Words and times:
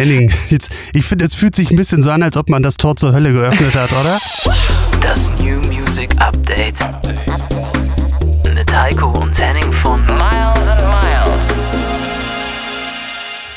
Henning, 0.00 0.32
jetzt, 0.48 0.70
ich 0.94 1.04
finde, 1.04 1.26
es 1.26 1.34
fühlt 1.34 1.54
sich 1.54 1.70
ein 1.70 1.76
bisschen 1.76 2.00
so 2.00 2.10
an, 2.10 2.22
als 2.22 2.34
ob 2.38 2.48
man 2.48 2.62
das 2.62 2.78
Tor 2.78 2.96
zur 2.96 3.12
Hölle 3.12 3.34
geöffnet 3.34 3.74
hat, 3.74 3.92
oder? 3.92 4.18
Das 5.02 5.28
New 5.38 5.56
Music 5.70 6.08
Update. 6.16 6.76
Mit 8.54 8.74
Heiko 8.74 9.10
und 9.10 9.38
Henning 9.38 9.70
von 9.82 10.00
Miles 10.06 10.68
and 10.70 10.80
Miles. 10.80 11.58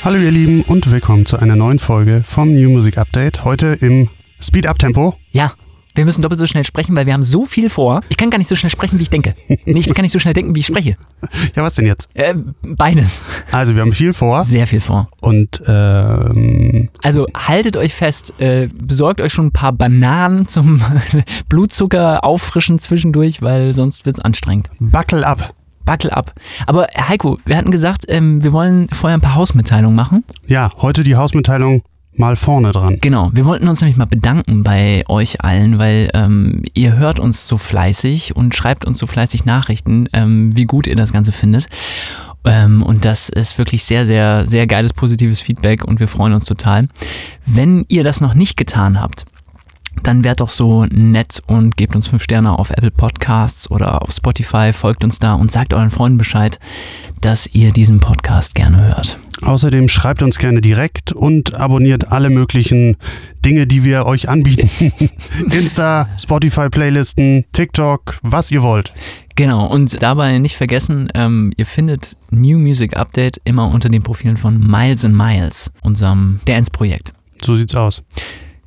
Hallo 0.04 0.18
ihr 0.18 0.32
Lieben 0.32 0.64
und 0.64 0.92
willkommen 0.92 1.26
zu 1.26 1.38
einer 1.38 1.56
neuen 1.56 1.80
Folge 1.80 2.26
vom 2.28 2.54
New 2.54 2.70
Music 2.70 2.98
Update. 2.98 3.46
Heute 3.46 3.78
im 3.80 4.10
Speed-Up-Tempo. 4.42 5.16
Ja, 5.32 5.54
wir 5.96 6.06
müssen 6.06 6.22
doppelt 6.22 6.40
so 6.40 6.48
schnell 6.48 6.64
sprechen, 6.66 6.96
weil 6.96 7.06
wir 7.06 7.14
haben 7.14 7.24
so 7.24 7.46
viel 7.46 7.70
vor. 7.70 8.02
Ich 8.10 8.18
kann 8.18 8.30
gar 8.30 8.38
nicht 8.40 8.48
so 8.50 8.56
schnell 8.56 8.70
sprechen, 8.70 8.98
wie 9.00 9.04
ich 9.04 9.10
denke. 9.10 9.36
Nee, 9.48 9.80
ich 9.80 9.94
kann 9.94 10.04
nicht 10.04 10.12
so 10.12 10.20
schnell 10.20 10.34
denken, 10.34 10.56
wie 10.56 10.60
ich 10.62 10.66
spreche. 10.68 10.98
Ja, 11.56 11.64
was 11.64 11.76
denn 11.76 11.86
jetzt? 11.86 12.10
Äh, 12.16 12.34
beides. 12.76 13.22
Also 13.52 13.76
wir 13.76 13.82
haben 13.82 13.92
viel 13.92 14.14
vor 14.14 14.44
Sehr 14.46 14.66
viel 14.68 14.80
vor. 14.82 15.08
und 15.22 15.62
ähm, 15.68 16.90
Also 17.02 17.26
haltet 17.36 17.78
euch 17.78 17.94
fest, 17.94 18.34
äh, 18.40 18.68
besorgt 18.74 19.22
euch 19.22 19.32
schon 19.34 19.48
ein 19.48 19.52
paar 19.52 19.72
Bananen 19.74 20.48
zum 20.48 20.82
Blutzucker 21.50 22.24
auffrischen 22.24 22.80
zwischendurch, 22.80 23.42
weil 23.42 23.74
sonst 23.74 24.06
wird's 24.06 24.20
anstrengend. 24.20 24.68
buckle 24.80 25.26
up. 25.26 25.54
Buckle 25.86 26.14
ab. 26.16 26.34
Aber 26.66 26.88
Heiko, 26.98 27.38
wir 27.46 27.58
hatten 27.58 27.70
gesagt, 27.72 28.06
ähm, 28.08 28.42
wir 28.42 28.54
wollen 28.54 28.88
vorher 28.94 29.18
ein 29.18 29.22
paar 29.22 29.36
Hausmitteilungen 29.36 29.96
machen. 29.96 30.24
Ja, 30.48 30.72
heute 30.78 31.04
die 31.04 31.16
Hausmitteilung 31.18 31.84
mal 32.16 32.36
vorne 32.36 32.72
dran. 32.72 32.98
Genau, 33.02 33.30
wir 33.34 33.46
wollten 33.46 33.68
uns 33.68 33.82
nämlich 33.82 33.98
mal 33.98 34.06
bedanken 34.06 34.64
bei 34.64 35.04
euch 35.08 35.42
allen, 35.42 35.80
weil 35.80 36.10
ähm, 36.14 36.64
ihr 36.74 36.94
hört 36.94 37.20
uns 37.20 37.48
so 37.48 37.58
fleißig 37.58 38.36
und 38.36 38.56
schreibt 38.56 38.86
uns 38.86 39.00
so 39.00 39.08
fleißig 39.08 39.46
Nachrichten, 39.46 40.08
ähm, 40.14 40.56
wie 40.56 40.66
gut 40.66 40.88
ihr 40.88 40.96
das 40.96 41.14
Ganze 41.14 41.32
findet. 41.32 41.68
Ähm, 42.46 42.84
und 42.84 43.06
das 43.06 43.30
ist 43.30 43.58
wirklich 43.58 43.84
sehr, 43.84 44.06
sehr, 44.06 44.46
sehr 44.46 44.68
geiles, 44.68 44.94
positives 44.94 45.42
Feedback 45.42 45.84
und 45.84 46.00
wir 46.00 46.08
freuen 46.08 46.34
uns 46.34 46.46
total. 46.46 46.88
Wenn 47.46 47.86
ihr 47.88 48.04
das 48.04 48.22
noch 48.22 48.34
nicht 48.34 48.58
getan 48.58 49.00
habt, 49.00 49.26
dann 50.02 50.24
wärt 50.24 50.42
doch 50.42 50.50
so 50.50 50.86
nett 50.86 51.42
und 51.48 51.78
gebt 51.78 51.96
uns 51.96 52.08
fünf 52.08 52.24
Sterne 52.24 52.58
auf 52.58 52.72
Apple 52.72 52.92
Podcasts 52.92 53.70
oder 53.70 54.02
auf 54.02 54.12
Spotify, 54.12 54.74
folgt 54.74 55.04
uns 55.04 55.20
da 55.20 55.36
und 55.36 55.52
sagt 55.52 55.74
euren 55.74 55.92
Freunden 55.92 56.18
Bescheid, 56.18 56.60
dass 57.22 57.48
ihr 57.48 57.72
diesen 57.72 58.00
Podcast 58.00 58.56
gerne 58.56 58.84
hört. 58.88 59.20
Außerdem 59.44 59.90
schreibt 59.90 60.22
uns 60.22 60.38
gerne 60.38 60.62
direkt 60.62 61.12
und 61.12 61.56
abonniert 61.56 62.12
alle 62.12 62.30
möglichen 62.30 62.96
Dinge, 63.44 63.68
die 63.68 63.84
wir 63.84 64.06
euch 64.06 64.30
anbieten. 64.30 64.70
Insta, 65.52 66.08
Spotify-Playlisten, 66.18 67.46
TikTok, 67.52 68.20
was 68.22 68.52
ihr 68.52 68.64
wollt. 68.64 68.94
Genau, 69.36 69.68
und 69.68 70.02
dabei 70.02 70.38
nicht 70.38 70.56
vergessen, 70.56 71.10
ähm, 71.16 71.52
ihr 71.58 71.66
findet 71.66 72.16
New 72.30 72.58
Music 72.58 72.96
Update 72.96 73.42
immer 73.44 73.70
unter 73.70 73.90
den 73.90 74.04
Profilen 74.04 74.38
von 74.38 74.60
Miles 74.60 75.04
and 75.04 75.18
Miles, 75.18 75.72
unserem 75.82 76.40
Dance-Projekt. 76.46 77.14
So 77.44 77.56
sieht's 77.56 77.76
aus. 77.76 78.04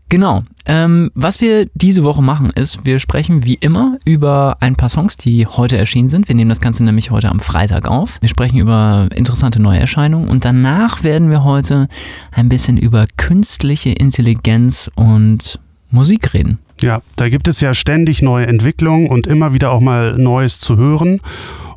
Genau. 0.08 0.44
Ähm, 0.66 1.10
was 1.14 1.40
wir 1.40 1.66
diese 1.74 2.04
Woche 2.04 2.22
machen, 2.22 2.50
ist, 2.50 2.84
wir 2.84 2.98
sprechen 2.98 3.44
wie 3.44 3.54
immer 3.54 3.98
über 4.04 4.56
ein 4.60 4.76
paar 4.76 4.88
Songs, 4.88 5.16
die 5.16 5.46
heute 5.46 5.76
erschienen 5.76 6.08
sind. 6.08 6.28
Wir 6.28 6.34
nehmen 6.34 6.48
das 6.48 6.60
Ganze 6.60 6.84
nämlich 6.84 7.10
heute 7.10 7.28
am 7.28 7.40
Freitag 7.40 7.86
auf. 7.86 8.18
Wir 8.20 8.28
sprechen 8.28 8.58
über 8.58 9.08
interessante 9.14 9.60
Neuerscheinungen 9.60 10.28
und 10.28 10.44
danach 10.44 11.02
werden 11.02 11.30
wir 11.30 11.44
heute 11.44 11.88
ein 12.30 12.48
bisschen 12.48 12.76
über 12.76 13.06
künstliche 13.16 13.90
Intelligenz 13.90 14.90
und 14.94 15.60
Musik 15.90 16.34
reden. 16.34 16.58
Ja, 16.80 17.00
da 17.16 17.28
gibt 17.28 17.48
es 17.48 17.60
ja 17.60 17.72
ständig 17.74 18.22
neue 18.22 18.46
Entwicklungen 18.46 19.08
und 19.08 19.26
immer 19.26 19.52
wieder 19.52 19.72
auch 19.72 19.80
mal 19.80 20.16
Neues 20.18 20.58
zu 20.58 20.76
hören. 20.76 21.20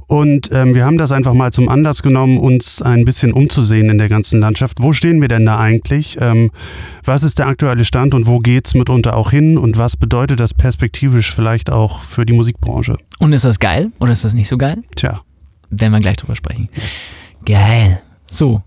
Und 0.10 0.50
ähm, 0.52 0.74
wir 0.74 0.86
haben 0.86 0.98
das 0.98 1.12
einfach 1.12 1.36
mal 1.36 1.54
zum 1.54 1.70
Anlass 1.70 2.02
genommen, 2.02 2.40
uns 2.40 2.82
ein 2.82 3.06
bisschen 3.06 3.32
umzusehen 3.32 3.92
in 3.92 4.00
der 4.00 4.10
ganzen 4.10 4.40
Landschaft. 4.40 4.82
Wo 4.82 4.92
stehen 4.92 5.22
wir 5.22 5.28
denn 5.28 5.46
da 5.46 5.60
eigentlich? 5.60 6.18
Ähm, 6.20 6.50
was 7.04 7.22
ist 7.22 7.38
der 7.38 7.46
aktuelle 7.46 7.86
Stand 7.86 8.16
und 8.16 8.26
wo 8.26 8.40
geht's 8.40 8.74
mitunter 8.74 9.16
auch 9.16 9.30
hin? 9.30 9.60
Und 9.60 9.78
was 9.78 9.98
bedeutet 9.98 10.40
das 10.40 10.56
perspektivisch 10.56 11.32
vielleicht 11.36 11.72
auch 11.72 12.02
für 12.02 12.26
die 12.26 12.34
Musikbranche? 12.34 12.98
Und 13.20 13.34
ist 13.34 13.46
das 13.46 13.60
geil 13.60 13.92
oder 14.00 14.12
ist 14.12 14.26
das 14.26 14.34
nicht 14.34 14.48
so 14.50 14.58
geil? 14.58 14.82
Tja, 14.96 15.22
Werden 15.70 15.94
wir 15.94 16.00
gleich 16.00 16.18
drüber 16.18 16.36
sprechen. 16.36 16.70
Geil. 17.46 18.02
So, 18.32 18.64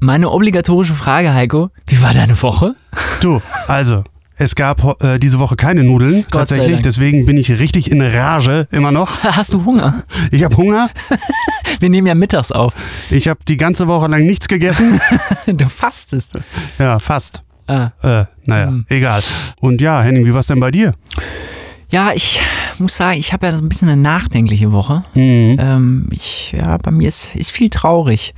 meine 0.00 0.30
obligatorische 0.30 0.94
Frage, 0.94 1.34
Heiko. 1.34 1.68
Wie 1.88 2.00
war 2.00 2.14
deine 2.14 2.40
Woche? 2.42 2.74
du, 3.20 3.42
also. 3.68 4.02
Es 4.38 4.54
gab 4.54 5.02
äh, 5.02 5.18
diese 5.18 5.38
Woche 5.38 5.56
keine 5.56 5.82
Nudeln, 5.82 6.22
sei 6.24 6.28
tatsächlich. 6.30 6.82
Deswegen 6.82 7.24
bin 7.24 7.38
ich 7.38 7.50
richtig 7.58 7.90
in 7.90 8.02
Rage 8.02 8.68
immer 8.70 8.92
noch. 8.92 9.22
Hast 9.22 9.52
du 9.54 9.64
Hunger? 9.64 10.04
Ich 10.30 10.44
habe 10.44 10.56
Hunger. 10.56 10.90
Wir 11.80 11.88
nehmen 11.88 12.06
ja 12.06 12.14
mittags 12.14 12.52
auf. 12.52 12.74
Ich 13.10 13.28
habe 13.28 13.40
die 13.48 13.56
ganze 13.56 13.88
Woche 13.88 14.08
lang 14.08 14.24
nichts 14.24 14.48
gegessen. 14.48 15.00
Du 15.46 15.68
fastest. 15.68 16.32
Ja, 16.78 16.98
fast. 16.98 17.42
Ah. 17.66 17.90
Äh, 18.02 18.24
naja, 18.44 18.66
Hm. 18.68 18.84
egal. 18.88 19.22
Und 19.60 19.80
ja, 19.80 20.02
Henning, 20.02 20.24
wie 20.26 20.34
war's 20.34 20.48
denn 20.48 20.60
bei 20.60 20.70
dir? 20.70 20.92
Ja, 21.90 22.12
ich 22.12 22.40
muss 22.78 22.96
sagen, 22.96 23.18
ich 23.18 23.32
habe 23.32 23.46
ja 23.46 23.52
so 23.56 23.62
ein 23.62 23.68
bisschen 23.68 23.88
eine 23.88 24.00
nachdenkliche 24.00 24.72
Woche. 24.72 25.04
Mhm. 25.14 25.56
Ähm, 25.60 26.06
ich, 26.10 26.52
ja, 26.56 26.76
bei 26.78 26.90
mir 26.90 27.08
ist, 27.08 27.34
ist 27.34 27.50
viel 27.52 27.70
traurig. 27.70 28.34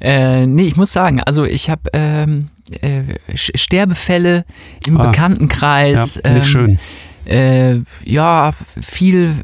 Äh, 0.00 0.46
nee, 0.46 0.62
ich 0.66 0.76
muss 0.76 0.92
sagen, 0.92 1.20
also 1.20 1.44
ich 1.44 1.70
habe 1.70 1.82
ähm, 1.92 2.48
äh, 2.82 3.04
Sterbefälle 3.34 4.44
im 4.86 4.96
Ah. 4.98 5.06
Bekanntenkreis. 5.10 6.20
Ja, 6.24 6.32
nicht 6.32 6.46
schön. 6.46 6.78
Äh, 7.24 7.80
ja, 8.04 8.52
viel 8.80 9.34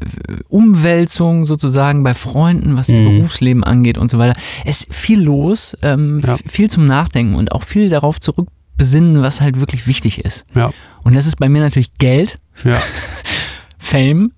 Umwälzung 0.49 1.45
sozusagen 1.45 2.03
bei 2.03 2.13
Freunden, 2.13 2.77
was 2.77 2.87
Mhm. 2.87 3.05
Berufsleben 3.17 3.63
angeht 3.63 3.97
und 3.97 4.09
so 4.09 4.17
weiter. 4.17 4.39
Es 4.65 4.83
ist 4.83 4.93
viel 4.93 5.21
los, 5.21 5.77
ähm, 5.81 6.21
Ja. 6.25 6.35
viel 6.47 6.69
zum 6.69 6.85
Nachdenken 6.85 7.35
und 7.35 7.51
auch 7.51 7.63
viel 7.63 7.89
darauf 7.89 8.19
zurückbesinnen, 8.19 9.21
was 9.21 9.41
halt 9.41 9.59
wirklich 9.59 9.85
wichtig 9.85 10.23
ist. 10.25 10.45
Ja, 10.55 10.71
Und 11.03 11.15
das 11.15 11.27
ist 11.27 11.35
bei 11.37 11.47
mir 11.49 11.61
natürlich 11.61 11.97
Geld, 11.99 12.39
ja, 12.63 12.79
Fame 13.77 14.31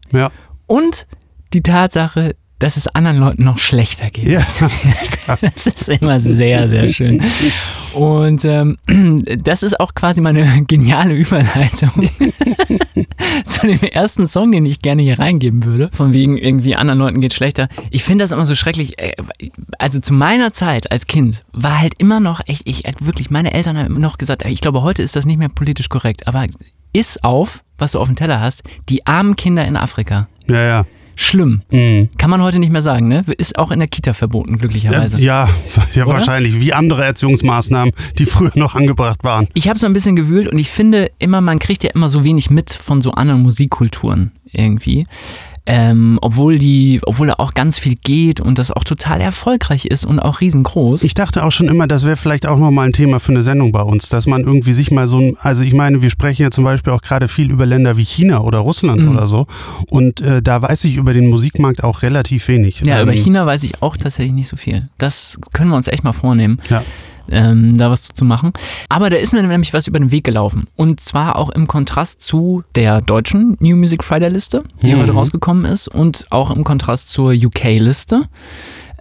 und 0.65 1.07
die 1.53 1.61
Tatsache, 1.61 2.35
dass 2.59 2.77
es 2.77 2.87
anderen 2.87 3.17
Leuten 3.17 3.43
noch 3.43 3.57
schlechter 3.57 4.09
geht. 4.09 4.25
Ja, 4.27 4.41
Das 5.41 5.67
ist 5.67 5.89
immer 5.89 6.19
sehr, 6.19 6.67
sehr 6.69 6.89
schön. 6.89 7.21
Und 7.93 8.45
ähm, 8.45 8.77
das 9.43 9.63
ist 9.63 9.79
auch 9.79 9.93
quasi 9.93 10.21
meine 10.21 10.63
geniale 10.67 11.13
Überleitung 11.13 11.91
zu 13.45 13.67
dem 13.67 13.81
ersten 13.81 14.27
Song, 14.27 14.51
den 14.51 14.65
ich 14.65 14.81
gerne 14.81 15.01
hier 15.01 15.19
reingeben 15.19 15.63
würde. 15.63 15.89
Von 15.93 16.13
wegen 16.13 16.37
irgendwie 16.37 16.75
anderen 16.75 16.99
Leuten 16.99 17.21
geht 17.21 17.33
schlechter. 17.33 17.67
Ich 17.91 18.03
finde 18.03 18.23
das 18.23 18.31
immer 18.31 18.45
so 18.45 18.55
schrecklich. 18.55 18.97
Äh, 18.99 19.13
Also 19.77 19.99
zu 19.99 20.13
meiner 20.13 20.53
Zeit 20.53 20.91
als 20.91 21.07
Kind 21.07 21.43
war 21.53 21.79
halt 21.79 21.93
immer 21.97 22.19
noch 22.19 22.41
echt, 22.47 22.63
ich 22.65 22.83
wirklich, 22.99 23.29
meine 23.29 23.53
Eltern 23.53 23.77
haben 23.77 23.87
immer 23.87 23.99
noch 23.99 24.17
gesagt, 24.17 24.45
ey, 24.45 24.51
ich 24.51 24.61
glaube, 24.61 24.81
heute 24.81 25.03
ist 25.03 25.15
das 25.15 25.25
nicht 25.25 25.37
mehr 25.37 25.49
politisch 25.49 25.89
korrekt, 25.89 26.27
aber 26.27 26.45
iss 26.93 27.17
auf, 27.23 27.63
was 27.77 27.91
du 27.91 27.99
auf 27.99 28.07
dem 28.07 28.15
Teller 28.15 28.39
hast, 28.39 28.63
die 28.89 29.05
armen 29.05 29.35
Kinder 29.35 29.65
in 29.65 29.75
Afrika. 29.75 30.27
ja, 30.47 30.61
ja. 30.63 30.85
Schlimm. 31.19 31.63
Mhm. 31.71 32.09
Kann 32.17 32.29
man 32.29 32.43
heute 32.43 32.59
nicht 32.59 32.71
mehr 32.71 32.83
sagen, 32.83 33.07
ne? 33.07 33.23
Ist 33.37 33.57
auch 33.57 33.71
in 33.71 33.79
der 33.79 33.87
Kita 33.87 34.13
verboten, 34.13 34.59
glücklicherweise. 34.59 35.17
ja, 35.17 35.49
ja 35.95 36.05
Oder? 36.05 36.13
wahrscheinlich. 36.13 36.59
Wie 36.59 36.73
andere 36.73 37.03
Erziehungsmaßnahmen, 37.03 37.91
die 38.19 38.25
früher 38.27 38.51
noch 38.55 38.75
angebracht 38.75 39.23
waren. 39.23 39.47
Ich 39.55 39.67
habe 39.67 39.79
so 39.79 39.87
ein 39.87 39.93
bisschen 39.93 40.15
gewühlt 40.15 40.47
und 40.47 40.59
ich 40.59 40.69
finde 40.69 41.11
immer, 41.17 41.41
man 41.41 41.57
kriegt 41.57 41.83
ja 41.83 41.89
immer 41.89 42.07
so 42.09 42.23
wenig 42.23 42.51
mit 42.51 42.71
von 42.71 43.01
so 43.01 43.11
anderen 43.11 43.41
Musikkulturen 43.41 44.31
irgendwie. 44.51 45.05
Ähm, 45.69 46.17
obwohl 46.21 46.57
die, 46.57 47.01
obwohl 47.05 47.27
da 47.27 47.33
auch 47.39 47.53
ganz 47.53 47.77
viel 47.77 47.95
geht 47.95 48.39
und 48.39 48.57
das 48.57 48.71
auch 48.71 48.85
total 48.85 49.19
erfolgreich 49.19 49.83
ist 49.85 50.05
und 50.05 50.17
auch 50.19 50.39
riesengroß. 50.39 51.03
Ich 51.03 51.13
dachte 51.13 51.43
auch 51.45 51.51
schon 51.51 51.67
immer, 51.67 51.87
das 51.87 52.05
wäre 52.05 52.15
vielleicht 52.15 52.45
auch 52.47 52.57
nochmal 52.57 52.85
ein 52.87 52.93
Thema 52.93 53.19
für 53.19 53.33
eine 53.33 53.43
Sendung 53.43 53.73
bei 53.73 53.81
uns, 53.81 54.07
dass 54.07 54.27
man 54.27 54.43
irgendwie 54.43 54.71
sich 54.71 54.91
mal 54.91 55.07
so 55.07 55.17
ein, 55.19 55.35
also 55.41 55.63
ich 55.63 55.73
meine, 55.73 56.01
wir 56.01 56.09
sprechen 56.09 56.43
ja 56.43 56.51
zum 56.51 56.63
Beispiel 56.63 56.93
auch 56.93 57.01
gerade 57.01 57.27
viel 57.27 57.51
über 57.51 57.65
Länder 57.65 57.97
wie 57.97 58.05
China 58.05 58.39
oder 58.41 58.59
Russland 58.59 59.01
Mhm. 59.01 59.09
oder 59.09 59.27
so. 59.27 59.45
Und 59.89 60.21
äh, 60.21 60.41
da 60.41 60.61
weiß 60.61 60.85
ich 60.85 60.95
über 60.95 61.13
den 61.13 61.27
Musikmarkt 61.27 61.83
auch 61.83 62.01
relativ 62.01 62.47
wenig. 62.47 62.79
ja, 62.85 63.01
über 63.01 63.11
Ähm, 63.13 63.21
China 63.21 63.45
weiß 63.45 63.63
ich 63.63 63.81
auch 63.81 63.97
tatsächlich 63.97 64.33
nicht 64.33 64.47
so 64.47 64.55
viel. 64.55 64.85
Das 64.97 65.37
können 65.51 65.69
wir 65.69 65.75
uns 65.75 65.87
echt 65.89 66.05
mal 66.05 66.13
vornehmen. 66.13 66.59
Ja. 66.69 66.81
Ähm, 67.31 67.77
da 67.77 67.89
was 67.89 68.09
zu 68.09 68.25
machen. 68.25 68.51
Aber 68.89 69.09
da 69.09 69.17
ist 69.17 69.33
mir 69.33 69.41
nämlich 69.43 69.73
was 69.73 69.87
über 69.87 69.99
den 69.99 70.11
Weg 70.11 70.23
gelaufen. 70.23 70.65
Und 70.75 70.99
zwar 70.99 71.35
auch 71.37 71.49
im 71.49 71.67
Kontrast 71.67 72.21
zu 72.21 72.63
der 72.75 73.01
deutschen 73.01 73.57
New 73.59 73.75
Music 73.75 74.03
Friday 74.03 74.29
Liste, 74.29 74.63
die 74.83 74.93
Mhm. 74.93 74.99
heute 75.01 75.11
rausgekommen 75.13 75.65
ist, 75.65 75.87
und 75.87 76.25
auch 76.29 76.51
im 76.51 76.63
Kontrast 76.63 77.09
zur 77.09 77.31
UK-Liste. 77.33 78.23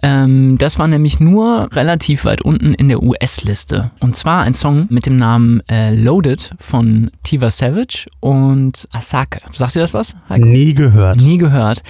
Ähm, 0.03 0.59
das 0.59 0.77
war 0.77 0.87
nämlich 0.87 1.19
nur 1.19 1.69
relativ 1.71 2.25
weit 2.25 2.43
unten 2.43 2.75
in 2.75 2.87
der 2.87 3.01
US-Liste. 3.01 3.89
Und 3.99 4.15
zwar 4.15 4.43
ein 4.43 4.53
Song 4.53 4.85
mit 4.89 5.07
dem 5.07 5.15
Namen 5.15 5.61
äh, 5.67 5.93
Loaded 5.95 6.51
von 6.59 7.09
Tiva 7.23 7.49
Savage 7.49 8.05
und 8.19 8.87
Asake. 8.91 9.41
Sagt 9.51 9.75
ihr 9.75 9.81
das 9.81 9.95
was? 9.95 10.15
Heiko? 10.29 10.45
Nie 10.45 10.75
gehört. 10.75 11.17
Nie 11.19 11.39
gehört. 11.39 11.81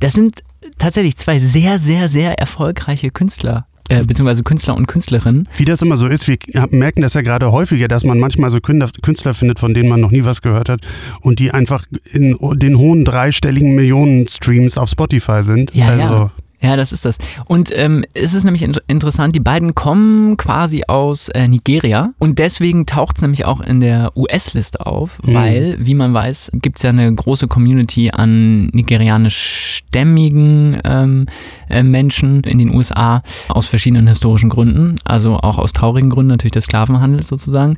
Das 0.00 0.14
sind 0.14 0.42
tatsächlich 0.78 1.18
zwei 1.18 1.38
sehr, 1.38 1.78
sehr, 1.78 2.08
sehr 2.08 2.38
erfolgreiche 2.38 3.10
Künstler, 3.10 3.66
äh, 3.88 4.04
beziehungsweise 4.04 4.42
Künstler 4.42 4.76
und 4.76 4.86
Künstlerinnen. 4.86 5.48
Wie 5.56 5.64
das 5.64 5.82
immer 5.82 5.96
so 5.96 6.06
ist, 6.06 6.28
wir 6.28 6.38
merken 6.70 7.02
das 7.02 7.14
ja 7.14 7.22
gerade 7.22 7.52
häufiger, 7.52 7.88
dass 7.88 8.04
man 8.04 8.18
manchmal 8.18 8.50
so 8.50 8.60
Künstler 8.60 9.34
findet, 9.34 9.58
von 9.58 9.74
denen 9.74 9.88
man 9.88 10.00
noch 10.00 10.10
nie 10.10 10.24
was 10.24 10.42
gehört 10.42 10.68
hat 10.68 10.80
und 11.20 11.38
die 11.38 11.50
einfach 11.50 11.84
in 12.12 12.36
den 12.54 12.78
hohen 12.78 13.04
dreistelligen 13.04 13.74
Millionen 13.74 14.28
Streams 14.28 14.78
auf 14.78 14.90
Spotify 14.90 15.42
sind. 15.42 15.74
Ja, 15.74 15.88
also, 15.88 16.00
ja. 16.00 16.32
Ja, 16.62 16.76
das 16.76 16.92
ist 16.92 17.04
das. 17.04 17.18
Und 17.46 17.70
ähm, 17.74 18.04
es 18.14 18.34
ist 18.34 18.44
nämlich 18.44 18.62
in 18.62 18.72
interessant, 18.86 19.34
die 19.34 19.40
beiden 19.40 19.74
kommen 19.74 20.36
quasi 20.36 20.84
aus 20.86 21.28
äh, 21.30 21.48
Nigeria 21.48 22.12
und 22.18 22.38
deswegen 22.38 22.86
taucht 22.86 23.16
es 23.16 23.22
nämlich 23.22 23.44
auch 23.44 23.60
in 23.60 23.80
der 23.80 24.16
US-Liste 24.16 24.86
auf, 24.86 25.18
Mhm. 25.24 25.34
weil, 25.34 25.76
wie 25.80 25.94
man 25.94 26.14
weiß, 26.14 26.52
gibt 26.54 26.78
es 26.78 26.84
ja 26.84 26.90
eine 26.90 27.12
große 27.12 27.48
Community 27.48 28.10
an 28.12 28.66
nigerianischstämmigen 28.68 30.78
ähm, 30.84 31.26
äh, 31.68 31.82
Menschen 31.82 32.42
in 32.44 32.58
den 32.58 32.72
USA 32.74 33.22
aus 33.48 33.66
verschiedenen 33.66 34.06
historischen 34.06 34.50
Gründen, 34.50 34.96
also 35.04 35.36
auch 35.36 35.58
aus 35.58 35.72
traurigen 35.72 36.10
Gründen 36.10 36.30
natürlich 36.30 36.52
des 36.52 36.66
Sklavenhandels 36.66 37.26
sozusagen 37.28 37.76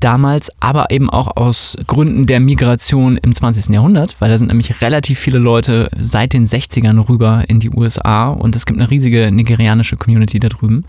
damals, 0.00 0.50
aber 0.60 0.90
eben 0.90 1.10
auch 1.10 1.36
aus 1.36 1.76
Gründen 1.86 2.26
der 2.26 2.40
Migration 2.40 3.16
im 3.16 3.34
20. 3.34 3.74
Jahrhundert, 3.74 4.16
weil 4.20 4.30
da 4.30 4.38
sind 4.38 4.48
nämlich 4.48 4.80
relativ 4.80 5.18
viele 5.18 5.38
Leute 5.38 5.88
seit 5.96 6.32
den 6.32 6.46
60ern 6.46 7.08
rüber 7.08 7.44
in 7.48 7.60
die 7.60 7.70
USA 7.70 8.28
und 8.30 8.56
es 8.56 8.66
gibt 8.66 8.80
eine 8.80 8.90
riesige 8.90 9.30
nigerianische 9.30 9.96
Community 9.96 10.38
da 10.38 10.48
drüben, 10.48 10.84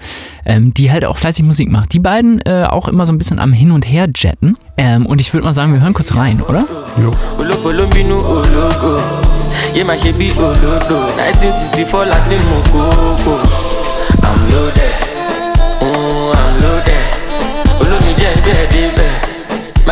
ähm, 0.46 0.74
die 0.74 0.92
halt 0.92 1.06
auch 1.06 1.18
fleißig 1.18 1.46
Musik 1.46 1.70
macht. 1.70 1.94
Die 1.94 2.00
beiden 2.00 2.42
äh, 2.42 2.66
auch 2.70 2.88
immer 2.88 3.06
so 3.06 3.14
ein 3.14 3.18
bisschen 3.18 3.40
am 3.40 3.54
Hin 3.54 3.72
und 3.72 3.84
Her 3.84 4.10
jetten 4.16 4.58
ähm, 4.78 5.06
und 5.06 5.22
ich 5.22 5.34
würde 5.34 5.46
mal 5.46 5.54
sagen, 5.54 5.74
wir 5.74 5.82
hören 5.82 5.94
kurz 5.94 6.16
rein, 6.16 6.42
oder? 6.42 6.66
Jo. 6.98 7.12
olófo 7.38 7.72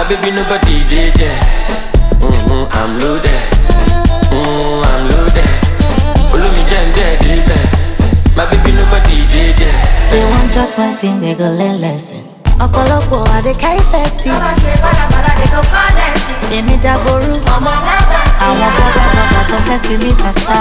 baby, 0.09 0.31
nobody 0.31 0.83
did 0.89 1.13
that. 1.21 1.39
Mm-hmm, 2.19 2.65
I'm 2.73 2.91
loaded. 2.99 3.43
Mm, 4.33 4.81
I'm 4.89 5.03
loaded. 5.13 5.51
Follow 6.33 6.49
me, 6.51 6.61
jam 6.69 6.87
there, 6.97 7.17
did 7.21 7.45
that. 7.45 7.69
My 8.35 8.45
baby, 8.49 8.71
nobody 8.73 9.25
did. 9.31 9.55
They 10.11 10.23
want 10.25 10.51
just 10.51 10.77
one 10.77 10.95
thing, 10.97 11.21
they 11.21 11.35
go 11.35 11.45
learn 11.59 11.81
lesson. 11.81 12.25
ọ̀pọ̀lọpọ̀ 12.65 13.23
àdé 13.37 13.51
kárí 13.61 13.81
fẹ́sítì. 13.91 14.29
ọmọ 14.35 14.51
ṣe 14.61 14.71
bàlàbàlà 14.83 15.31
dé 15.39 15.45
kó 15.53 15.61
kọ́ 15.73 15.85
lẹ́sìn. 15.97 16.57
èmi 16.57 16.75
dàgbòrú. 16.83 17.33
ọmọ 17.55 17.71
lábàá 17.87 18.23
sí 18.27 18.43
i. 18.43 18.45
àwọn 18.45 18.69
bọ́dà 18.77 19.03
bọ́dà 19.15 19.41
tó 19.49 19.57
fẹ́ 19.67 19.77
fi 19.83 19.93
mí 20.03 20.11
kà 20.21 20.31
sá. 20.43 20.57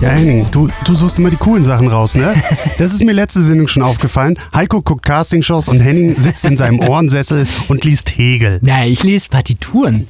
Ja, 0.00 0.08
Henning, 0.08 0.46
du, 0.50 0.70
du 0.86 0.94
suchst 0.94 1.18
immer 1.18 1.28
die 1.28 1.36
coolen 1.36 1.62
Sachen 1.62 1.88
raus, 1.88 2.14
ne? 2.14 2.34
Das 2.78 2.94
ist 2.94 3.04
mir 3.04 3.12
letzte 3.12 3.42
Sendung 3.42 3.68
schon 3.68 3.82
aufgefallen. 3.82 4.38
Heiko 4.54 4.80
guckt 4.80 5.04
Castingshows 5.04 5.68
und 5.68 5.80
Henning 5.80 6.14
sitzt 6.18 6.46
in 6.46 6.56
seinem 6.56 6.80
Ohrensessel 6.80 7.46
und 7.68 7.84
liest 7.84 8.16
Hegel. 8.16 8.58
Na, 8.62 8.86
ich 8.86 9.02
lese 9.02 9.28
Partituren. 9.28 10.08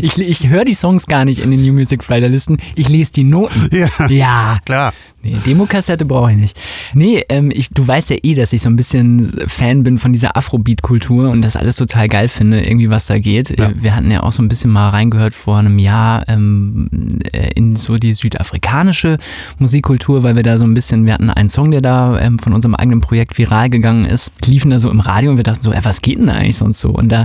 ich 0.00 0.18
ich 0.18 0.48
höre 0.48 0.64
die 0.64 0.72
Songs 0.72 1.06
gar 1.06 1.26
nicht 1.26 1.40
in 1.40 1.50
den 1.50 1.60
New 1.60 1.74
Music 1.74 2.02
Friday 2.02 2.30
Listen, 2.30 2.56
ich 2.74 2.88
lese 2.88 3.12
die 3.12 3.24
Noten. 3.24 3.68
Ja. 3.70 3.88
Ja, 4.08 4.58
Klar. 4.64 4.94
Nee, 5.24 5.38
Demokassette 5.46 6.04
brauche 6.04 6.32
ich 6.32 6.36
nicht. 6.36 6.60
Nee, 6.92 7.24
ähm, 7.30 7.50
ich, 7.50 7.70
du 7.70 7.86
weißt 7.86 8.10
ja 8.10 8.16
eh, 8.22 8.34
dass 8.34 8.52
ich 8.52 8.60
so 8.60 8.68
ein 8.68 8.76
bisschen 8.76 9.32
Fan 9.46 9.82
bin 9.82 9.98
von 9.98 10.12
dieser 10.12 10.36
Afrobeat-Kultur 10.36 11.30
und 11.30 11.40
das 11.40 11.56
alles 11.56 11.76
total 11.76 12.08
geil 12.08 12.28
finde, 12.28 12.60
irgendwie 12.60 12.90
was 12.90 13.06
da 13.06 13.18
geht. 13.18 13.58
Ja. 13.58 13.72
Wir 13.74 13.96
hatten 13.96 14.10
ja 14.10 14.22
auch 14.22 14.32
so 14.32 14.42
ein 14.42 14.48
bisschen 14.48 14.70
mal 14.70 14.90
reingehört 14.90 15.34
vor 15.34 15.56
einem 15.56 15.78
Jahr 15.78 16.24
ähm, 16.28 16.88
äh, 17.32 17.50
in 17.54 17.74
so 17.74 17.96
die 17.96 18.12
südafrikanische 18.12 19.16
Musikkultur, 19.58 20.22
weil 20.22 20.36
wir 20.36 20.42
da 20.42 20.58
so 20.58 20.66
ein 20.66 20.74
bisschen, 20.74 21.06
wir 21.06 21.14
hatten 21.14 21.30
einen 21.30 21.48
Song, 21.48 21.70
der 21.70 21.80
da 21.80 22.20
ähm, 22.20 22.38
von 22.38 22.52
unserem 22.52 22.74
eigenen 22.74 23.00
Projekt 23.00 23.38
viral 23.38 23.70
gegangen 23.70 24.04
ist, 24.04 24.30
liefen 24.44 24.70
da 24.70 24.78
so 24.78 24.90
im 24.90 25.00
Radio 25.00 25.30
und 25.30 25.38
wir 25.38 25.44
dachten 25.44 25.62
so, 25.62 25.72
ey, 25.72 25.84
was 25.84 26.02
geht 26.02 26.18
denn 26.18 26.26
da 26.26 26.34
eigentlich 26.34 26.58
sonst 26.58 26.80
so? 26.80 26.90
Und 26.90 27.08
da 27.08 27.24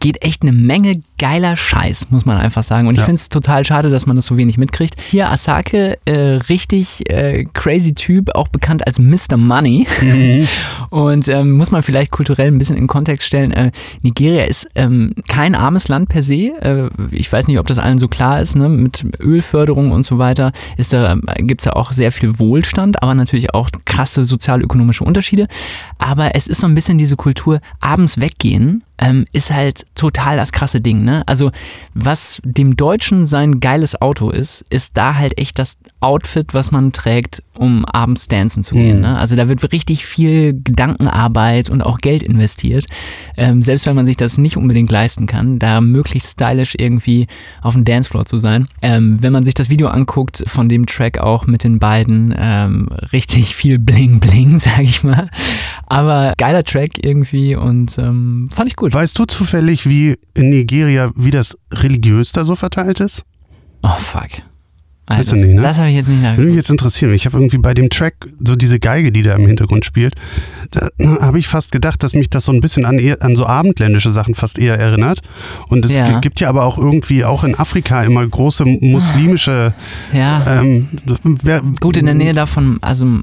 geht 0.00 0.22
echt 0.24 0.42
eine 0.42 0.52
Menge 0.52 1.00
geiler 1.18 1.56
Scheiß, 1.56 2.08
muss 2.10 2.24
man 2.26 2.38
einfach 2.38 2.62
sagen. 2.64 2.88
Und 2.88 2.94
ich 2.94 3.00
Ja. 3.00 3.04
finde 3.06 3.20
es 3.20 3.28
total 3.28 3.64
schade, 3.64 3.90
dass 3.90 4.06
man 4.06 4.16
das 4.16 4.26
so 4.26 4.36
wenig 4.36 4.56
mitkriegt. 4.58 4.94
Hier 5.00 5.30
Asake, 5.30 5.98
äh, 6.06 6.18
richtig 6.48 7.08
äh, 7.10 7.44
crazy 7.52 7.94
Typ, 7.94 8.34
auch 8.34 8.48
bekannt 8.48 8.86
als 8.86 8.98
Mr. 8.98 9.36
Money. 9.36 9.86
Und 10.90 11.28
ähm, 11.28 11.52
muss 11.52 11.70
man 11.70 11.82
vielleicht 11.82 12.10
kulturell 12.10 12.48
ein 12.48 12.58
bisschen 12.58 12.76
in 12.76 12.86
Kontext 12.86 13.26
stellen. 13.26 13.52
Äh, 13.52 13.70
Nigeria 14.02 14.44
ist 14.44 14.68
ähm, 14.74 15.12
kein 15.28 15.54
armes 15.54 15.88
Land 15.88 16.08
per 16.08 16.22
se. 16.22 16.52
Äh, 16.60 16.88
ich 17.10 17.30
weiß 17.30 17.46
nicht, 17.46 17.58
ob 17.58 17.66
das 17.66 17.78
allen 17.78 17.98
so 17.98 18.08
klar 18.08 18.40
ist, 18.40 18.56
ne? 18.56 18.68
mit 18.68 19.04
Ölförderung 19.20 19.92
und 19.92 20.04
so 20.04 20.18
weiter. 20.18 20.52
Ist 20.76 20.92
da, 20.92 21.16
gibt 21.38 21.60
es 21.60 21.66
ja 21.66 21.74
auch 21.74 21.92
sehr 21.92 22.10
viel 22.12 22.38
Wohlstand, 22.38 23.02
aber 23.02 23.14
natürlich 23.14 23.54
auch 23.54 23.68
krasse 23.84 24.24
sozialökonomische 24.24 25.04
Unterschiede. 25.04 25.46
Aber 25.98 26.34
es 26.34 26.48
ist 26.48 26.60
so 26.60 26.66
ein 26.66 26.74
bisschen 26.74 26.96
diese 26.98 27.16
Kultur, 27.16 27.60
abends 27.80 28.18
weggehen 28.18 28.82
ähm, 29.00 29.24
ist 29.32 29.50
halt 29.50 29.86
total 29.94 30.36
das 30.36 30.52
krasse 30.52 30.80
Ding. 30.80 31.02
Ne? 31.02 31.22
Also 31.26 31.50
was 31.94 32.40
dem 32.44 32.76
Deutschen 32.76 33.26
sein 33.26 33.58
geiles 33.58 34.00
Auto 34.00 34.30
ist, 34.30 34.64
ist 34.70 34.96
da 34.96 35.16
halt 35.16 35.38
echt 35.38 35.58
das 35.58 35.78
Outfit, 36.00 36.54
was 36.54 36.70
man 36.70 36.92
trägt, 36.92 37.42
um 37.56 37.84
abends 37.84 38.28
dancen 38.28 38.62
zu 38.62 38.74
gehen. 38.74 39.00
Ne? 39.00 39.18
Also 39.18 39.36
da 39.36 39.48
wird 39.48 39.72
richtig 39.72 40.06
viel 40.06 40.52
Gedankenarbeit 40.52 41.68
und 41.70 41.82
auch 41.82 41.98
Geld 41.98 42.22
investiert. 42.22 42.86
Ähm, 43.36 43.62
selbst 43.62 43.86
wenn 43.86 43.96
man 43.96 44.06
sich 44.06 44.16
das 44.16 44.38
nicht 44.38 44.56
unbedingt 44.56 44.90
leisten 44.90 45.26
kann, 45.26 45.58
da 45.58 45.80
möglichst 45.80 46.32
stylisch 46.32 46.74
irgendwie 46.78 47.26
auf 47.62 47.74
dem 47.74 47.84
Dancefloor 47.84 48.26
zu 48.26 48.38
sein. 48.38 48.68
Ähm, 48.82 49.22
wenn 49.22 49.32
man 49.32 49.44
sich 49.44 49.54
das 49.54 49.70
Video 49.70 49.88
anguckt 49.88 50.42
von 50.46 50.68
dem 50.68 50.86
Track 50.86 51.18
auch 51.18 51.46
mit 51.46 51.64
den 51.64 51.78
beiden, 51.78 52.34
ähm, 52.36 52.88
richtig 53.12 53.54
viel 53.54 53.78
Bling 53.78 54.20
Bling, 54.20 54.58
sag 54.58 54.80
ich 54.80 55.02
mal. 55.02 55.28
Aber 55.86 56.34
geiler 56.38 56.64
Track 56.64 57.04
irgendwie 57.04 57.56
und 57.56 57.98
ähm, 57.98 58.48
fand 58.50 58.68
ich 58.68 58.76
gut. 58.76 58.89
Weißt 58.92 59.16
du 59.18 59.24
zufällig, 59.24 59.88
wie 59.88 60.16
in 60.34 60.50
Nigeria, 60.50 61.12
wie 61.14 61.30
das 61.30 61.56
religiös 61.72 62.32
da 62.32 62.44
so 62.44 62.56
verteilt 62.56 62.98
ist? 62.98 63.22
Oh 63.82 63.88
fuck. 63.88 64.30
Weißt 65.06 65.32
Also, 65.32 65.34
du 65.42 65.48
nicht, 65.48 65.56
ne? 65.56 65.62
Das 65.62 65.78
habe 65.78 65.88
ich 65.88 65.96
jetzt 65.96 66.08
nicht 66.08 66.18
Würde 66.20 66.28
mich 66.28 66.36
nachgeguckt. 66.36 66.56
jetzt 66.56 66.70
interessieren. 66.70 67.12
Ich 67.14 67.26
habe 67.26 67.36
irgendwie 67.36 67.58
bei 67.58 67.74
dem 67.74 67.90
Track 67.90 68.14
so 68.44 68.54
diese 68.54 68.78
Geige, 68.78 69.10
die 69.10 69.22
da 69.22 69.34
im 69.34 69.44
Hintergrund 69.46 69.84
spielt, 69.84 70.14
da 70.70 70.88
habe 71.20 71.40
ich 71.40 71.48
fast 71.48 71.72
gedacht, 71.72 72.04
dass 72.04 72.14
mich 72.14 72.30
das 72.30 72.44
so 72.44 72.52
ein 72.52 72.60
bisschen 72.60 72.84
an, 72.86 73.00
eher, 73.00 73.20
an 73.22 73.34
so 73.34 73.44
abendländische 73.44 74.12
Sachen 74.12 74.36
fast 74.36 74.56
eher 74.56 74.78
erinnert. 74.78 75.20
Und 75.66 75.84
es 75.84 75.94
Ja. 75.96 76.20
gibt 76.20 76.38
ja 76.38 76.48
aber 76.48 76.64
auch 76.64 76.78
irgendwie 76.78 77.24
auch 77.24 77.42
in 77.42 77.58
Afrika 77.58 78.04
immer 78.04 78.24
große 78.24 78.64
muslimische. 78.64 79.74
Ja. 80.12 80.60
Ähm, 80.60 80.88
wer, 81.24 81.62
Gut, 81.80 81.96
in 81.96 82.06
der 82.06 82.14
Nähe 82.14 82.32
davon, 82.32 82.78
also 82.80 83.18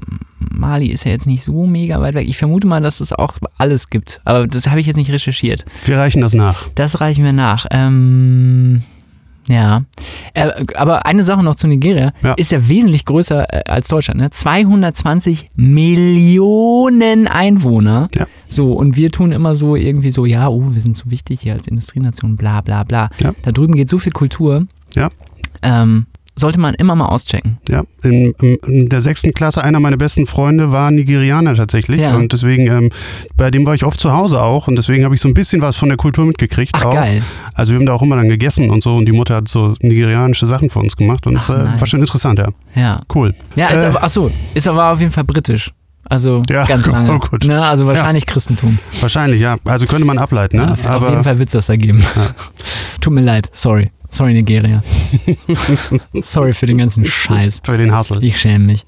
Mali 0.50 0.88
ist 0.88 1.04
ja 1.04 1.10
jetzt 1.12 1.26
nicht 1.26 1.42
so 1.42 1.66
mega 1.66 2.00
weit 2.02 2.14
weg. 2.14 2.28
Ich 2.28 2.36
vermute 2.36 2.66
mal, 2.66 2.82
dass 2.82 3.00
es 3.00 3.14
auch 3.14 3.34
alles 3.56 3.88
gibt. 3.88 4.20
Aber 4.26 4.46
das 4.46 4.68
habe 4.68 4.80
ich 4.80 4.86
jetzt 4.86 4.96
nicht 4.96 5.10
recherchiert. 5.10 5.64
Wir 5.86 5.96
reichen 5.96 6.20
das 6.20 6.34
nach. 6.34 6.68
Das 6.74 7.00
reichen 7.00 7.24
wir 7.24 7.32
nach. 7.32 7.64
Ähm, 7.70 8.82
ja. 9.48 9.82
Äh, 10.34 10.64
aber 10.74 11.06
eine 11.06 11.24
Sache 11.24 11.42
noch 11.42 11.54
zu 11.54 11.66
Nigeria. 11.66 12.12
Ja. 12.22 12.34
Ist 12.34 12.52
ja 12.52 12.68
wesentlich 12.68 13.04
größer 13.04 13.52
äh, 13.52 13.70
als 13.70 13.88
Deutschland. 13.88 14.20
Ne? 14.20 14.30
220 14.30 15.50
Millionen 15.56 17.26
Einwohner. 17.26 18.08
Ja. 18.14 18.26
So, 18.48 18.72
und 18.72 18.96
wir 18.96 19.10
tun 19.10 19.32
immer 19.32 19.54
so 19.54 19.76
irgendwie 19.76 20.10
so, 20.10 20.26
ja, 20.26 20.48
oh, 20.48 20.74
wir 20.74 20.80
sind 20.80 20.96
so 20.96 21.10
wichtig 21.10 21.40
hier 21.40 21.54
als 21.54 21.66
Industrienation, 21.66 22.36
bla 22.36 22.60
bla 22.60 22.84
bla. 22.84 23.10
Ja. 23.18 23.32
Da 23.42 23.52
drüben 23.52 23.74
geht 23.74 23.90
so 23.90 23.98
viel 23.98 24.12
Kultur. 24.12 24.66
Ja. 24.94 25.10
Ähm, 25.62 26.06
sollte 26.38 26.60
man 26.60 26.74
immer 26.74 26.94
mal 26.94 27.06
auschecken. 27.06 27.58
Ja, 27.68 27.82
in, 28.02 28.32
in, 28.66 28.88
der 28.88 29.00
sechsten 29.00 29.32
Klasse 29.34 29.62
einer 29.64 29.80
meiner 29.80 29.96
besten 29.96 30.24
Freunde 30.26 30.72
war 30.72 30.90
Nigerianer 30.90 31.54
tatsächlich 31.54 32.00
Ja. 32.00 32.14
und 32.14 32.32
deswegen 32.32 32.66
ähm, 32.66 32.90
bei 33.36 33.50
dem 33.50 33.66
war 33.66 33.74
ich 33.74 33.84
oft 33.84 33.98
zu 34.00 34.12
Hause 34.12 34.40
auch 34.40 34.68
und 34.68 34.76
deswegen 34.76 35.04
habe 35.04 35.14
ich 35.14 35.20
so 35.20 35.28
ein 35.28 35.34
bisschen 35.34 35.60
was 35.62 35.76
von 35.76 35.88
der 35.88 35.98
Kultur 35.98 36.24
mitgekriegt 36.26 36.72
Ach, 36.74 36.84
auch. 36.86 36.94
geil. 36.94 37.22
Also 37.54 37.72
wir 37.72 37.78
haben 37.78 37.86
da 37.86 37.92
auch 37.92 38.02
immer 38.02 38.16
dann 38.16 38.28
gegessen 38.28 38.70
und 38.70 38.82
so 38.82 38.94
und 38.96 39.06
die 39.06 39.12
Mutter 39.12 39.36
hat 39.36 39.48
so 39.48 39.74
nigerianische 39.80 40.46
Sachen 40.46 40.70
für 40.70 40.78
uns 40.78 40.96
gemacht 40.96 41.26
und 41.26 41.36
Ach, 41.36 41.48
äh, 41.50 41.52
war 41.52 41.64
nice. 41.76 41.88
schon 41.88 42.00
interessant, 42.00 42.38
ja. 42.38 42.48
Ja. 42.74 43.00
Cool. 43.14 43.34
Ja, 43.56 43.68
ist 43.68 43.82
Äh, 43.82 43.86
aber, 43.86 44.02
ach 44.04 44.08
so, 44.10 44.30
ist 44.54 44.68
aber 44.68 44.92
auf 44.92 45.00
jeden 45.00 45.12
Fall 45.12 45.24
britisch. 45.24 45.70
Also 46.10 46.42
Ja, 46.48 46.64
ganz 46.64 46.84
gut, 46.86 46.92
lange. 46.94 47.12
oh 47.14 47.18
gut. 47.18 47.44
Ne, 47.44 47.62
also 47.66 47.86
wahrscheinlich 47.86 48.24
Christentum. 48.24 48.78
Wahrscheinlich, 49.00 49.40
ja. 49.42 49.56
Also 49.64 49.84
könnte 49.86 50.06
man 50.06 50.16
ableiten, 50.18 50.56
ne? 50.56 50.62
Ja, 50.68 50.72
auf 50.72 50.86
Aber 50.86 51.10
jeden 51.10 51.24
Fall 51.24 51.38
wird 51.38 51.48
es 51.48 51.52
das 51.52 51.66
da 51.66 51.76
geben. 51.76 52.02
Tut 53.00 53.12
mir 53.12 53.20
leid, 53.20 53.48
sorry. 53.52 53.90
Sorry, 54.10 54.32
Nigeria. 54.34 54.82
sorry 56.22 56.52
für 56.54 56.66
den 56.66 56.78
ganzen 56.78 57.04
Scheiß. 57.04 57.60
für 57.62 57.78
den 57.78 57.92
Hassel. 57.92 58.22
Ich 58.24 58.38
schäme 58.40 58.64
mich. 58.64 58.84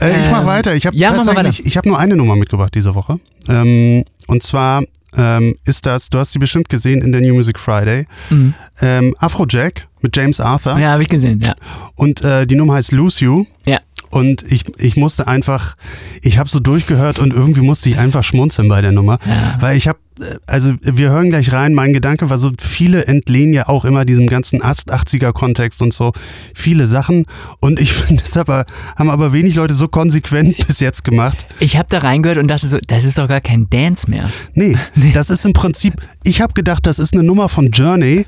Äh, 0.00 0.22
ich 0.22 0.30
mach 0.30 0.40
Ähm, 0.40 0.46
weiter. 0.46 0.74
Ich 0.74 0.86
habe 0.86 0.96
ja, 0.96 1.12
tatsächlich, 1.12 1.66
ich 1.66 1.76
habe 1.76 1.88
nur 1.88 1.98
eine 1.98 2.16
Nummer 2.16 2.36
mitgebracht 2.36 2.74
diese 2.74 2.94
Woche. 2.94 3.18
Ähm, 3.48 4.04
und 4.26 4.42
zwar 4.42 4.82
ähm, 5.16 5.54
ist 5.64 5.86
das, 5.86 6.10
du 6.10 6.18
hast 6.18 6.32
sie 6.32 6.38
bestimmt 6.38 6.68
gesehen 6.68 7.00
in 7.02 7.12
der 7.12 7.20
New 7.20 7.34
Music 7.34 7.58
Friday, 7.58 8.06
Mhm. 8.30 8.54
ähm, 8.80 9.14
Afrojack 9.18 9.86
mit 10.00 10.16
James 10.16 10.40
Arthur. 10.40 10.78
Ja, 10.78 10.90
habe 10.92 11.02
ich 11.02 11.08
gesehen, 11.08 11.40
ja. 11.40 11.54
Und 11.94 12.22
äh, 12.22 12.46
die 12.46 12.56
Nummer 12.56 12.74
heißt 12.74 12.92
Lose 12.92 13.24
You. 13.24 13.44
Ja. 13.64 13.78
Und 14.10 14.44
ich, 14.50 14.64
ich 14.78 14.96
musste 14.96 15.26
einfach, 15.26 15.76
ich 16.22 16.38
habe 16.38 16.48
so 16.48 16.60
durchgehört 16.60 17.18
und 17.18 17.32
irgendwie 17.32 17.62
musste 17.62 17.88
ich 17.88 17.98
einfach 17.98 18.22
schmunzeln 18.22 18.68
bei 18.68 18.80
der 18.80 18.92
Nummer. 18.92 19.18
Ja. 19.26 19.56
Weil 19.60 19.76
ich 19.76 19.88
habe 19.88 19.98
also 20.46 20.74
wir 20.80 21.10
hören 21.10 21.30
gleich 21.30 21.52
rein, 21.52 21.74
mein 21.74 21.92
Gedanke 21.92 22.30
war 22.30 22.38
so, 22.38 22.52
viele 22.60 23.06
entlehnen 23.06 23.52
ja 23.52 23.68
auch 23.68 23.84
immer 23.84 24.04
diesem 24.04 24.28
ganzen 24.28 24.62
Ast-80er-Kontext 24.62 25.82
und 25.82 25.92
so 25.92 26.12
viele 26.54 26.86
Sachen 26.86 27.26
und 27.60 27.80
ich 27.80 27.92
finde 27.94 28.22
es 28.22 28.36
aber, 28.36 28.64
haben 28.96 29.10
aber 29.10 29.32
wenig 29.32 29.56
Leute 29.56 29.74
so 29.74 29.88
konsequent 29.88 30.66
bis 30.66 30.80
jetzt 30.80 31.04
gemacht. 31.04 31.46
Ich 31.58 31.76
habe 31.76 31.88
da 31.88 31.98
reingehört 31.98 32.38
und 32.38 32.48
dachte 32.48 32.68
so, 32.68 32.78
das 32.86 33.04
ist 33.04 33.18
doch 33.18 33.28
gar 33.28 33.40
kein 33.40 33.68
Dance 33.70 34.08
mehr. 34.08 34.30
Nee, 34.54 34.76
das 35.14 35.30
ist 35.30 35.44
im 35.44 35.52
Prinzip, 35.52 35.94
ich 36.22 36.40
habe 36.40 36.54
gedacht, 36.54 36.86
das 36.86 36.98
ist 36.98 37.12
eine 37.12 37.22
Nummer 37.22 37.48
von 37.48 37.70
Journey, 37.70 38.26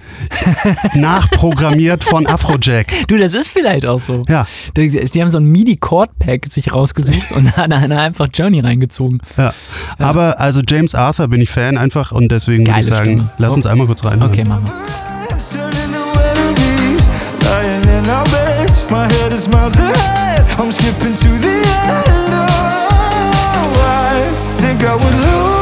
nachprogrammiert 0.94 2.04
von 2.04 2.26
Afrojack. 2.26 2.92
Du, 3.08 3.16
das 3.16 3.32
ist 3.32 3.48
vielleicht 3.48 3.86
auch 3.86 3.98
so. 3.98 4.22
Ja. 4.28 4.46
Die, 4.76 4.88
die 4.88 5.22
haben 5.22 5.28
so 5.28 5.38
ein 5.38 5.46
MIDI-Chord-Pack 5.46 6.46
sich 6.46 6.72
rausgesucht 6.72 7.32
und 7.32 7.52
dann 7.56 7.72
einfach 7.72 8.28
Journey 8.32 8.60
reingezogen. 8.60 9.22
Ja. 9.36 9.54
Aber 9.98 10.40
also 10.40 10.60
James 10.66 10.94
Arthur 10.94 11.28
bin 11.28 11.40
ich 11.40 11.48
Fan 11.48 11.75
einfach 11.78 12.12
und 12.12 12.28
deswegen 12.30 12.66
würde 12.66 12.80
ich 12.80 12.87
Geile 12.88 12.97
sagen, 12.99 13.12
Stimme. 13.18 13.30
lass 13.38 13.54
uns 13.54 13.66
einmal 13.66 13.87
kurz 13.87 14.04
rein. 14.04 14.23
Okay, 14.23 14.45
machen 14.45 14.64
wir. 14.64 14.73
My 18.88 19.09
head 19.09 19.33
is 19.33 19.49
miles 19.49 19.76
ahead. 19.78 20.47
I'm 20.61 20.71
skipping 20.71 21.12
to 21.14 21.28
the 21.28 21.49
end. 21.49 22.33
Oh, 22.33 23.73
I 23.76 24.54
think 24.61 24.85
I 24.85 24.95
would 24.95 25.14
lose 25.14 25.55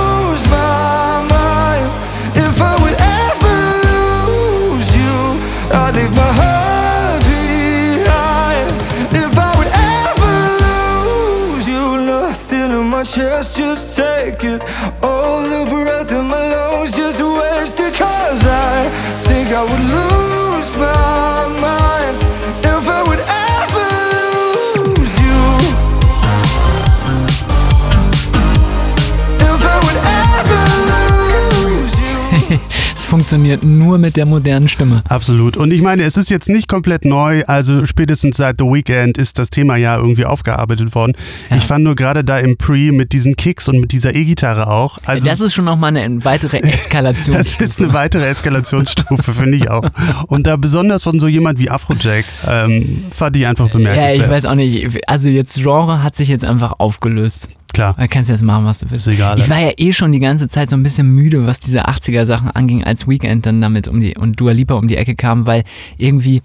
funktioniert 33.14 33.62
nur 33.62 33.96
mit 33.98 34.16
der 34.16 34.26
modernen 34.26 34.66
Stimme. 34.66 35.00
Absolut. 35.08 35.56
Und 35.56 35.72
ich 35.72 35.82
meine, 35.82 36.02
es 36.02 36.16
ist 36.16 36.30
jetzt 36.30 36.48
nicht 36.48 36.66
komplett 36.66 37.04
neu. 37.04 37.44
Also 37.46 37.84
spätestens 37.84 38.38
seit 38.38 38.56
The 38.58 38.64
Weeknd 38.64 39.16
ist 39.18 39.38
das 39.38 39.50
Thema 39.50 39.76
ja 39.76 39.96
irgendwie 39.96 40.24
aufgearbeitet 40.24 40.96
worden. 40.96 41.12
Ich 41.54 41.62
fand 41.62 41.84
nur 41.84 41.94
gerade 41.94 42.24
da 42.24 42.40
im 42.40 42.56
Pre 42.56 42.90
mit 42.90 43.12
diesen 43.12 43.36
Kicks 43.36 43.68
und 43.68 43.78
mit 43.78 43.92
dieser 43.92 44.16
E-Gitarre 44.16 44.66
auch. 44.66 44.98
Also 45.04 45.28
das 45.28 45.40
ist 45.40 45.54
schon 45.54 45.64
nochmal 45.64 45.96
eine 45.96 46.24
weitere 46.24 46.56
Eskalation. 46.62 47.36
das 47.36 47.60
ist 47.60 47.80
eine 47.80 47.92
weitere 47.92 48.24
Eskalationsstufe, 48.26 49.32
finde 49.32 49.58
ich 49.58 49.70
auch. 49.70 49.88
Und 50.26 50.48
da 50.48 50.56
besonders 50.56 51.04
von 51.04 51.20
so 51.20 51.28
jemand 51.28 51.60
wie 51.60 51.70
Afrojack 51.70 52.24
fand 52.42 53.36
ich 53.36 53.46
einfach 53.46 53.68
ja, 53.68 53.72
bemerkenswert. 53.72 54.26
ich 54.26 54.28
weiß 54.28 54.46
auch 54.46 54.56
nicht. 54.56 55.08
Also 55.08 55.28
jetzt 55.28 55.54
Genre 55.54 56.02
hat 56.02 56.16
sich 56.16 56.26
jetzt 56.26 56.44
einfach 56.44 56.74
aufgelöst. 56.78 57.48
Klar. 57.74 57.94
Da 57.98 58.06
kannst 58.06 58.30
du 58.30 58.34
jetzt 58.34 58.42
machen, 58.42 58.64
was 58.64 58.78
du 58.78 58.86
willst. 58.90 59.06
Ist 59.06 59.12
egal. 59.12 59.38
Ich 59.38 59.50
war 59.50 59.60
ja 59.60 59.72
eh 59.76 59.92
schon 59.92 60.12
die 60.12 60.20
ganze 60.20 60.48
Zeit 60.48 60.70
so 60.70 60.76
ein 60.76 60.82
bisschen 60.82 61.08
müde, 61.08 61.46
was 61.46 61.60
diese 61.60 61.86
80er 61.86 62.24
Sachen 62.24 62.50
anging, 62.50 62.84
als 62.84 63.06
Weekend 63.06 63.44
dann 63.44 63.60
damit 63.60 63.88
um 63.88 64.00
die 64.00 64.16
und 64.16 64.40
Dua 64.40 64.52
Lipa 64.52 64.74
um 64.74 64.88
die 64.88 64.96
Ecke 64.96 65.14
kam, 65.14 65.46
weil 65.46 65.64
irgendwie 65.98 66.40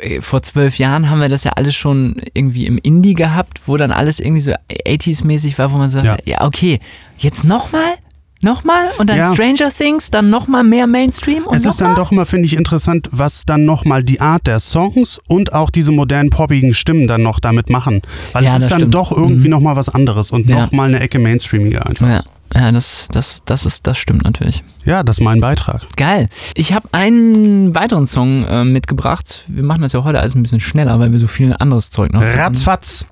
äh, 0.00 0.20
vor 0.20 0.42
zwölf 0.42 0.78
Jahren 0.78 1.10
haben 1.10 1.20
wir 1.20 1.28
das 1.28 1.44
ja 1.44 1.52
alles 1.52 1.74
schon 1.74 2.16
irgendwie 2.34 2.66
im 2.66 2.78
Indie 2.78 3.14
gehabt, 3.14 3.62
wo 3.66 3.76
dann 3.76 3.90
alles 3.90 4.20
irgendwie 4.20 4.40
so 4.40 4.52
80s-mäßig 4.86 5.58
war, 5.58 5.72
wo 5.72 5.76
man 5.78 5.88
sagt, 5.88 6.04
Ja. 6.04 6.16
ja, 6.24 6.44
okay, 6.46 6.80
jetzt 7.18 7.44
nochmal? 7.44 7.94
Nochmal? 8.42 8.90
Und 8.98 9.10
dann 9.10 9.16
Ja. 9.18 9.34
Stranger 9.34 9.70
Things, 9.76 10.10
dann 10.12 10.30
nochmal 10.30 10.62
mehr 10.62 10.86
Mainstream 10.86 11.44
und 11.44 11.56
Es 11.56 11.64
ist 11.64 11.80
dann 11.80 11.96
doch 11.96 12.12
immer, 12.12 12.24
finde 12.24 12.46
ich, 12.46 12.56
interessant, 12.56 13.08
was 13.10 13.44
dann 13.44 13.64
nochmal 13.64 14.04
die 14.04 14.20
Art 14.20 14.46
der 14.46 14.60
Songs 14.60 15.20
und 15.26 15.52
auch 15.54 15.70
diese 15.70 15.90
modernen 15.90 16.30
poppigen 16.30 16.72
Stimmen 16.72 17.08
dann 17.08 17.22
noch 17.22 17.40
damit 17.40 17.68
machen. 17.68 18.00
Weil 18.32 18.44
Ja, 18.44 18.56
es 18.56 18.62
ist 18.62 18.70
dann 18.70 18.78
stimmt. 18.80 18.94
doch 18.94 19.10
irgendwie 19.10 19.48
nochmal 19.48 19.74
was 19.74 19.88
anderes 19.88 20.30
und 20.30 20.48
Ja. 20.48 20.60
nochmal 20.60 20.88
eine 20.88 21.00
Ecke 21.00 21.18
mainstreamiger 21.18 21.84
einfach. 21.86 22.08
Ja, 22.08 22.22
ja 22.54 22.72
das, 22.72 23.08
das, 23.12 23.42
das, 23.44 23.66
ist, 23.66 23.86
das 23.86 23.98
stimmt 23.98 24.24
natürlich. 24.24 24.62
Ja, 24.84 25.02
das 25.02 25.18
ist 25.18 25.22
mein 25.22 25.40
Beitrag. 25.40 25.86
Geil. 25.96 26.28
Ich 26.54 26.72
habe 26.72 26.88
einen 26.92 27.74
weiteren 27.74 28.06
Song 28.06 28.44
äh, 28.44 28.64
mitgebracht. 28.64 29.44
Wir 29.48 29.62
machen 29.62 29.82
das 29.82 29.92
ja 29.92 30.02
heute 30.02 30.20
alles 30.20 30.34
ein 30.34 30.42
bisschen 30.42 30.60
schneller, 30.60 30.98
weil 30.98 31.12
wir 31.12 31.18
so 31.18 31.26
viel 31.26 31.54
anderes 31.58 31.90
Zeug 31.90 32.12
noch 32.12 32.22
haben. 32.22 32.30
Ratzfatz. 32.30 33.06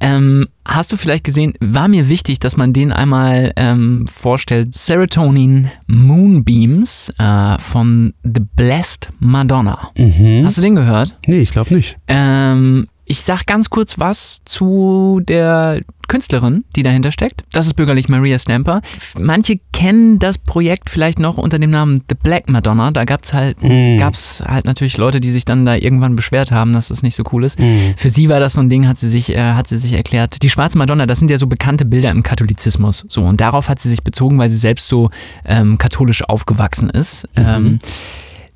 Ähm, 0.00 0.46
hast 0.64 0.92
du 0.92 0.96
vielleicht 0.96 1.24
gesehen, 1.24 1.54
war 1.60 1.88
mir 1.88 2.08
wichtig, 2.08 2.38
dass 2.38 2.56
man 2.56 2.72
den 2.72 2.92
einmal 2.92 3.52
ähm, 3.56 4.06
vorstellt. 4.06 4.74
Serotonin 4.74 5.70
Moonbeams 5.88 7.12
äh, 7.18 7.58
von 7.58 8.14
The 8.22 8.42
Blessed 8.54 9.10
Madonna. 9.18 9.90
Mhm. 9.98 10.44
Hast 10.44 10.58
du 10.58 10.62
den 10.62 10.76
gehört? 10.76 11.16
Nee, 11.26 11.40
ich 11.40 11.50
glaube 11.50 11.74
nicht. 11.74 11.96
Ähm, 12.06 12.88
ich 13.12 13.20
sag 13.20 13.44
ganz 13.44 13.68
kurz 13.68 13.98
was 13.98 14.40
zu 14.46 15.20
der 15.28 15.80
Künstlerin, 16.08 16.64
die 16.74 16.82
dahinter 16.82 17.10
steckt. 17.10 17.42
Das 17.52 17.66
ist 17.66 17.74
bürgerlich 17.74 18.08
Maria 18.08 18.38
Stamper. 18.38 18.80
Manche 19.20 19.60
kennen 19.74 20.18
das 20.18 20.38
Projekt 20.38 20.88
vielleicht 20.88 21.18
noch 21.18 21.36
unter 21.36 21.58
dem 21.58 21.70
Namen 21.70 22.02
The 22.08 22.14
Black 22.14 22.48
Madonna. 22.48 22.90
Da 22.90 23.04
gab's 23.04 23.34
halt, 23.34 23.62
Mm. 23.62 23.98
gab's 23.98 24.42
halt 24.46 24.64
natürlich 24.64 24.96
Leute, 24.96 25.20
die 25.20 25.30
sich 25.30 25.44
dann 25.44 25.66
da 25.66 25.74
irgendwann 25.76 26.16
beschwert 26.16 26.50
haben, 26.52 26.72
dass 26.72 26.88
das 26.88 27.02
nicht 27.02 27.14
so 27.14 27.22
cool 27.32 27.44
ist. 27.44 27.60
Mm. 27.60 27.92
Für 27.98 28.08
sie 28.08 28.30
war 28.30 28.40
das 28.40 28.54
so 28.54 28.62
ein 28.62 28.70
Ding, 28.70 28.88
hat 28.88 28.96
sie 28.96 29.10
sich, 29.10 29.28
äh, 29.30 29.52
hat 29.52 29.68
sie 29.68 29.76
sich 29.76 29.92
erklärt. 29.92 30.42
Die 30.42 30.48
schwarze 30.50 30.78
Madonna, 30.78 31.04
das 31.04 31.18
sind 31.18 31.30
ja 31.30 31.36
so 31.36 31.46
bekannte 31.46 31.84
Bilder 31.84 32.10
im 32.10 32.22
Katholizismus. 32.22 33.04
So 33.08 33.22
und 33.24 33.42
darauf 33.42 33.68
hat 33.68 33.78
sie 33.78 33.90
sich 33.90 34.02
bezogen, 34.02 34.38
weil 34.38 34.48
sie 34.48 34.56
selbst 34.56 34.88
so 34.88 35.10
ähm, 35.44 35.76
katholisch 35.76 36.22
aufgewachsen 36.24 36.88
ist. 36.88 37.28
Ähm, 37.36 37.78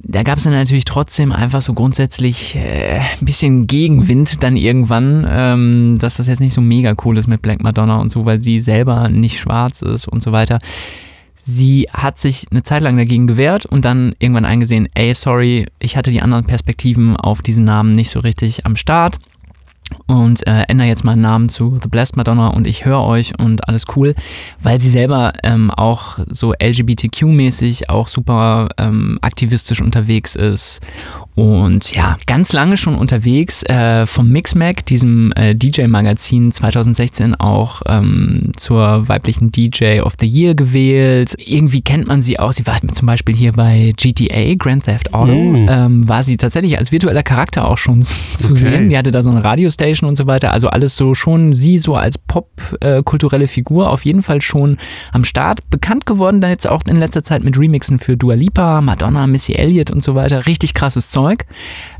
da 0.08 0.22
gab 0.22 0.38
es 0.38 0.44
dann 0.44 0.52
natürlich 0.52 0.84
trotzdem 0.84 1.32
einfach 1.32 1.62
so 1.62 1.74
grundsätzlich 1.74 2.54
äh, 2.54 3.00
ein 3.00 3.24
bisschen 3.24 3.66
Gegenwind 3.66 4.42
dann 4.42 4.56
irgendwann, 4.56 5.26
ähm, 5.28 5.98
dass 5.98 6.18
das 6.18 6.28
jetzt 6.28 6.38
nicht 6.38 6.52
so 6.52 6.60
mega 6.60 6.94
cool 7.04 7.18
ist 7.18 7.26
mit 7.26 7.42
Black 7.42 7.60
Madonna 7.60 7.96
und 7.96 8.10
so, 8.10 8.24
weil 8.24 8.40
sie 8.40 8.60
selber 8.60 9.08
nicht 9.08 9.40
schwarz 9.40 9.82
ist 9.82 10.06
und 10.06 10.22
so 10.22 10.30
weiter. 10.30 10.60
Sie 11.34 11.88
hat 11.92 12.18
sich 12.18 12.46
eine 12.50 12.62
Zeit 12.62 12.82
lang 12.82 12.96
dagegen 12.96 13.26
gewehrt 13.26 13.66
und 13.66 13.84
dann 13.84 14.14
irgendwann 14.20 14.44
eingesehen, 14.44 14.88
ey, 14.94 15.12
sorry, 15.14 15.66
ich 15.80 15.96
hatte 15.96 16.10
die 16.12 16.22
anderen 16.22 16.44
Perspektiven 16.44 17.16
auf 17.16 17.42
diesen 17.42 17.64
Namen 17.64 17.92
nicht 17.92 18.10
so 18.10 18.20
richtig 18.20 18.64
am 18.64 18.76
Start 18.76 19.18
und 20.06 20.46
äh, 20.46 20.62
ändere 20.68 20.88
jetzt 20.88 21.04
meinen 21.04 21.22
Namen 21.22 21.48
zu 21.48 21.78
The 21.80 21.88
Blessed 21.88 22.16
Madonna 22.16 22.48
und 22.48 22.66
ich 22.66 22.84
höre 22.84 23.02
euch 23.02 23.38
und 23.38 23.68
alles 23.68 23.84
cool, 23.96 24.14
weil 24.62 24.80
sie 24.80 24.90
selber 24.90 25.32
ähm, 25.42 25.70
auch 25.70 26.18
so 26.28 26.52
LGBTQ-mäßig 26.52 27.88
auch 27.88 28.08
super 28.08 28.68
ähm, 28.78 29.18
aktivistisch 29.22 29.80
unterwegs 29.80 30.34
ist 30.36 30.80
und 31.36 31.92
ja, 31.92 32.16
ganz 32.26 32.52
lange 32.52 32.76
schon 32.76 32.96
unterwegs, 32.96 33.62
äh, 33.64 34.06
vom 34.06 34.28
Mixmag, 34.30 34.84
diesem 34.86 35.32
äh, 35.36 35.54
DJ-Magazin 35.54 36.50
2016 36.50 37.34
auch 37.36 37.82
ähm, 37.86 38.52
zur 38.56 39.06
weiblichen 39.08 39.52
DJ 39.52 40.00
of 40.00 40.14
the 40.18 40.26
Year 40.26 40.54
gewählt. 40.54 41.34
Irgendwie 41.38 41.82
kennt 41.82 42.06
man 42.08 42.22
sie 42.22 42.40
auch, 42.40 42.52
sie 42.52 42.66
war 42.66 42.78
zum 42.92 43.06
Beispiel 43.06 43.36
hier 43.36 43.52
bei 43.52 43.92
GTA, 43.96 44.54
Grand 44.56 44.84
Theft 44.84 45.12
Auto, 45.14 45.26
Mm. 45.36 45.68
ähm, 45.68 46.08
war 46.08 46.22
sie 46.22 46.36
tatsächlich 46.38 46.78
als 46.78 46.90
virtueller 46.90 47.22
Charakter 47.22 47.68
auch 47.68 47.78
schon 47.78 48.02
zu 48.34 48.52
Okay. 48.52 48.54
sehen. 48.54 48.88
Die 48.90 48.96
hatte 48.96 49.10
da 49.10 49.20
so 49.22 49.28
eine 49.30 49.44
Radiostation 49.44 50.08
und 50.08 50.16
so 50.16 50.26
weiter. 50.26 50.52
Also 50.52 50.68
alles 50.68 50.96
so 50.96 51.14
schon 51.14 51.52
sie 51.52 51.78
so 51.78 51.94
als 51.96 52.16
Pop-kulturelle 52.16 53.46
Figur 53.46 53.90
auf 53.90 54.04
jeden 54.04 54.22
Fall 54.22 54.40
schon 54.40 54.78
am 55.12 55.24
Start. 55.24 55.68
Bekannt 55.70 56.06
geworden 56.06 56.40
dann 56.40 56.50
jetzt 56.50 56.66
auch 56.68 56.82
in 56.88 56.96
letzter 56.98 57.22
Zeit 57.22 57.44
mit 57.44 57.58
Remixen 57.58 57.98
für 57.98 58.16
Dua 58.16 58.34
Lipa, 58.34 58.80
Madonna, 58.80 59.26
Missy 59.26 59.52
Elliott 59.52 59.90
und 59.90 60.02
so 60.02 60.14
weiter. 60.14 60.46
Richtig 60.46 60.72
krasses 60.74 61.10
Zeug. 61.10 61.25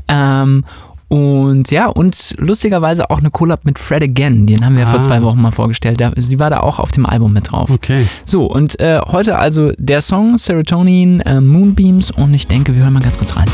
Ähm, 0.07 0.63
und 1.09 1.71
ja, 1.71 1.87
und 1.87 2.35
lustigerweise 2.37 3.09
auch 3.09 3.19
eine 3.19 3.29
Collab 3.31 3.63
mit 3.63 3.79
Fred 3.79 4.03
Again. 4.03 4.45
Den 4.45 4.65
haben 4.65 4.73
wir 4.75 4.81
ja 4.81 4.85
vor 4.89 4.99
Ah. 4.99 5.03
zwei 5.03 5.21
Wochen 5.23 5.41
mal 5.41 5.51
vorgestellt. 5.51 6.03
Sie 6.17 6.37
war 6.39 6.49
da 6.49 6.59
auch 6.59 6.79
auf 6.79 6.91
dem 6.91 7.05
Album 7.05 7.31
mit 7.31 7.51
drauf. 7.51 7.71
Okay. 7.71 8.05
So, 8.25 8.45
und 8.45 8.77
äh, 8.81 8.99
heute 9.07 9.37
also 9.37 9.71
der 9.77 10.01
Song 10.01 10.37
Serotonin 10.37 11.21
äh, 11.21 11.39
Moonbeams 11.39 12.11
und 12.11 12.33
ich 12.33 12.47
denke, 12.47 12.75
wir 12.75 12.83
hören 12.83 12.93
mal 12.93 13.01
ganz 13.01 13.17
kurz 13.17 13.37
rein. 13.37 13.47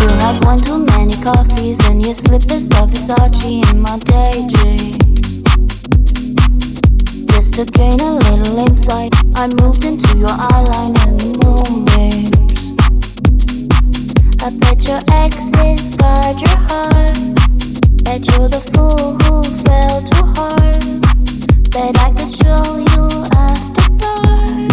You 0.00 0.08
had 0.22 0.44
one 0.44 0.60
too 0.60 0.78
many 0.96 1.14
coffees 1.22 1.78
and 1.86 2.04
your 2.04 2.14
slippers 2.14 2.70
of 2.80 2.90
Versace 2.90 3.62
in 3.72 3.82
my 3.82 3.98
daydream. 3.98 4.89
to 7.66 7.72
gain 7.72 8.00
a 8.00 8.14
little 8.14 8.58
insight. 8.58 9.12
I 9.34 9.46
moved 9.60 9.84
into 9.84 10.16
your 10.16 10.28
eyeline 10.28 10.96
and 11.04 11.36
moment. 11.44 12.36
I 14.40 14.50
bet 14.60 14.88
your 14.88 15.00
exes 15.12 15.94
guard 15.96 16.40
your 16.40 16.58
heart. 16.68 17.18
Bet 18.04 18.24
you're 18.30 18.48
the 18.48 18.62
fool 18.72 19.18
who 19.20 19.42
fell 19.64 20.00
too 20.10 20.24
hard. 20.36 20.80
Bet 21.70 21.98
I 22.00 22.10
could 22.16 22.32
show 22.40 22.64
you 22.88 23.04
after 23.36 23.88
dark. 24.00 24.70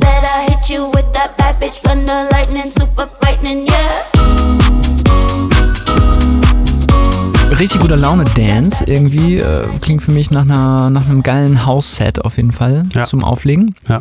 Bet 0.00 0.24
I 0.24 0.48
hit 0.48 0.70
you 0.70 0.86
with 0.88 1.12
that 1.12 1.36
bad 1.38 1.60
bitch 1.60 1.78
thunder 1.82 2.28
lightning, 2.32 2.66
super 2.66 3.06
frightening, 3.06 3.66
yeah. 3.66 4.83
Richtig 7.50 7.80
guter 7.80 7.96
Laune-Dance 7.96 8.84
irgendwie. 8.86 9.38
Äh, 9.38 9.66
klingt 9.80 10.02
für 10.02 10.10
mich 10.12 10.30
nach, 10.30 10.42
einer, 10.42 10.90
nach 10.90 11.08
einem 11.08 11.22
geilen 11.22 11.64
House-Set 11.64 12.24
auf 12.24 12.36
jeden 12.36 12.52
Fall 12.52 12.84
Ja. 12.94 13.04
zum 13.04 13.22
Auflegen. 13.24 13.74
Ja. 13.88 14.00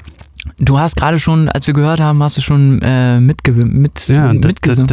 Du 0.60 0.78
hast 0.78 0.96
gerade 0.98 1.20
schon, 1.20 1.48
als 1.48 1.68
wir 1.68 1.74
gehört 1.74 2.00
haben, 2.02 2.22
hast 2.22 2.36
du 2.38 2.42
schon 2.42 2.82
äh, 2.82 3.20
mitge 3.20 3.54
mit, 3.54 4.08
Ja, 4.10 4.34
mitgesungen. 4.34 4.88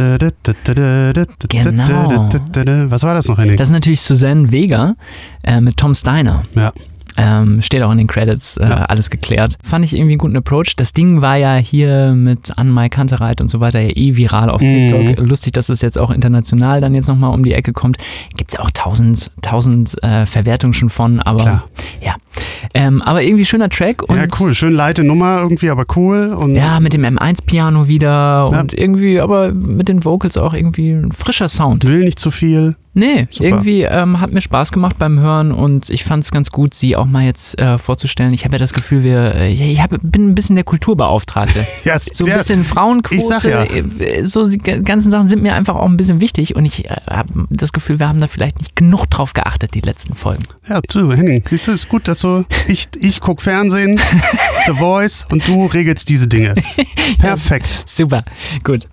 Genau. 1.47 2.29
Was 2.89 3.03
war 3.03 3.13
das 3.13 3.27
noch, 3.27 3.37
Henning? 3.37 3.57
Das 3.57 3.67
ist 3.69 3.73
natürlich 3.73 4.01
Suzanne 4.01 4.51
Vega 4.51 4.95
äh, 5.43 5.59
mit 5.59 5.75
Tom 5.77 5.93
Steiner. 5.95 6.43
ja. 6.55 6.71
Ähm, 7.17 7.61
steht 7.61 7.81
auch 7.83 7.91
in 7.91 7.97
den 7.97 8.07
Credits, 8.07 8.57
äh, 8.57 8.63
Ja. 8.67 8.75
alles 8.85 9.09
geklärt. 9.09 9.57
Fand 9.63 9.83
ich 9.83 9.93
irgendwie 9.93 10.13
einen 10.13 10.19
guten 10.19 10.37
Approach. 10.37 10.75
Das 10.77 10.93
Ding 10.93 11.21
war 11.21 11.35
ja 11.35 11.55
hier 11.55 12.13
mit 12.15 12.57
Anne-Mai 12.57 12.89
Kantereit 12.89 13.41
und 13.41 13.49
so 13.49 13.59
weiter 13.59 13.79
ja 13.81 13.89
eh 13.95 14.15
viral 14.15 14.49
auf 14.49 14.61
Mhm. 14.61 14.89
TikTok. 14.89 15.27
Lustig, 15.27 15.53
dass 15.53 15.69
es 15.69 15.81
jetzt 15.81 15.97
auch 15.97 16.09
international 16.11 16.79
dann 16.81 16.95
jetzt 16.95 17.07
nochmal 17.07 17.33
um 17.33 17.43
die 17.43 17.53
Ecke 17.53 17.73
kommt. 17.73 17.97
Gibt 18.37 18.51
es 18.51 18.57
ja 18.57 18.63
auch 18.63 18.71
tausend, 18.71 19.31
tausend 19.41 20.01
äh, 20.03 20.25
Verwertungen 20.25 20.73
schon 20.73 20.89
von, 20.89 21.19
aber 21.19 21.41
Klar. 21.41 21.63
ja. 22.01 22.15
Ähm, 22.73 23.01
aber 23.01 23.23
irgendwie 23.23 23.45
schöner 23.45 23.69
Track. 23.69 24.03
Und 24.03 24.15
ja, 24.17 24.25
cool. 24.39 24.55
Schön 24.55 24.73
leite 24.73 25.03
Nummer 25.03 25.39
irgendwie, 25.41 25.69
aber 25.69 25.85
cool. 25.95 26.27
Und 26.33 26.55
Ja, 26.55 26.79
mit 26.79 26.93
dem 26.93 27.03
M1-Piano 27.03 27.87
wieder 27.87 28.47
und 28.49 28.73
irgendwie, 28.73 29.19
aber 29.19 29.51
mit 29.51 29.89
den 29.89 30.05
Vocals 30.05 30.37
auch 30.37 30.53
irgendwie 30.53 30.91
ein 30.91 31.11
frischer 31.11 31.49
Sound. 31.49 31.85
will 31.85 31.99
nicht 32.05 32.19
zu 32.19 32.31
viel. 32.31 32.75
Nee, 32.93 33.27
Super. 33.31 33.45
irgendwie 33.45 33.83
ähm, 33.83 34.19
hat 34.19 34.33
mir 34.33 34.41
Spaß 34.41 34.73
gemacht 34.73 34.97
beim 34.99 35.17
Hören 35.19 35.53
und 35.53 35.89
ich 35.89 36.03
fand 36.03 36.25
es 36.25 36.31
ganz 36.31 36.51
gut, 36.51 36.73
sie 36.73 36.97
auch 36.97 37.05
mal 37.05 37.23
jetzt 37.23 37.57
äh, 37.57 37.77
vorzustellen. 37.77 38.33
Ich 38.33 38.43
habe 38.43 38.55
ja 38.55 38.59
das 38.59 38.73
Gefühl, 38.73 39.03
wir, 39.03 39.33
äh, 39.35 39.53
ich 39.53 39.81
hab, 39.81 39.91
bin 40.01 40.29
ein 40.29 40.35
bisschen 40.35 40.55
der 40.55 40.65
Kulturbeauftragte. 40.65 41.65
Ja, 41.83 41.97
So 41.97 42.25
ein 42.25 42.37
bisschen 42.37 42.63
Frauenquote, 42.63 43.49
ja. 43.49 43.63
äh, 43.63 44.25
so 44.25 44.47
die 44.47 44.57
ganzen 44.57 45.09
Sachen 45.09 45.27
sind 45.27 45.41
mir 45.41 45.55
einfach 45.55 45.75
auch 45.75 45.87
ein 45.87 45.97
bisschen 45.97 46.21
wichtig 46.21 46.55
und 46.55 46.65
ich 46.65 46.85
äh, 46.85 46.95
habe 47.09 47.47
das 47.49 47.71
Gefühl, 47.73 47.99
wir 47.99 48.07
haben 48.07 48.19
da 48.19 48.27
vielleicht 48.27 48.59
nicht 48.59 48.75
genug 48.75 49.07
drauf 49.09 49.33
geachtet, 49.33 49.73
die 49.73 49.81
letzten 49.81 50.13
Folgen. 50.13 50.43
Ja, 50.67 50.81
du, 50.81 51.11
Henning, 51.11 51.43
siehst 51.49 51.67
du, 51.67 51.71
ist 51.71 51.89
gut, 51.89 52.07
dass 52.07 52.19
du, 52.19 52.45
ich, 52.67 52.89
ich 52.99 53.19
guck 53.21 53.41
Fernsehen, 53.41 53.99
The 54.67 54.73
Voice 54.73 55.25
und 55.29 55.47
du 55.47 55.65
regelst 55.65 56.09
diese 56.09 56.27
Dinge. 56.27 56.53
Perfekt. 57.19 57.83
Super, 57.87 58.23
gut. 58.63 58.87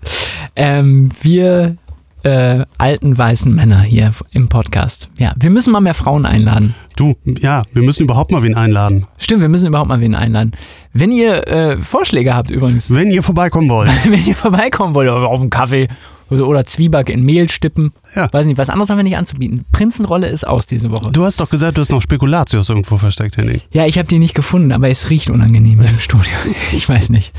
Ähm, 0.55 1.09
wir 1.21 1.77
äh, 2.23 2.65
alten 2.77 3.17
weißen 3.17 3.53
Männer 3.53 3.81
hier 3.81 4.11
im 4.31 4.49
Podcast. 4.49 5.09
Ja, 5.19 5.33
wir 5.37 5.49
müssen 5.49 5.71
mal 5.71 5.79
mehr 5.81 5.93
Frauen 5.93 6.25
einladen. 6.25 6.75
Du, 6.95 7.15
ja, 7.25 7.63
wir 7.71 7.81
müssen 7.81 8.03
überhaupt 8.03 8.31
mal 8.31 8.43
wen 8.43 8.55
einladen. 8.55 9.05
Stimmt, 9.17 9.41
wir 9.41 9.49
müssen 9.49 9.67
überhaupt 9.67 9.87
mal 9.89 10.01
wen 10.01 10.15
einladen. 10.15 10.51
Wenn 10.93 11.11
ihr 11.11 11.47
äh, 11.47 11.77
Vorschläge 11.77 12.35
habt 12.35 12.51
übrigens, 12.51 12.93
Wenn 12.93 13.09
ihr 13.11 13.23
vorbeikommen 13.23 13.69
wollt. 13.69 13.89
wenn 14.05 14.25
ihr 14.25 14.35
vorbeikommen 14.35 14.95
wollt, 14.95 15.09
auf 15.09 15.39
einen 15.39 15.49
Kaffee 15.49 15.87
oder, 16.29 16.47
oder 16.47 16.65
Zwieback 16.65 17.09
in 17.09 17.23
Mehl 17.23 17.49
stippen, 17.49 17.91
Ja. 18.15 18.31
weiß 18.31 18.45
nicht, 18.45 18.57
was 18.57 18.69
anderes 18.69 18.89
haben 18.89 18.97
wir 18.97 19.03
nicht 19.03 19.17
anzubieten. 19.17 19.65
Prinzenrolle 19.71 20.27
ist 20.27 20.45
aus 20.45 20.65
diese 20.67 20.91
Woche. 20.91 21.11
Du 21.11 21.23
hast 21.23 21.39
doch 21.39 21.49
gesagt, 21.49 21.77
du 21.77 21.81
hast 21.81 21.89
noch 21.91 22.01
Spekulatius 22.01 22.69
irgendwo 22.69 22.97
versteckt, 22.97 23.37
Henning. 23.37 23.61
Ja, 23.71 23.85
ich 23.85 23.97
habe 23.97 24.07
die 24.07 24.19
nicht 24.19 24.35
gefunden, 24.35 24.71
aber 24.71 24.89
es 24.89 25.09
riecht 25.09 25.29
unangenehm 25.29 25.79
im 25.81 25.99
Studio. 25.99 26.33
Ich 26.73 26.87
weiß 26.89 27.09
nicht. 27.09 27.31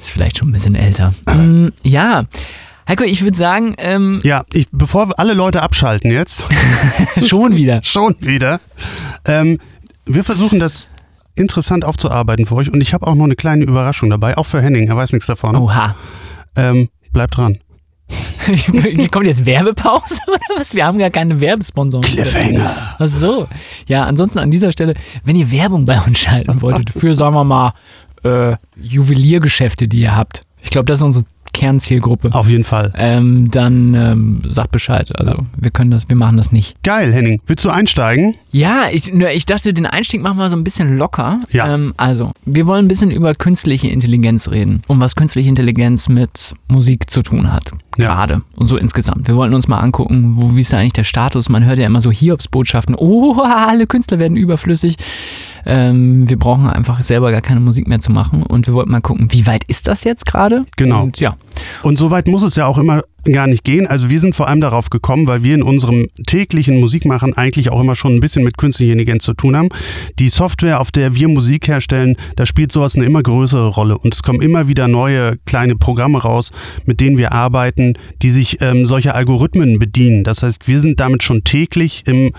Ist 0.00 0.10
vielleicht 0.10 0.38
schon 0.38 0.48
ein 0.48 0.52
bisschen 0.52 0.74
älter. 0.74 1.12
Mm, 1.26 1.68
ja. 1.82 2.24
Heiko, 2.88 3.04
ich 3.04 3.22
würde 3.22 3.36
sagen, 3.36 3.74
ähm, 3.78 4.20
Ja, 4.24 4.44
ich, 4.52 4.66
bevor 4.72 5.08
wir 5.08 5.18
alle 5.18 5.34
Leute 5.34 5.62
abschalten 5.62 6.10
jetzt, 6.10 6.44
schon 7.24 7.56
wieder. 7.56 7.80
schon 7.82 8.16
wieder, 8.20 8.60
ähm, 9.26 9.58
wir 10.04 10.24
versuchen 10.24 10.58
das 10.58 10.88
interessant 11.34 11.84
aufzuarbeiten 11.84 12.44
für 12.46 12.56
euch 12.56 12.70
und 12.72 12.80
ich 12.80 12.92
habe 12.92 13.06
auch 13.06 13.14
noch 13.14 13.24
eine 13.24 13.36
kleine 13.36 13.64
Überraschung 13.64 14.10
dabei, 14.10 14.36
auch 14.36 14.46
für 14.46 14.60
Henning, 14.60 14.88
er 14.88 14.96
weiß 14.96 15.12
nichts 15.12 15.26
davon. 15.26 15.56
Oha. 15.56 15.94
Ähm, 16.56 16.88
bleibt 17.12 17.36
dran. 17.36 17.58
Kommt 19.10 19.26
jetzt 19.26 19.46
Werbepause 19.46 20.20
oder 20.28 20.58
was? 20.58 20.74
Wir 20.74 20.84
haben 20.84 20.98
gar 20.98 21.10
keine 21.10 21.40
Werbesponsoren. 21.40 22.04
Cliffhanger. 22.04 22.96
Ach 22.98 23.06
so. 23.06 23.48
Ja, 23.86 24.04
ansonsten 24.04 24.38
an 24.40 24.50
dieser 24.50 24.72
Stelle, 24.72 24.94
wenn 25.24 25.36
ihr 25.36 25.50
Werbung 25.50 25.86
bei 25.86 25.98
uns 26.00 26.18
schalten 26.18 26.60
wolltet, 26.60 26.90
für, 26.90 27.14
sagen 27.14 27.34
wir 27.34 27.44
mal, 27.44 27.72
äh, 28.24 28.56
Juweliergeschäfte, 28.80 29.88
die 29.88 30.00
ihr 30.00 30.14
habt. 30.16 30.42
Ich 30.60 30.70
glaube, 30.70 30.86
das 30.86 30.98
ist 30.98 31.04
unsere 31.04 31.24
Kernzielgruppe. 31.52 32.30
Auf 32.32 32.48
jeden 32.48 32.64
Fall. 32.64 32.92
Ähm, 32.96 33.50
dann 33.50 33.94
ähm, 33.94 34.42
sagt 34.48 34.70
Bescheid. 34.72 35.10
Also 35.18 35.34
wir 35.56 35.70
können 35.70 35.90
das, 35.90 36.08
wir 36.08 36.16
machen 36.16 36.36
das 36.36 36.52
nicht. 36.52 36.82
Geil, 36.82 37.12
Henning. 37.12 37.40
Willst 37.46 37.64
du 37.64 37.70
einsteigen? 37.70 38.34
Ja, 38.50 38.86
ich, 38.90 39.12
nur 39.12 39.30
ich 39.30 39.46
dachte, 39.46 39.72
den 39.72 39.86
Einstieg 39.86 40.22
machen 40.22 40.38
wir 40.38 40.48
so 40.48 40.56
ein 40.56 40.64
bisschen 40.64 40.98
locker. 40.98 41.38
Ja. 41.50 41.74
Ähm, 41.74 41.94
also, 41.96 42.32
wir 42.44 42.66
wollen 42.66 42.86
ein 42.86 42.88
bisschen 42.88 43.10
über 43.10 43.34
künstliche 43.34 43.88
Intelligenz 43.88 44.48
reden 44.48 44.82
und 44.88 45.00
was 45.00 45.14
künstliche 45.14 45.48
Intelligenz 45.48 46.08
mit 46.08 46.54
Musik 46.68 47.10
zu 47.10 47.22
tun 47.22 47.52
hat. 47.52 47.70
Ja. 47.98 48.08
Gerade. 48.08 48.42
Und 48.56 48.66
so 48.66 48.76
insgesamt. 48.76 49.28
Wir 49.28 49.36
wollten 49.36 49.54
uns 49.54 49.68
mal 49.68 49.78
angucken, 49.78 50.36
wo, 50.36 50.56
wie 50.56 50.60
ist 50.60 50.72
da 50.72 50.78
eigentlich 50.78 50.94
der 50.94 51.04
Status? 51.04 51.48
Man 51.48 51.64
hört 51.64 51.78
ja 51.78 51.86
immer 51.86 52.00
so 52.00 52.10
Hiobsbotschaften. 52.10 52.94
Oh, 52.96 53.42
alle 53.44 53.86
Künstler 53.86 54.18
werden 54.18 54.36
überflüssig. 54.36 54.96
Ähm, 55.66 56.28
wir 56.28 56.38
brauchen 56.38 56.68
einfach 56.68 57.02
selber 57.02 57.30
gar 57.30 57.40
keine 57.40 57.60
Musik 57.60 57.86
mehr 57.86 58.00
zu 58.00 58.12
machen. 58.12 58.42
Und 58.42 58.66
wir 58.66 58.74
wollten 58.74 58.90
mal 58.90 59.00
gucken, 59.00 59.28
wie 59.30 59.46
weit 59.46 59.64
ist 59.64 59.88
das 59.88 60.04
jetzt 60.04 60.26
gerade? 60.26 60.64
Genau. 60.76 61.04
Und 61.04 61.20
ja, 61.20 61.36
Und 61.82 61.98
so 61.98 62.10
weit 62.10 62.28
muss 62.28 62.42
es 62.42 62.56
ja 62.56 62.66
auch 62.66 62.78
immer 62.78 63.02
gar 63.24 63.46
nicht 63.46 63.64
gehen. 63.64 63.86
Also 63.86 64.10
wir 64.10 64.18
sind 64.18 64.34
vor 64.34 64.48
allem 64.48 64.60
darauf 64.60 64.90
gekommen, 64.90 65.26
weil 65.26 65.44
wir 65.44 65.54
in 65.54 65.62
unserem 65.62 66.08
täglichen 66.26 66.80
Musikmachen 66.80 67.36
eigentlich 67.36 67.70
auch 67.70 67.80
immer 67.80 67.94
schon 67.94 68.14
ein 68.16 68.20
bisschen 68.20 68.42
mit 68.42 68.58
künstlicher 68.58 68.92
Intelligenz 68.92 69.24
zu 69.24 69.34
tun 69.34 69.56
haben. 69.56 69.68
Die 70.18 70.28
Software, 70.28 70.80
auf 70.80 70.90
der 70.90 71.14
wir 71.14 71.28
Musik 71.28 71.68
herstellen, 71.68 72.16
da 72.36 72.46
spielt 72.46 72.72
sowas 72.72 72.96
eine 72.96 73.04
immer 73.04 73.22
größere 73.22 73.68
Rolle. 73.68 73.96
Und 73.96 74.14
es 74.14 74.22
kommen 74.22 74.42
immer 74.42 74.66
wieder 74.66 74.88
neue 74.88 75.36
kleine 75.46 75.76
Programme 75.76 76.20
raus, 76.20 76.50
mit 76.84 77.00
denen 77.00 77.16
wir 77.16 77.32
arbeiten, 77.32 77.94
die 78.22 78.30
sich 78.30 78.60
ähm, 78.60 78.86
solcher 78.86 79.14
Algorithmen 79.14 79.78
bedienen. 79.78 80.24
Das 80.24 80.42
heißt, 80.42 80.66
wir 80.66 80.80
sind 80.80 80.98
damit 80.98 81.22
schon 81.22 81.44
täglich 81.44 82.02
im, 82.06 82.32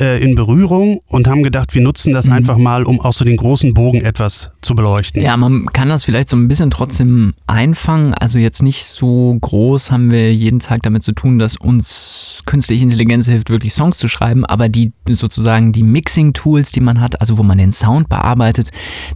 äh, 0.00 0.22
in 0.22 0.36
Berührung 0.36 1.00
und 1.06 1.28
haben 1.28 1.42
gedacht, 1.42 1.74
wir 1.74 1.82
nutzen 1.82 2.12
das 2.12 2.28
einfach 2.28 2.56
mal, 2.56 2.84
um 2.84 3.00
auch 3.00 3.12
so 3.12 3.24
den 3.24 3.36
großen 3.36 3.74
Bogen 3.74 4.00
etwas 4.00 4.50
zu 4.62 4.74
beleuchten. 4.74 5.22
Ja, 5.22 5.36
man 5.36 5.66
kann 5.66 5.88
das 5.88 6.04
vielleicht 6.04 6.28
so 6.28 6.36
ein 6.36 6.48
bisschen 6.48 6.70
trotzdem 6.70 7.34
einfangen. 7.46 8.14
Also 8.14 8.38
jetzt 8.38 8.59
nicht 8.62 8.84
so 8.84 9.36
groß 9.40 9.90
haben 9.90 10.10
wir 10.10 10.32
jeden 10.34 10.60
Tag 10.60 10.82
damit 10.82 11.02
zu 11.02 11.12
tun, 11.12 11.38
dass 11.38 11.56
uns 11.56 12.42
künstliche 12.46 12.82
Intelligenz 12.84 13.26
hilft, 13.26 13.50
wirklich 13.50 13.74
Songs 13.74 13.98
zu 13.98 14.08
schreiben, 14.08 14.44
aber 14.44 14.68
die 14.68 14.92
sozusagen 15.08 15.72
die 15.72 15.82
Mixing-Tools, 15.82 16.72
die 16.72 16.80
man 16.80 17.00
hat, 17.00 17.20
also 17.20 17.38
wo 17.38 17.42
man 17.42 17.58
den 17.58 17.72
Sound 17.72 18.08
bearbeitet, 18.08 18.70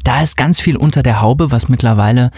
da 0.04 0.22
ist 0.22 0.36
ganz 0.36 0.60
viel 0.60 0.76
unter 0.76 1.02
der 1.02 1.20
Haube, 1.20 1.50
was 1.50 1.68
mittlerweile 1.68 2.30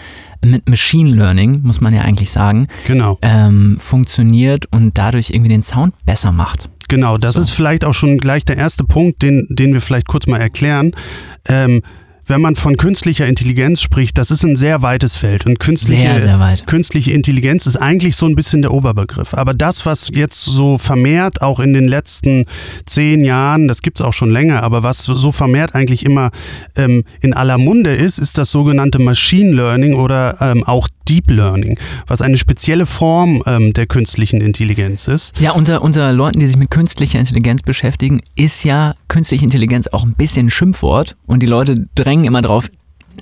mit 0.43 0.69
Machine 0.69 1.15
Learning, 1.15 1.61
muss 1.63 1.81
man 1.81 1.93
ja 1.93 2.01
eigentlich 2.01 2.31
sagen, 2.31 2.67
Genau. 2.85 3.17
ähm, 3.21 3.77
funktioniert 3.79 4.65
und 4.71 4.97
dadurch 4.97 5.31
irgendwie 5.31 5.49
den 5.51 5.63
Sound 5.63 5.93
besser 6.05 6.31
macht. 6.31 6.69
Genau, 6.89 7.17
das 7.17 7.35
ist 7.35 7.49
vielleicht 7.49 7.83
auch 7.83 7.93
schon 7.93 8.17
gleich 8.17 8.45
der 8.45 8.55
erste 8.57 8.83
Punkt, 8.85 9.21
den, 9.21 9.45
den 9.49 9.73
wir 9.73 9.81
vielleicht 9.81 10.07
kurz 10.07 10.25
mal 10.27 10.39
erklären. 10.39 10.91
Ähm, 11.49 11.81
wenn 12.27 12.41
man 12.41 12.55
von 12.55 12.77
künstlicher 12.77 13.25
Intelligenz 13.25 13.81
spricht, 13.81 14.17
das 14.17 14.31
ist 14.31 14.43
ein 14.43 14.55
sehr 14.55 14.81
weites 14.81 15.17
Feld. 15.17 15.45
Und 15.45 15.59
künstliche, 15.59 16.01
Sehr, 16.01 16.19
sehr 16.19 16.39
weit. 16.39 16.67
künstliche 16.67 17.11
Intelligenz 17.11 17.65
ist 17.65 17.77
eigentlich 17.77 18.15
so 18.15 18.25
ein 18.25 18.35
bisschen 18.35 18.61
der 18.61 18.73
Oberbegriff. 18.73 19.33
Aber 19.33 19.53
das, 19.53 19.85
was 19.85 20.09
jetzt 20.13 20.43
so 20.43 20.77
vermehrt 20.77 21.41
auch 21.41 21.59
in 21.59 21.73
den 21.73 21.87
letzten 21.87 22.45
zehn 22.85 23.23
Jahren, 23.23 23.67
das 23.67 23.81
gibt 23.81 23.99
es 23.99 24.05
auch 24.05 24.13
schon 24.13 24.29
länger, 24.29 24.63
aber 24.63 24.83
was 24.83 25.03
so 25.03 25.31
vermehrt 25.31 25.73
eigentlich 25.73 26.05
immer 26.05 26.31
ähm, 26.77 27.03
in 27.21 27.33
aller 27.33 27.57
Munde 27.57 27.95
ist, 27.95 28.17
ist 28.19 28.37
das 28.37 28.51
sogenannte 28.51 28.99
Machine 28.99 29.53
Learning 29.53 29.95
oder 29.95 30.37
ähm, 30.41 30.63
auch 30.63 30.89
Deep 31.07 31.29
Learning, 31.31 31.77
was 32.07 32.21
eine 32.21 32.37
spezielle 32.37 32.85
Form 32.85 33.43
ähm, 33.45 33.73
der 33.73 33.85
künstlichen 33.87 34.41
Intelligenz 34.41 35.07
ist. 35.07 35.39
Ja, 35.39 35.51
unter, 35.51 35.81
unter 35.81 36.11
Leuten, 36.13 36.39
die 36.39 36.47
sich 36.47 36.57
mit 36.57 36.69
künstlicher 36.71 37.19
Intelligenz 37.19 37.61
beschäftigen, 37.61 38.21
ist 38.35 38.63
ja 38.63 38.95
künstliche 39.07 39.43
Intelligenz 39.45 39.87
auch 39.87 40.03
ein 40.03 40.13
bisschen 40.13 40.47
ein 40.47 40.49
Schimpfwort 40.51 41.15
und 41.25 41.41
die 41.43 41.47
Leute 41.47 41.87
drängen 41.95 42.25
immer 42.25 42.41
drauf, 42.41 42.69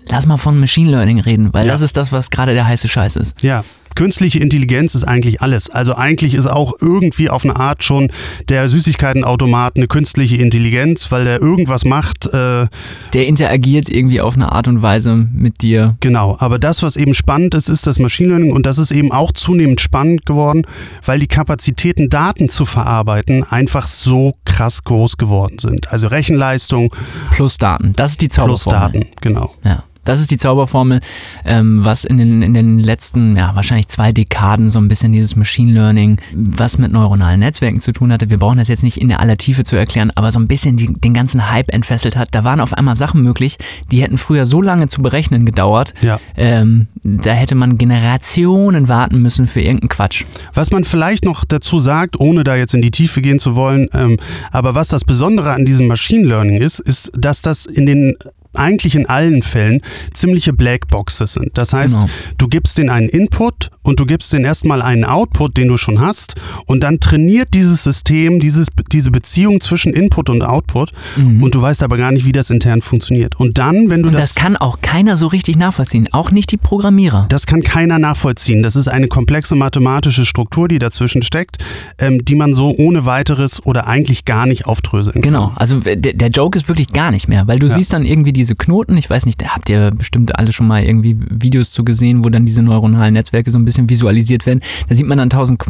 lass 0.07 0.25
mal 0.25 0.37
von 0.37 0.59
Machine 0.59 0.91
Learning 0.91 1.19
reden, 1.19 1.53
weil 1.53 1.65
Ja. 1.65 1.71
das 1.71 1.81
ist 1.81 1.95
das, 1.97 2.11
was 2.11 2.29
gerade 2.29 2.53
der 2.53 2.67
heiße 2.67 2.87
Scheiß 2.87 3.15
ist. 3.17 3.41
Ja, 3.43 3.63
künstliche 3.95 4.39
Intelligenz 4.39 4.93
ist 4.95 5.03
eigentlich 5.03 5.41
alles. 5.41 5.69
Also 5.69 5.95
eigentlich 5.95 6.35
ist 6.35 6.47
auch 6.47 6.73
irgendwie 6.81 7.29
auf 7.29 7.43
eine 7.43 7.55
Art 7.55 7.83
schon 7.83 8.11
der 8.49 8.69
Süßigkeitenautomat 8.69 9.77
eine 9.77 9.87
künstliche 9.87 10.37
Intelligenz, 10.37 11.11
weil 11.11 11.23
der 11.23 11.41
irgendwas 11.41 11.85
macht. 11.85 12.25
Äh, 12.27 12.67
Der 13.13 13.27
interagiert 13.27 13.89
irgendwie 13.89 14.21
auf 14.21 14.35
eine 14.35 14.51
Art 14.51 14.67
und 14.67 14.81
Weise 14.81 15.27
mit 15.33 15.61
dir. 15.61 15.97
genau. 16.01 16.35
Aber 16.39 16.59
das, 16.59 16.83
was 16.83 16.95
eben 16.97 17.13
spannend 17.13 17.55
ist, 17.55 17.69
ist 17.69 17.87
das 17.87 17.99
Machine 17.99 18.29
Learning 18.29 18.51
und 18.51 18.65
das 18.65 18.77
ist 18.77 18.91
eben 18.91 19.11
auch 19.11 19.31
zunehmend 19.31 19.79
spannend 19.81 20.25
geworden, 20.25 20.65
weil 21.05 21.19
die 21.19 21.27
Kapazitäten, 21.27 22.09
Daten 22.09 22.49
zu 22.49 22.65
verarbeiten, 22.65 23.43
einfach 23.49 23.87
so 23.87 24.35
krass 24.45 24.83
groß 24.83 25.17
geworden 25.17 25.57
sind. 25.59 25.91
Also 25.91 26.07
Rechenleistung 26.07 26.91
Plus 27.31 27.57
Daten. 27.57 27.93
Das 27.95 28.11
ist 28.11 28.21
die 28.21 28.27
plus 28.27 28.63
Zauberformel. 28.63 29.01
Daten, 29.01 29.11
genau. 29.21 29.53
Ja. 29.63 29.83
Das 30.05 30.21
ist 30.21 30.31
die 30.31 30.37
Zauberformel, 30.37 31.01
ähm, 31.43 31.83
was 31.83 32.05
in 32.05 32.17
den, 32.17 32.41
in 32.41 32.53
den 32.53 32.79
letzten, 32.79 33.35
ja, 33.35 33.53
wahrscheinlich 33.55 33.87
zwei 33.87 34.11
Dekaden 34.11 34.69
so 34.69 34.79
ein 34.79 34.87
bisschen 34.87 35.11
dieses 35.11 35.35
Machine 35.35 35.73
Learning, 35.73 36.19
was 36.33 36.77
mit 36.77 36.91
neuronalen 36.91 37.39
Netzwerken 37.39 37.81
zu 37.81 37.91
tun 37.91 38.11
hatte. 38.11 38.29
Wir 38.29 38.37
brauchen 38.37 38.57
das 38.57 38.67
jetzt 38.67 38.83
nicht 38.83 38.97
in 38.97 39.09
der 39.09 39.19
aller 39.19 39.37
Tiefe 39.37 39.63
zu 39.63 39.75
erklären, 39.75 40.11
aber 40.15 40.31
so 40.31 40.39
ein 40.39 40.47
bisschen 40.47 40.77
die, 40.77 40.93
den 40.93 41.13
ganzen 41.13 41.51
Hype 41.51 41.73
entfesselt 41.73 42.15
hat. 42.15 42.29
Da 42.31 42.43
waren 42.43 42.61
auf 42.61 42.73
einmal 42.73 42.95
Sachen 42.95 43.21
möglich, 43.21 43.57
die 43.91 44.01
hätten 44.01 44.17
früher 44.17 44.45
so 44.45 44.61
lange 44.61 44.87
zu 44.87 45.01
berechnen 45.01 45.45
gedauert. 45.45 45.93
Ja. 46.01 46.19
Ähm, 46.37 46.87
da 47.03 47.33
hätte 47.33 47.55
man 47.55 47.77
Generationen 47.77 48.87
warten 48.87 49.21
müssen 49.21 49.47
für 49.47 49.61
irgendeinen 49.61 49.89
Quatsch. 49.89 50.25
Was 50.53 50.71
man 50.71 50.83
vielleicht 50.83 51.25
noch 51.25 51.45
dazu 51.45 51.79
sagt, 51.79 52.19
ohne 52.19 52.43
da 52.43 52.55
jetzt 52.55 52.73
in 52.73 52.81
die 52.81 52.91
Tiefe 52.91 53.21
gehen 53.21 53.39
zu 53.39 53.55
wollen, 53.55 53.87
ähm, 53.93 54.17
aber 54.51 54.75
was 54.75 54.89
das 54.89 55.03
Besondere 55.03 55.53
an 55.53 55.65
diesem 55.65 55.87
Machine 55.87 56.27
Learning 56.27 56.57
ist, 56.57 56.79
ist, 56.79 57.11
dass 57.17 57.41
das 57.41 57.65
in 57.65 57.85
den 57.85 58.15
eigentlich 58.57 58.95
in 58.95 59.05
allen 59.07 59.41
Fällen 59.41 59.81
ziemliche 60.13 60.53
Blackboxes 60.53 61.33
sind. 61.33 61.57
Das 61.57 61.73
heißt, 61.73 61.95
Genau. 61.95 62.07
du 62.37 62.47
gibst 62.47 62.77
den 62.77 62.89
einen 62.89 63.07
Input 63.09 63.69
und 63.83 63.99
du 63.99 64.05
gibst 64.05 64.33
den 64.33 64.43
erstmal 64.43 64.81
einen 64.81 65.05
Output, 65.05 65.57
den 65.57 65.67
du 65.67 65.77
schon 65.77 65.99
hast 65.99 66.35
und 66.65 66.81
dann 66.83 66.99
trainiert 66.99 67.49
dieses 67.53 67.83
System 67.83 68.39
dieses, 68.39 68.67
diese 68.91 69.11
Beziehung 69.11 69.61
zwischen 69.61 69.93
Input 69.93 70.29
und 70.29 70.41
Output 70.41 70.91
und 71.17 71.53
du 71.53 71.61
weißt 71.61 71.83
aber 71.83 71.97
gar 71.97 72.11
nicht, 72.11 72.25
wie 72.25 72.31
das 72.31 72.49
intern 72.49 72.81
funktioniert. 72.81 73.39
Und 73.39 73.57
dann, 73.57 73.89
wenn 73.89 74.03
du 74.03 74.09
Und 74.09 74.15
das, 74.17 74.35
kann 74.35 74.57
auch 74.57 74.81
keiner 74.81 75.17
so 75.17 75.27
richtig 75.27 75.55
nachvollziehen, 75.57 76.07
auch 76.11 76.31
nicht 76.31 76.51
die 76.51 76.57
Programmierer. 76.57 77.27
das 77.29 77.45
kann 77.45 77.61
keiner 77.61 77.99
nachvollziehen. 77.99 78.63
Das 78.63 78.75
ist 78.75 78.87
eine 78.87 79.07
komplexe 79.07 79.55
mathematische 79.55 80.25
Struktur, 80.25 80.67
die 80.67 80.79
dazwischen 80.79 81.21
steckt, 81.21 81.57
ähm, 81.99 82.23
die 82.25 82.35
man 82.35 82.53
so 82.53 82.73
ohne 82.77 83.05
weiteres 83.05 83.65
oder 83.65 83.87
eigentlich 83.87 84.25
gar 84.25 84.45
nicht 84.45 84.65
aufdröseln 84.65 85.15
kann. 85.21 85.21
Genau, 85.21 85.51
also 85.55 85.79
der, 85.79 85.95
der 85.95 86.29
Joke 86.29 86.57
ist 86.57 86.67
wirklich 86.67 86.87
gar 86.89 87.11
nicht 87.11 87.27
mehr, 87.27 87.47
weil 87.47 87.59
du 87.59 87.67
Ja. 87.67 87.73
siehst 87.73 87.93
dann 87.93 88.05
irgendwie 88.05 88.33
diese 88.45 88.55
Knoten, 88.55 88.95
ich 88.95 89.09
weiß 89.09 89.25
nicht, 89.25 89.41
da 89.41 89.47
habt 89.47 89.69
ihr 89.69 89.91
bestimmt 89.91 90.37
alle 90.37 90.53
schon 90.53 90.67
mal 90.67 90.83
irgendwie 90.83 91.17
Videos 91.29 91.71
zu 91.71 91.83
gesehen, 91.83 92.23
wo 92.23 92.29
dann 92.29 92.45
diese 92.45 92.61
neuronalen 92.61 93.13
Netzwerke 93.13 93.49
so 93.49 93.57
ein 93.57 93.65
bisschen 93.65 93.89
visualisiert 93.89 94.45
werden. 94.45 94.61
Da 94.87 94.93
sieht 94.93 95.07
man 95.07 95.17
dann 95.17 95.31
tausend 95.31 95.63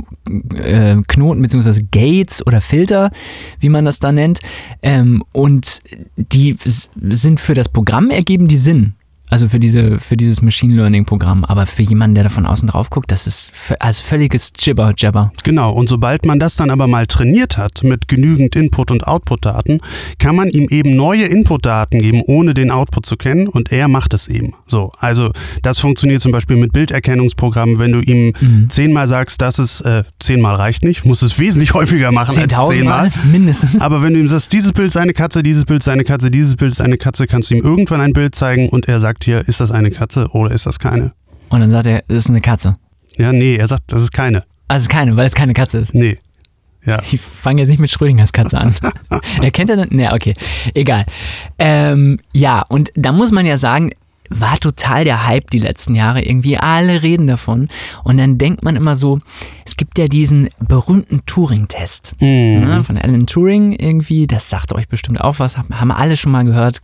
äh, 0.53 0.97
Knoten 1.07 1.41
beziehungsweise 1.41 1.81
Gates 1.89 2.45
oder 2.45 2.59
Filter, 2.59 3.11
wie 3.59 3.69
man 3.69 3.85
das 3.85 3.99
da 3.99 4.11
nennt. 4.11 4.39
Ähm, 4.81 5.23
und 5.31 5.81
die 6.17 6.57
sind 6.59 7.39
für 7.39 7.53
das 7.53 7.69
Programm 7.69 8.09
ergeben 8.09 8.49
die 8.49 8.57
Sinn. 8.57 8.93
Also 9.29 9.47
für, 9.47 9.59
diese, 9.59 9.99
für 9.99 10.15
dieses 10.17 10.41
Machine 10.41 10.75
Learning 10.75 11.05
Programm. 11.05 11.43
Aber 11.45 11.65
für 11.65 11.81
jemanden, 11.81 12.15
der 12.15 12.25
da 12.25 12.29
von 12.29 12.45
außen 12.45 12.67
drauf 12.67 12.89
guckt, 12.89 13.11
das 13.11 13.25
ist 13.27 13.51
also 13.79 14.03
völliges 14.03 14.51
Jibber 14.59 14.93
Jabber. 14.97 15.31
Genau, 15.43 15.71
und 15.73 15.89
sobald 15.89 16.25
man 16.25 16.39
das 16.39 16.55
dann 16.55 16.69
aber 16.69 16.87
mal 16.87 17.07
trainiert 17.07 17.57
hat 17.57 17.83
mit 17.83 18.07
genügend 18.07 18.55
Input- 18.55 18.91
und 18.91 19.07
Output-Daten, 19.07 19.79
kann 20.19 20.35
man 20.35 20.49
ihm 20.49 20.67
eben 20.69 20.95
neue 20.95 21.23
Input-Daten 21.25 21.99
geben, 21.99 22.21
ohne 22.25 22.53
den 22.53 22.69
Output 22.71 23.05
zu 23.05 23.15
kennen 23.17 23.47
und 23.47 23.71
er 23.71 23.87
macht 23.87 24.13
es 24.13 24.27
eben. 24.27 24.53
So, 24.67 24.91
also 24.99 25.31
das 25.63 25.79
funktioniert 25.79 26.21
zum 26.21 26.31
Beispiel 26.31 26.57
mit 26.57 26.71
Bilderkennungsprogrammen, 26.73 27.79
wenn 27.79 27.91
du 27.91 27.99
ihm 28.01 28.33
Mhm. 28.39 28.69
zehnmal 28.69 29.07
sagst, 29.07 29.41
dass 29.41 29.59
es, 29.59 29.81
äh, 29.81 30.03
zehnmal 30.19 30.55
reicht 30.55 30.83
nicht, 30.83 31.05
muss 31.05 31.21
es 31.21 31.39
wesentlich 31.39 31.73
häufiger 31.73 32.11
machen 32.11 32.37
als 32.37 32.53
10.000 32.53 32.67
zehnmal. 32.77 33.09
Mal 33.09 33.11
mindestens. 33.31 33.81
Aber 33.81 34.01
wenn 34.03 34.13
du 34.13 34.19
ihm 34.19 34.27
sagst, 34.27 34.51
dieses 34.53 34.71
Bild 34.71 34.87
ist 34.87 34.97
eine 34.97 35.13
Katze, 35.13 35.41
dieses 35.43 35.65
Bild 35.65 35.81
ist 35.81 35.87
eine 35.89 36.03
Katze, 36.03 36.29
dieses 36.31 36.55
Bild 36.55 36.71
ist 36.71 36.81
eine 36.81 36.97
Katze, 36.97 37.27
kannst 37.27 37.49
du 37.51 37.55
ihm 37.55 37.63
irgendwann 37.63 38.01
ein 38.01 38.13
Bild 38.13 38.35
zeigen 38.35 38.69
und 38.69 38.87
er 38.87 38.99
sagt 38.99 39.14
hier, 39.23 39.47
ist 39.47 39.61
das 39.61 39.71
eine 39.71 39.91
Katze 39.91 40.27
oder 40.29 40.51
ist 40.51 40.65
das 40.65 40.79
keine? 40.79 41.13
Und 41.49 41.59
dann 41.61 41.69
sagt 41.69 41.87
er, 41.87 42.03
es 42.07 42.25
ist 42.25 42.29
eine 42.29 42.41
Katze. 42.41 42.77
Ja, 43.17 43.31
nee, 43.31 43.55
er 43.55 43.67
sagt, 43.67 43.93
das 43.93 44.01
ist 44.01 44.11
keine. 44.11 44.43
Also 44.67 44.81
es 44.81 44.83
ist 44.83 44.89
keine, 44.89 45.15
weil 45.15 45.25
es 45.25 45.33
keine 45.35 45.53
Katze 45.53 45.77
ist. 45.77 45.93
Nee. 45.93 46.19
Ja. 46.85 47.01
Ich 47.09 47.19
fange 47.19 47.61
jetzt 47.61 47.69
nicht 47.69 47.79
mit 47.79 47.89
Schrödingers 47.89 48.31
Katze 48.31 48.59
an. 48.59 48.75
Erkennt 49.41 49.69
er 49.71 49.75
dann? 49.77 49.89
Ne, 49.89 50.11
okay. 50.13 50.35
Egal. 50.73 51.05
Ähm, 51.57 52.19
ja, 52.31 52.61
und 52.67 52.91
da 52.95 53.11
muss 53.11 53.31
man 53.31 53.45
ja 53.45 53.57
sagen, 53.57 53.91
war 54.29 54.57
total 54.57 55.03
der 55.03 55.25
Hype 55.25 55.51
die 55.51 55.59
letzten 55.59 55.95
Jahre. 55.95 56.21
Irgendwie 56.21 56.57
alle 56.57 57.01
reden 57.03 57.27
davon. 57.27 57.69
Und 58.03 58.17
dann 58.17 58.37
denkt 58.37 58.63
man 58.63 58.75
immer 58.75 58.95
so, 58.95 59.19
es 59.65 59.75
gibt 59.77 59.97
ja 59.97 60.07
diesen 60.07 60.49
berühmten 60.59 61.25
Turing-Test 61.25 62.15
ne, 62.19 62.83
von 62.83 62.97
Alan 62.97 63.25
Turing 63.25 63.73
irgendwie. 63.73 64.27
Das 64.27 64.49
sagt 64.49 64.73
euch 64.73 64.87
bestimmt 64.87 65.21
auch 65.21 65.39
was. 65.39 65.57
Haben 65.57 65.91
alle 65.91 66.17
schon 66.17 66.31
mal 66.31 66.43
gehört. 66.43 66.81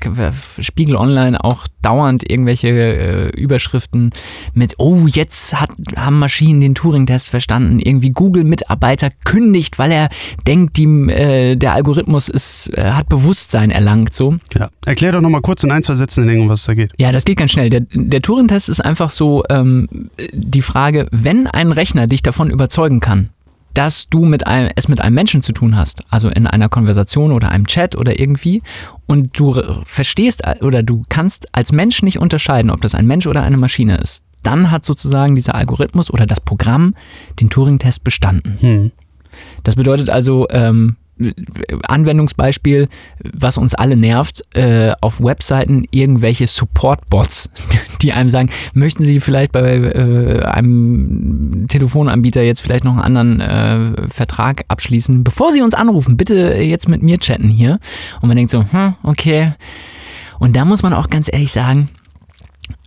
Spiegel 0.60 0.96
Online 0.96 1.44
auch 1.44 1.68
dauernd 1.82 2.30
irgendwelche 2.30 2.68
äh, 2.68 3.30
Überschriften 3.30 4.12
mit, 4.54 4.76
oh, 4.78 5.06
jetzt 5.08 5.60
hat, 5.60 5.72
haben 5.96 6.20
Maschinen 6.20 6.62
den 6.62 6.76
Turing-Test 6.76 7.30
verstanden. 7.30 7.80
Irgendwie 7.80 8.12
Google-Mitarbeiter 8.12 9.10
kündigt, 9.26 9.80
weil 9.80 9.92
er 9.92 10.10
denkt, 10.48 10.78
die, 10.78 10.86
äh, 10.86 11.56
der 11.56 11.74
Algorithmus 11.74 12.30
ist, 12.30 12.70
äh, 12.78 12.92
hat 12.92 13.10
Bewusstsein 13.10 13.72
erlangt. 13.72 14.14
So. 14.14 14.38
ja. 14.54 14.70
Erklär 14.86 15.12
doch 15.14 15.22
nochmal 15.22 15.42
kurz 15.42 15.64
in 15.64 15.72
ein, 15.72 15.84
zwei 15.84 15.96
Sätzen, 15.96 16.30
um 16.40 16.50
was 16.50 16.62
es 16.62 16.66
da 16.66 16.74
geht. 16.74 16.92
Ja, 16.98 17.12
das 17.12 17.26
geht 17.26 17.31
ganz 17.36 17.52
schnell. 17.52 17.70
Der, 17.70 17.82
der 17.94 18.22
Turing-Test 18.22 18.70
ist 18.70 18.84
einfach 18.84 19.12
so 19.12 19.44
ähm, 19.50 19.88
die 20.34 20.62
Frage, 20.62 21.08
wenn 21.12 21.48
ein 21.48 21.72
Rechner 21.72 22.08
dich 22.08 22.22
davon 22.24 22.50
überzeugen 22.50 23.00
kann, 23.00 23.30
dass 23.74 24.10
du 24.10 24.26
mit 24.26 24.48
einem, 24.48 24.70
es 24.76 24.88
mit 24.88 25.02
einem 25.02 25.16
Menschen 25.16 25.42
zu 25.42 25.54
tun 25.54 25.76
hast, 25.76 26.04
also 26.10 26.30
in 26.30 26.48
einer 26.48 26.70
Konversation 26.70 27.32
oder 27.32 27.50
einem 27.50 27.68
Chat 27.68 27.96
oder 27.96 28.20
irgendwie, 28.20 28.62
und 29.06 29.38
du 29.38 29.62
verstehst 29.86 30.44
oder 30.62 30.84
du 30.84 31.04
kannst 31.10 31.48
als 31.54 31.72
Mensch 31.72 32.02
nicht 32.02 32.20
unterscheiden, 32.20 32.72
ob 32.72 32.82
das 32.82 32.96
ein 32.96 33.08
Mensch 33.08 33.28
oder 33.28 33.44
eine 33.44 33.58
Maschine 33.58 33.98
ist, 33.98 34.24
dann 34.44 34.72
hat 34.72 34.86
sozusagen 34.86 35.36
dieser 35.36 35.56
Algorithmus 35.56 36.12
oder 36.12 36.26
das 36.26 36.42
Programm 36.42 36.96
den 37.40 37.50
Turing-Test 37.50 38.04
bestanden. 38.04 38.58
Hm. 38.60 38.92
Das 39.64 39.76
bedeutet 39.76 40.10
also, 40.10 40.48
ähm, 40.50 40.98
Anwendungsbeispiel, 41.84 42.88
was 43.24 43.58
uns 43.58 43.74
alle 43.74 43.96
nervt, 43.96 44.46
äh, 44.54 44.94
auf 45.02 45.22
Webseiten 45.24 45.86
irgendwelche 45.92 46.48
Support-Bots, 46.48 47.50
die 48.02 48.14
einem 48.14 48.30
sagen, 48.30 48.50
möchten 48.74 49.04
Sie 49.04 49.20
vielleicht 49.20 49.52
bei 49.52 49.76
äh, 49.76 50.44
einem 50.44 51.66
Telefonanbieter 51.68 52.42
jetzt 52.42 52.62
vielleicht 52.62 52.84
noch 52.84 52.98
einen 52.98 53.18
anderen 53.18 53.40
äh, 53.40 54.08
Vertrag 54.08 54.64
abschließen, 54.68 55.24
bevor 55.24 55.52
Sie 55.52 55.62
uns 55.62 55.74
anrufen, 55.74 56.18
bitte 56.18 56.56
jetzt 56.56 56.88
mit 56.88 57.02
mir 57.04 57.20
chatten 57.20 57.50
hier. 57.50 57.80
Und 58.22 58.28
man 58.28 58.38
denkt 58.38 58.52
so, 58.52 58.64
hm, 58.72 58.96
okay. 59.04 59.54
Und 60.40 60.56
da 60.56 60.66
muss 60.66 60.82
man 60.82 60.94
auch 60.94 61.10
ganz 61.10 61.32
ehrlich 61.32 61.52
sagen, 61.52 61.90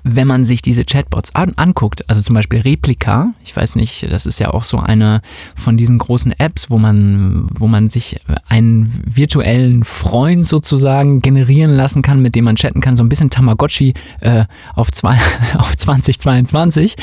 wenn 0.07 0.27
man 0.27 0.45
sich 0.45 0.61
diese 0.61 0.85
Chatbots 0.85 1.35
an, 1.35 1.55
anguckt, 1.57 2.09
also 2.11 2.21
zum 2.21 2.35
Beispiel 2.35 2.61
Replika, 2.61 3.33
ich 3.43 3.57
weiß 3.57 3.77
nicht, 3.77 4.11
das 4.12 4.27
ist 4.27 4.38
ja 4.38 4.53
auch 4.53 4.62
so 4.64 4.79
eine 4.79 5.23
von 5.55 5.79
diesen 5.79 5.97
großen 5.99 6.33
Apps, 6.38 6.69
wo 6.71 6.77
man, 6.79 7.47
wo 7.51 7.67
man 7.67 7.88
sich 7.88 8.21
einen 8.49 8.93
virtuellen 9.07 9.83
Freund 9.83 10.45
sozusagen 10.47 11.21
generieren 11.21 11.71
lassen 11.75 12.03
kann, 12.03 12.21
mit 12.21 12.35
dem 12.35 12.45
man 12.45 12.57
chatten 12.57 12.81
kann, 12.83 12.97
so 12.97 13.03
ein 13.03 13.09
bisschen 13.09 13.31
Tamagotchi 13.31 13.95
äh, 14.21 14.45
auf, 14.75 14.93
zwei, 14.93 15.19
auf 15.59 15.75
2022. 15.75 16.97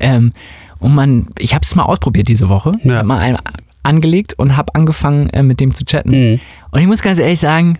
Ähm, 0.00 0.32
und 0.80 0.94
man, 0.96 1.28
ich 1.38 1.54
habe 1.54 1.62
es 1.62 1.74
mal 1.76 1.84
ausprobiert 1.84 2.26
diese 2.26 2.48
Woche, 2.48 2.72
Ja. 2.82 3.04
mal 3.04 3.18
einen 3.18 3.38
angelegt 3.84 4.34
und 4.38 4.56
habe 4.56 4.74
angefangen 4.74 5.28
äh, 5.30 5.42
mit 5.42 5.60
dem 5.60 5.74
zu 5.74 5.84
chatten. 5.84 6.10
Mhm. 6.10 6.40
Und 6.70 6.80
ich 6.80 6.86
muss 6.86 7.02
ganz 7.02 7.18
ehrlich 7.18 7.40
sagen, 7.40 7.78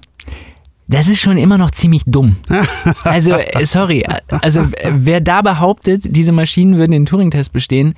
das 0.89 1.09
ist 1.09 1.21
schon 1.21 1.37
immer 1.39 1.59
noch 1.59 1.71
ziemlich 1.71 2.03
dumm. 2.07 2.37
Also, 3.05 3.33
äh, 3.33 3.65
sorry, 3.67 4.05
also 4.29 4.61
äh, 4.61 4.93
wer 4.95 5.21
da 5.21 5.43
behauptet, 5.43 6.03
diese 6.05 6.33
Maschinen 6.33 6.77
würden 6.77 6.93
den 6.93 7.07
Turing-Test 7.07 7.53
bestehen, 7.53 7.95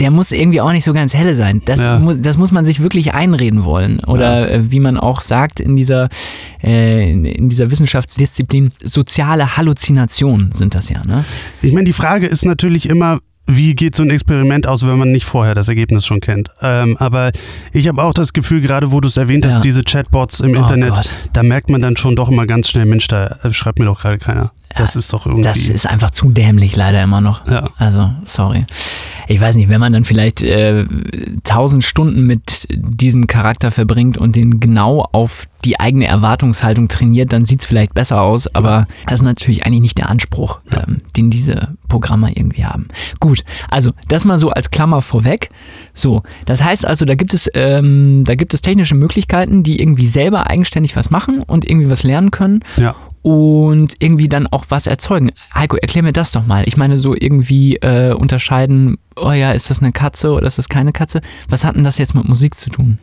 der 0.00 0.10
muss 0.10 0.32
irgendwie 0.32 0.60
auch 0.62 0.72
nicht 0.72 0.84
so 0.84 0.94
ganz 0.94 1.12
helle 1.12 1.36
sein. 1.36 1.60
Das, 1.66 1.80
Ja. 1.80 1.98
mu 1.98 2.14
das 2.14 2.38
muss 2.38 2.52
man 2.52 2.64
sich 2.64 2.80
wirklich 2.80 3.12
einreden 3.12 3.64
wollen. 3.64 4.00
Oder 4.06 4.50
äh, 4.50 4.72
wie 4.72 4.80
man 4.80 4.96
auch 4.96 5.20
sagt 5.20 5.60
in 5.60 5.76
dieser, 5.76 6.08
äh, 6.64 7.10
in 7.10 7.50
dieser 7.50 7.70
Wissenschaftsdisziplin, 7.70 8.70
soziale 8.82 9.58
Halluzinationen 9.58 10.52
sind 10.52 10.74
das 10.74 10.88
ja. 10.88 11.00
Ne? 11.06 11.24
Ich 11.60 11.72
meine, 11.74 11.84
die 11.84 11.92
Frage 11.92 12.26
ist 12.26 12.46
natürlich 12.46 12.88
immer, 12.88 13.18
wie 13.56 13.74
geht 13.74 13.94
so 13.96 14.02
ein 14.02 14.10
Experiment 14.10 14.66
aus, 14.66 14.86
wenn 14.86 14.98
man 14.98 15.10
nicht 15.12 15.24
vorher 15.24 15.54
das 15.54 15.68
Ergebnis 15.68 16.06
schon 16.06 16.20
kennt. 16.20 16.50
Ähm, 16.62 16.96
aber 16.98 17.32
ich 17.72 17.88
habe 17.88 18.02
auch 18.02 18.14
das 18.14 18.32
Gefühl, 18.32 18.60
gerade 18.60 18.92
wo 18.92 19.00
du 19.00 19.08
es 19.08 19.16
erwähnt 19.16 19.44
hast, 19.46 19.54
Ja. 19.56 19.60
diese 19.60 19.82
Chatbots 19.84 20.40
im 20.40 20.52
Oh 20.56 20.60
Internet, 20.60 20.94
Gott. 20.94 21.10
da 21.32 21.42
merkt 21.42 21.70
man 21.70 21.80
dann 21.82 21.96
schon 21.96 22.16
doch 22.16 22.28
immer 22.28 22.46
ganz 22.46 22.68
schnell, 22.68 22.86
Mensch, 22.86 23.06
da 23.08 23.36
äh, 23.42 23.52
schreibt 23.52 23.78
mir 23.78 23.84
doch 23.86 24.00
gerade 24.00 24.18
keiner. 24.18 24.52
Das 24.76 24.96
ist 24.96 25.12
doch 25.12 25.26
irgendwie. 25.26 25.42
Das 25.42 25.68
ist 25.68 25.86
einfach 25.88 26.10
zu 26.10 26.30
dämlich 26.30 26.76
leider 26.76 27.02
immer 27.02 27.20
noch. 27.20 27.46
Ja. 27.46 27.68
Also, 27.76 28.10
sorry. 28.24 28.66
Ich 29.26 29.40
weiß 29.40 29.56
nicht, 29.56 29.68
wenn 29.68 29.80
man 29.80 29.92
dann 29.92 30.04
vielleicht 30.04 30.42
äh, 30.42 30.86
tausend 31.44 31.84
Stunden 31.84 32.26
mit 32.26 32.66
diesem 32.70 33.26
Charakter 33.26 33.70
verbringt 33.70 34.18
und 34.18 34.36
den 34.36 34.60
genau 34.60 35.08
auf 35.12 35.46
die 35.64 35.78
eigene 35.78 36.06
Erwartungshaltung 36.06 36.88
trainiert, 36.88 37.32
dann 37.32 37.44
sieht 37.44 37.60
es 37.60 37.66
vielleicht 37.66 37.94
besser 37.94 38.22
aus, 38.22 38.52
aber 38.54 38.88
das 39.06 39.20
ist 39.20 39.24
natürlich 39.24 39.66
eigentlich 39.66 39.82
nicht 39.82 39.98
der 39.98 40.08
Anspruch, 40.08 40.60
ähm, 40.72 41.02
den 41.16 41.30
diese 41.30 41.76
Programme 41.88 42.32
irgendwie 42.34 42.64
haben. 42.64 42.88
Gut, 43.20 43.44
also 43.68 43.92
das 44.08 44.24
mal 44.24 44.38
so 44.38 44.50
als 44.50 44.70
Klammer 44.70 45.02
vorweg. 45.02 45.50
So, 45.92 46.22
das 46.46 46.64
heißt 46.64 46.86
also, 46.86 47.04
da 47.04 47.14
gibt 47.14 47.34
es, 47.34 47.48
ähm, 47.54 48.24
da 48.24 48.34
gibt 48.36 48.54
es 48.54 48.62
technische 48.62 48.94
Möglichkeiten, 48.94 49.62
die 49.62 49.80
irgendwie 49.80 50.06
selber 50.06 50.48
eigenständig 50.48 50.96
was 50.96 51.10
machen 51.10 51.42
und 51.46 51.68
irgendwie 51.68 51.90
was 51.90 52.04
lernen 52.04 52.30
können 52.30 52.60
ja. 52.76 52.94
Und 53.22 53.94
irgendwie 53.98 54.28
dann 54.28 54.46
auch 54.46 54.64
was 54.68 54.86
erzeugen. 54.86 55.30
Heiko, 55.54 55.76
erklär 55.76 56.02
mir 56.02 56.12
das 56.12 56.32
doch 56.32 56.46
mal. 56.46 56.64
Ich 56.66 56.76
meine, 56.76 56.98
so 56.98 57.14
irgendwie 57.14 57.76
äh, 57.76 58.12
unterscheiden, 58.12 58.98
oh 59.20 59.32
ja, 59.32 59.52
ist 59.52 59.70
das 59.70 59.80
eine 59.80 59.92
Katze 59.92 60.30
oder 60.32 60.46
ist 60.46 60.58
das 60.58 60.68
keine 60.68 60.92
Katze? 60.92 61.20
Was 61.48 61.64
hat 61.64 61.76
denn 61.76 61.84
das 61.84 61.98
jetzt 61.98 62.14
mit 62.14 62.28
Musik 62.28 62.54
zu 62.54 62.70
tun? 62.70 62.98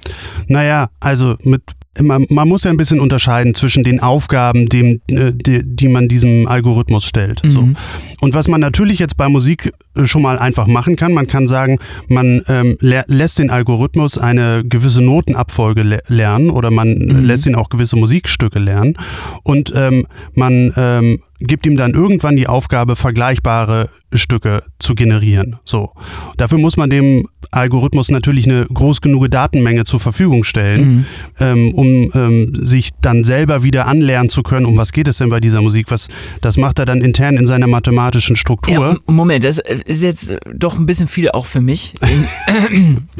Naja, 0.47 0.89
also 0.99 1.35
mit 1.43 1.61
man, 2.01 2.25
man 2.29 2.47
muss 2.47 2.63
ja 2.63 2.71
ein 2.71 2.77
bisschen 2.77 2.99
unterscheiden 2.99 3.53
zwischen 3.53 3.83
den 3.83 4.01
Aufgaben, 4.01 4.67
dem, 4.67 5.01
äh, 5.07 5.33
die, 5.33 5.61
die 5.63 5.87
man 5.87 6.07
diesem 6.07 6.47
Algorithmus 6.47 7.05
stellt. 7.05 7.41
So. 7.47 7.61
Mhm. 7.61 7.75
Und 8.19 8.33
was 8.33 8.47
man 8.47 8.61
natürlich 8.61 8.99
jetzt 8.99 9.17
bei 9.17 9.29
Musik 9.29 9.73
äh, 9.95 10.05
schon 10.05 10.21
mal 10.21 10.37
einfach 10.37 10.67
machen 10.67 10.95
kann, 10.95 11.13
man 11.13 11.27
kann 11.27 11.47
sagen, 11.47 11.79
man 12.07 12.41
ähm, 12.47 12.77
lä 12.81 13.01
lässt 13.07 13.39
den 13.39 13.49
Algorithmus 13.49 14.17
eine 14.17 14.63
gewisse 14.63 15.01
Notenabfolge 15.01 15.83
le 15.83 16.01
lernen 16.07 16.49
oder 16.49 16.71
man 16.71 16.87
Mhm. 16.97 17.25
lässt 17.25 17.45
ihn 17.45 17.55
auch 17.55 17.69
gewisse 17.69 17.95
Musikstücke 17.95 18.59
lernen 18.59 18.97
und 19.43 19.73
ähm, 19.75 20.07
man 20.33 20.73
ähm, 20.77 21.19
gibt 21.39 21.65
ihm 21.65 21.75
dann 21.75 21.93
irgendwann 21.93 22.35
die 22.35 22.47
Aufgabe, 22.47 22.95
vergleichbare 22.95 23.89
Stücke 24.13 24.63
zu 24.79 24.95
generieren. 24.95 25.57
So. 25.65 25.91
Dafür 26.37 26.57
muss 26.57 26.77
man 26.77 26.89
dem 26.89 27.27
Algorithmus 27.51 28.09
natürlich 28.09 28.45
eine 28.45 28.65
groß 28.65 29.01
genug 29.01 29.29
Datenmenge 29.29 29.85
zur 29.85 29.99
Verfügung 29.99 30.43
stellen, 30.43 30.87
Mhm. 30.87 31.05
ähm, 31.39 31.73
um 31.73 32.11
ähm, 32.13 32.53
sich 32.55 32.89
dann 33.01 33.23
selber 33.23 33.63
wieder 33.63 33.87
anlernen 33.87 34.29
zu 34.29 34.43
können, 34.43 34.65
um 34.65 34.77
was 34.77 34.91
geht 34.91 35.07
es 35.07 35.17
denn 35.17 35.29
bei 35.29 35.39
dieser 35.39 35.61
Musik? 35.61 35.91
Was, 35.91 36.07
das 36.41 36.57
macht 36.57 36.79
er 36.79 36.85
dann 36.85 37.01
intern 37.01 37.37
in 37.37 37.45
seiner 37.45 37.67
mathematischen 37.67 38.35
Struktur. 38.35 38.93
Ja, 39.07 39.13
Moment, 39.13 39.43
das 39.43 39.59
äh, 39.59 39.79
ist 39.85 40.01
jetzt 40.01 40.31
äh, 40.31 40.39
doch 40.53 40.77
ein 40.77 40.85
bisschen 40.85 41.07
viel 41.07 41.29
auch 41.31 41.45
für 41.45 41.61
mich. 41.61 41.93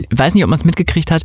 Ich 0.09 0.17
weiß 0.17 0.33
nicht, 0.33 0.43
ob 0.43 0.49
man 0.49 0.57
es 0.57 0.65
mitgekriegt 0.65 1.11
hat. 1.11 1.23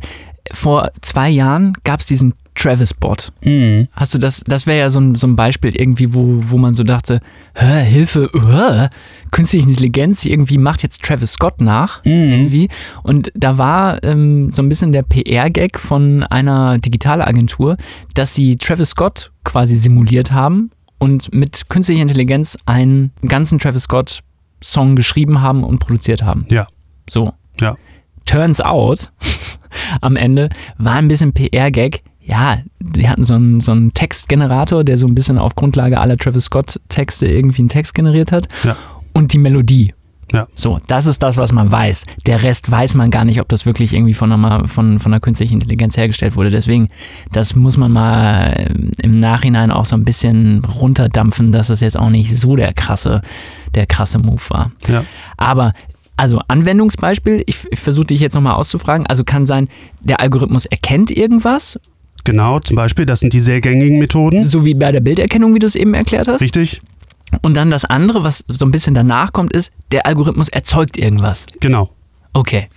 Vor 0.51 0.91
zwei 1.01 1.29
Jahren 1.29 1.73
gab 1.83 1.99
es 2.01 2.05
diesen 2.05 2.33
Travis-Bot. 2.55 3.31
Mhm. 3.43 3.87
Hast 3.93 4.13
du 4.13 4.17
das, 4.17 4.41
das 4.45 4.67
wäre 4.67 4.79
ja 4.79 4.89
so 4.89 4.99
ein, 4.99 5.15
so 5.15 5.27
ein 5.27 5.35
Beispiel 5.35 5.75
irgendwie, 5.75 6.13
wo, 6.13 6.23
wo 6.25 6.57
man 6.57 6.73
so 6.73 6.83
dachte, 6.83 7.19
Hä, 7.55 7.83
Hilfe, 7.83 8.29
uh, 8.33 8.87
künstliche 9.31 9.67
Intelligenz 9.67 10.25
irgendwie 10.25 10.57
macht 10.57 10.83
jetzt 10.83 11.03
Travis 11.03 11.33
Scott 11.33 11.61
nach 11.61 12.01
irgendwie. 12.05 12.69
Und 13.03 13.31
da 13.35 13.57
war 13.57 14.03
ähm, 14.03 14.51
so 14.51 14.61
ein 14.61 14.69
bisschen 14.69 14.91
der 14.91 15.03
PR-Gag 15.03 15.79
von 15.79 16.23
einer 16.23 16.77
Digitalagentur, 16.79 17.77
dass 18.13 18.33
sie 18.35 18.57
Travis 18.57 18.89
Scott 18.91 19.31
quasi 19.43 19.75
simuliert 19.75 20.31
haben 20.31 20.69
und 20.99 21.33
mit 21.33 21.69
künstlicher 21.69 22.01
Intelligenz 22.01 22.57
einen 22.65 23.11
ganzen 23.27 23.59
Travis 23.59 23.83
Scott 23.83 24.19
Song 24.63 24.95
geschrieben 24.95 25.41
haben 25.41 25.63
und 25.63 25.79
produziert 25.79 26.23
haben. 26.23 26.45
Ja, 26.49 26.67
So. 27.09 27.33
ja. 27.59 27.75
Turns 28.25 28.61
out, 28.61 29.11
am 30.01 30.15
Ende 30.15 30.47
war 30.77 30.93
ein 30.95 31.09
bisschen 31.09 31.33
PR-Gag. 31.33 32.03
Ja, 32.25 32.57
die 32.79 33.09
hatten 33.09 33.23
so 33.23 33.33
einen, 33.33 33.59
so 33.59 33.71
einen 33.73 33.93
Textgenerator, 33.93 34.83
der 34.83 34.97
so 34.97 35.07
ein 35.07 35.15
bisschen 35.15 35.37
auf 35.37 35.55
Grundlage 35.55 35.99
aller 35.99 36.17
Travis 36.17 36.45
Scott-Texte 36.45 37.27
irgendwie 37.27 37.61
einen 37.61 37.69
Text 37.69 37.93
generiert 37.95 38.31
hat. 38.31 38.47
Ja. 38.63 38.75
Und 39.13 39.33
die 39.33 39.37
Melodie. 39.37 39.93
Ja. 40.31 40.47
So, 40.55 40.79
das 40.87 41.05
ist 41.05 41.21
das, 41.21 41.37
was 41.37 41.51
man 41.51 41.71
weiß. 41.71 42.05
Der 42.25 42.41
Rest 42.41 42.71
weiß 42.71 42.95
man 42.95 43.11
gar 43.11 43.23
nicht, 43.23 43.39
ob 43.39 43.49
das 43.49 43.67
wirklich 43.67 43.93
irgendwie 43.93 44.15
von 44.15 44.31
einer, 44.31 44.67
von, 44.67 44.99
von 44.99 45.13
einer 45.13 45.19
künstlichen 45.19 45.55
Intelligenz 45.55 45.95
hergestellt 45.95 46.35
wurde. 46.35 46.49
Deswegen, 46.49 46.89
das 47.31 47.55
muss 47.55 47.77
man 47.77 47.91
mal 47.91 48.53
ähm, 48.57 48.91
im 49.01 49.19
Nachhinein 49.19 49.69
auch 49.69 49.85
so 49.85 49.95
ein 49.95 50.05
bisschen 50.05 50.65
runterdampfen, 50.65 51.51
dass 51.51 51.67
das 51.67 51.81
jetzt 51.81 51.97
auch 51.97 52.09
nicht 52.09 52.35
so 52.35 52.55
der 52.55 52.73
krasse, 52.73 53.21
der 53.75 53.85
krasse 53.85 54.17
Move 54.17 54.41
war. 54.49 54.71
Ja. 54.87 55.05
Aber 55.37 55.71
also 56.17 56.39
Anwendungsbeispiel, 56.47 57.43
ich, 57.45 57.67
ich 57.69 57.79
versuche 57.79 58.07
dich 58.07 58.19
jetzt 58.19 58.33
nochmal 58.33 58.55
auszufragen. 58.55 59.05
Also 59.07 59.23
kann 59.23 59.45
sein, 59.45 59.67
der 60.01 60.19
Algorithmus 60.19 60.65
erkennt 60.65 61.11
irgendwas, 61.11 61.79
Genau, 62.23 62.59
zum 62.59 62.75
Beispiel, 62.75 63.05
das 63.05 63.19
sind 63.19 63.33
die 63.33 63.39
sehr 63.39 63.59
gängigen 63.61 63.99
Methoden. 63.99 64.45
so 64.45 64.65
wie 64.65 64.73
bei 64.73 64.91
der 64.91 65.01
Bilderkennung, 65.01 65.53
wie 65.55 65.59
du 65.59 65.67
es 65.67 65.75
eben 65.75 65.93
erklärt 65.93 66.27
hast. 66.27 66.41
Richtig? 66.41 66.81
Und 67.41 67.55
dann 67.55 67.71
das 67.71 67.83
andere, 67.85 68.23
was 68.23 68.45
so 68.47 68.65
ein 68.65 68.71
bisschen 68.71 68.93
danach 68.93 69.33
kommt, 69.33 69.53
ist, 69.53 69.71
der 69.91 70.05
Algorithmus 70.05 70.49
erzeugt 70.49 70.97
irgendwas. 70.97 71.47
Genau. 71.59 71.89
Okay. 72.33 72.67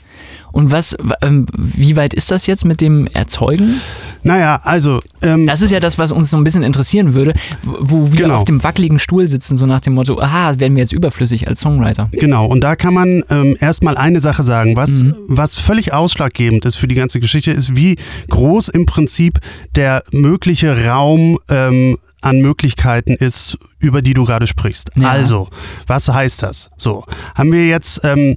Und 0.52 0.72
was, 0.72 0.96
ähm, 1.22 1.46
wie 1.56 1.96
weit 1.96 2.14
ist 2.14 2.30
das 2.30 2.46
jetzt 2.46 2.64
mit 2.64 2.80
dem 2.80 3.06
Erzeugen? 3.06 3.80
Naja, 4.22 4.61
also, 4.64 5.00
ähm, 5.22 5.46
Das 5.46 5.61
ist 5.62 5.70
ja 5.70 5.78
das, 5.80 5.98
was 5.98 6.11
uns 6.12 6.30
so 6.30 6.37
ein 6.37 6.44
bisschen 6.44 6.62
interessieren 6.62 7.14
würde, 7.14 7.35
wo 7.62 8.11
wir 8.12 8.16
Genau. 8.24 8.37
auf 8.37 8.44
dem 8.44 8.62
wackeligen 8.64 8.98
Stuhl 8.98 9.28
sitzen, 9.28 9.56
so 9.56 9.66
nach 9.66 9.80
dem 9.80 9.94
Motto, 9.94 10.18
aha, 10.20 10.59
werden 10.59 10.74
wir 10.76 10.82
jetzt 10.82 10.92
überflüssig 10.92 11.46
als 11.46 11.61
Songwriter. 11.61 12.11
Genau, 12.12 12.46
und 12.46 12.62
da 12.62 12.74
kann 12.74 12.94
man 12.94 13.22
ähm, 13.30 13.56
erstmal 13.61 13.96
eine 13.96 14.20
Sache 14.20 14.42
sagen. 14.42 14.76
Was, 14.76 15.04
was 15.28 15.59
völlig 15.59 15.92
ausschlaggebend 15.92 16.64
ist 16.64 16.76
für 16.76 16.88
die 16.88 16.94
ganze 16.96 17.20
Geschichte, 17.20 17.50
ist, 17.52 17.76
wie 17.76 17.96
groß 18.30 18.68
im 18.68 18.87
Prinzip 18.87 19.38
der 19.76 20.02
mögliche 20.12 20.87
Raum 20.87 21.38
ähm, 21.48 21.98
an 22.22 22.40
Möglichkeiten 22.40 23.12
ist, 23.14 23.56
über 23.78 24.02
die 24.02 24.14
du 24.14 24.24
gerade 24.24 24.46
sprichst. 24.48 24.90
Ja. 24.96 25.11
Also, 25.11 25.48
was 25.87 26.09
heißt 26.09 26.42
das? 26.42 26.68
So, 26.76 27.04
haben 27.37 27.52
wir 27.52 27.68
jetzt 27.68 28.00
ähm, 28.04 28.37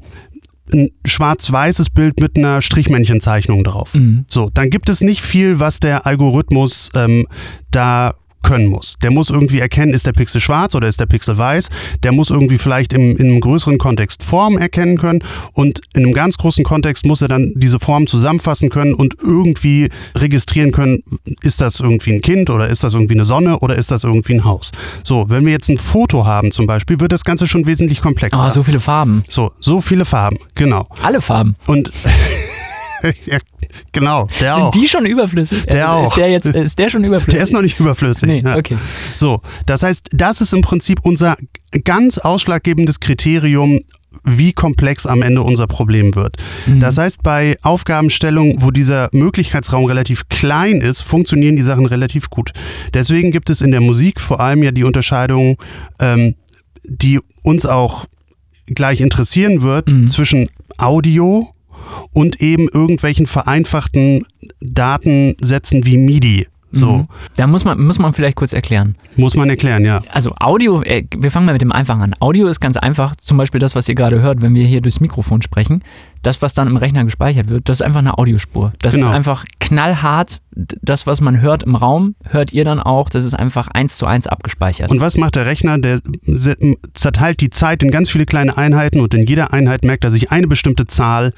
ein 0.74 0.90
schwarz-weißes 1.06 1.90
Bild 1.90 2.20
mit 2.20 2.38
einer 2.38 2.62
Strichmännchenzeichnung 2.62 3.64
drauf. 3.64 3.94
Mhm. 3.94 4.26
So, 4.28 4.50
dann 4.54 4.70
gibt 4.70 4.90
es 4.90 5.02
nicht 5.02 5.22
viel, 5.22 5.60
was 5.60 5.80
der 5.80 6.06
Algorithmus 6.06 6.92
ähm, 6.96 7.28
da 7.72 8.16
können 8.44 8.68
muss. 8.68 8.96
Der 9.02 9.12
muss 9.12 9.30
irgendwie 9.30 9.60
erkennen, 9.60 9.94
ist 9.94 10.06
der 10.06 10.14
Pixel 10.14 10.42
schwarz 10.42 10.76
oder 10.76 10.88
ist 10.88 11.00
der 11.00 11.06
Pixel 11.06 11.38
weiß. 11.38 11.70
Der 12.04 12.12
muss 12.12 12.30
irgendwie 12.30 12.58
vielleicht 12.58 12.94
im, 12.94 13.16
in 13.18 13.28
einem 13.28 13.40
größeren 13.40 13.78
Kontext 13.78 14.24
Form 14.24 14.58
erkennen 14.58 14.98
können 14.98 15.24
und 15.54 15.82
in 15.94 16.04
einem 16.04 16.14
ganz 16.14 16.38
großen 16.38 16.64
Kontext 16.64 17.06
muss 17.06 17.22
er 17.22 17.28
dann 17.28 17.54
diese 17.56 17.80
Form 17.80 18.08
zusammenfassen 18.08 18.70
können 18.70 18.94
und 18.94 19.16
irgendwie 19.22 19.90
registrieren 20.18 20.72
können, 20.72 21.04
ist 21.42 21.62
das 21.62 21.80
irgendwie 21.80 22.14
ein 22.14 22.22
Kind 22.22 22.50
oder 22.50 22.70
ist 22.70 22.84
das 22.84 22.94
irgendwie 22.94 23.14
eine 23.16 23.26
Sonne 23.26 23.60
oder 23.60 23.76
ist 23.76 23.92
das 23.92 24.04
irgendwie 24.04 24.34
ein 24.34 24.46
Haus. 24.46 24.72
So, 25.04 25.30
wenn 25.30 25.46
wir 25.46 25.52
jetzt 25.52 25.70
ein 25.70 25.78
Foto 25.78 26.26
haben 26.26 26.52
zum 26.52 26.66
Beispiel, 26.66 27.00
wird 27.00 27.12
das 27.12 27.24
Ganze 27.24 27.48
schon 27.48 27.66
wesentlich 27.66 28.02
komplexer. 28.02 28.46
Oh, 28.48 28.50
so 28.50 28.64
viele 28.64 28.80
Farben. 28.80 29.24
so, 29.30 29.52
so 29.60 29.82
viele 29.82 30.06
Farben, 30.06 30.38
genau. 30.56 30.88
Alle 31.04 31.22
Farben. 31.22 31.56
Und 31.68 31.92
ja, 33.26 33.40
genau, 33.92 34.28
der 34.40 34.54
Sind 34.54 34.64
auch. 34.64 34.72
die 34.72 34.88
schon 34.88 35.06
überflüssig? 35.06 35.66
Der 35.66 35.90
Also 35.90 36.02
auch. 36.02 36.08
Ist 36.10 36.18
der, 36.18 36.30
jetzt, 36.30 36.48
ist 36.48 36.80
der 36.80 36.90
schon 36.90 37.04
überflüssig? 37.04 37.34
Der 37.34 37.44
ist 37.44 37.54
noch 37.54 37.62
nicht 37.62 37.80
überflüssig. 37.80 38.28
Nee, 38.28 38.42
ja. 38.46 38.58
okay. 38.58 38.78
So, 39.16 39.42
das 39.66 39.84
heißt, 39.84 40.10
das 40.12 40.42
ist 40.42 40.54
im 40.54 40.62
Prinzip 40.62 41.00
unser 41.04 41.38
ganz 41.84 42.18
ausschlaggebendes 42.18 43.00
Kriterium, 43.00 43.82
wie 44.24 44.54
komplex 44.54 45.06
am 45.06 45.22
Ende 45.22 45.44
unser 45.44 45.68
Problem 45.68 46.16
wird. 46.16 46.38
Das 46.66 46.98
heißt, 46.98 47.22
bei 47.22 47.58
Aufgabenstellungen, 47.62 48.56
wo 48.62 48.72
dieser 48.72 49.10
Möglichkeitsraum 49.12 49.86
relativ 49.86 50.28
klein 50.30 50.82
ist, 50.82 51.02
funktionieren 51.02 51.56
die 51.56 51.62
Sachen 51.62 51.86
relativ 51.86 52.30
gut. 52.30 52.52
Deswegen 52.94 53.32
gibt 53.32 53.50
es 53.50 53.62
in 53.62 53.72
der 53.72 53.82
Musik 53.82 54.20
vor 54.20 54.40
allem 54.40 54.64
ja 54.64 54.72
die 54.72 54.84
Unterscheidung, 54.84 55.58
ähm, 56.00 56.36
die 56.84 57.20
uns 57.44 57.66
auch 57.66 58.06
gleich 58.66 59.00
interessieren 59.00 59.62
wird, 59.62 59.90
zwischen 60.10 60.50
Audio 60.78 61.48
und 62.14 62.42
eben 62.42 62.68
irgendwelchen 62.70 63.26
vereinfachten 63.28 64.26
Datensätzen 64.62 65.86
wie 65.86 65.98
MIDI. 65.98 66.48
So, 66.72 66.98
Mhm. 67.00 67.08
Da 67.36 67.48
muss 67.48 67.66
man, 67.66 67.84
muss 67.84 67.98
man 67.98 68.14
vielleicht 68.14 68.36
kurz 68.36 68.54
erklären. 68.54 68.96
muss 69.16 69.36
man 69.36 69.50
erklären, 69.50 69.86
ja. 69.86 70.02
Also 70.12 70.36
Audio, 70.40 70.84
äh, 70.84 71.04
wir 71.18 71.32
fangen 71.32 71.48
mal 71.48 71.54
mit 71.54 71.64
dem 71.64 71.72
Einfachen 71.72 72.02
an. 72.04 72.14
Audio 72.20 72.48
ist 72.48 72.60
ganz 72.60 72.78
einfach, 72.78 73.16
zum 73.16 73.38
Beispiel 73.38 73.60
das, 73.60 73.76
was 73.76 73.90
ihr 73.90 73.96
gerade 73.96 74.22
hört, 74.22 74.44
wenn 74.44 74.54
wir 74.54 74.66
hier 74.68 74.80
durchs 74.80 75.00
Mikrofon 75.00 75.42
sprechen. 75.42 75.84
Das, 76.22 76.42
was 76.42 76.54
dann 76.54 76.68
im 76.68 76.78
Rechner 76.78 77.04
gespeichert 77.04 77.50
wird, 77.50 77.70
das 77.70 77.78
ist 77.78 77.82
einfach 77.82 78.00
eine 78.00 78.18
Audiospur. 78.18 78.74
Das 78.82 78.94
Genau. 78.94 79.08
ist 79.08 79.14
einfach 79.14 79.46
knallhart. 79.60 80.42
Das, 80.82 81.08
was 81.08 81.22
man 81.22 81.40
hört 81.40 81.64
im 81.64 81.76
Raum, 81.76 82.16
hört 82.30 82.52
ihr 82.52 82.66
dann 82.66 82.82
auch. 82.82 83.08
Das 83.10 83.24
ist 83.24 83.34
einfach 83.34 83.70
eins 83.70 83.96
zu 83.98 84.06
eins 84.06 84.28
abgespeichert. 84.28 84.92
Und 84.92 85.00
was 85.00 85.16
macht 85.16 85.36
der 85.36 85.46
Rechner? 85.46 85.78
Der 85.78 86.02
zerteilt 86.94 87.40
die 87.42 87.50
Zeit 87.50 87.84
in 87.84 87.92
ganz 87.92 88.10
viele 88.10 88.26
kleine 88.26 88.58
Einheiten 88.58 89.00
und 89.00 89.14
in 89.14 89.24
jeder 89.26 89.54
Einheit 89.54 89.84
merkt 89.84 90.04
er 90.04 90.12
sich 90.12 90.32
eine 90.32 90.48
bestimmte 90.48 90.86
Zahl. 90.86 91.34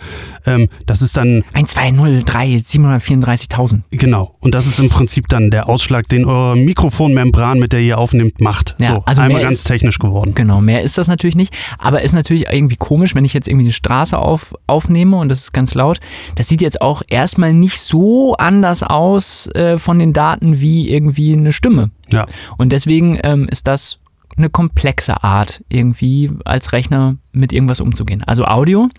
Ähm, 0.45 0.69
das 0.87 1.01
ist 1.01 1.17
dann, 1.17 1.43
1, 1.53 1.69
2, 1.71 1.91
0, 1.91 2.23
3, 2.25 2.55
734.000. 2.55 3.81
genau. 3.91 4.35
Und 4.39 4.55
das 4.55 4.65
ist 4.65 4.79
im 4.79 4.89
Prinzip 4.89 5.27
dann 5.27 5.51
der 5.51 5.69
Ausschlag, 5.69 6.07
den 6.09 6.25
eure 6.25 6.55
Mikrofonmembran, 6.57 7.59
mit 7.59 7.73
der 7.73 7.81
ihr 7.81 7.97
aufnimmt, 7.97 8.41
macht. 8.41 8.75
Ja, 8.79 8.95
so, 8.95 9.03
also 9.05 9.21
einmal 9.21 9.41
ganz 9.41 9.59
ist- 9.59 9.67
technisch 9.67 9.99
geworden. 9.99 10.33
Genau, 10.33 10.61
mehr 10.61 10.81
ist 10.81 10.97
das 10.97 11.07
natürlich 11.07 11.35
nicht. 11.35 11.53
Aber 11.77 12.01
ist 12.01 12.13
natürlich 12.13 12.47
irgendwie 12.51 12.75
komisch, 12.77 13.13
wenn 13.15 13.25
ich 13.25 13.33
jetzt 13.33 13.47
irgendwie 13.47 13.65
eine 13.65 13.73
Straße 13.73 14.17
auf, 14.17 14.53
aufnehme 14.71 15.17
und 15.17 15.29
das 15.29 15.39
ist 15.39 15.51
ganz 15.53 15.75
laut. 15.75 15.99
Das 16.35 16.47
sieht 16.47 16.61
jetzt 16.61 16.81
auch 16.81 17.01
erstmal 17.07 17.53
nicht 17.53 17.79
so 17.79 18.35
anders 18.35 18.83
aus 18.83 19.47
äh, 19.53 19.77
von 19.77 19.99
den 19.99 20.13
Daten 20.13 20.59
wie 20.59 20.89
irgendwie 20.89 21.33
eine 21.33 21.51
Stimme. 21.51 21.91
Ja. 22.09 22.25
Und 22.57 22.71
deswegen 22.71 23.19
ähm, 23.23 23.47
ist 23.49 23.67
das 23.67 23.99
eine 24.37 24.49
komplexe 24.49 25.23
Art, 25.23 25.63
irgendwie 25.69 26.31
als 26.45 26.73
Rechner 26.73 27.17
mit 27.31 27.53
irgendwas 27.53 27.81
umzugehen. 27.81 28.23
Also 28.23 28.45
Audio, 28.45 28.89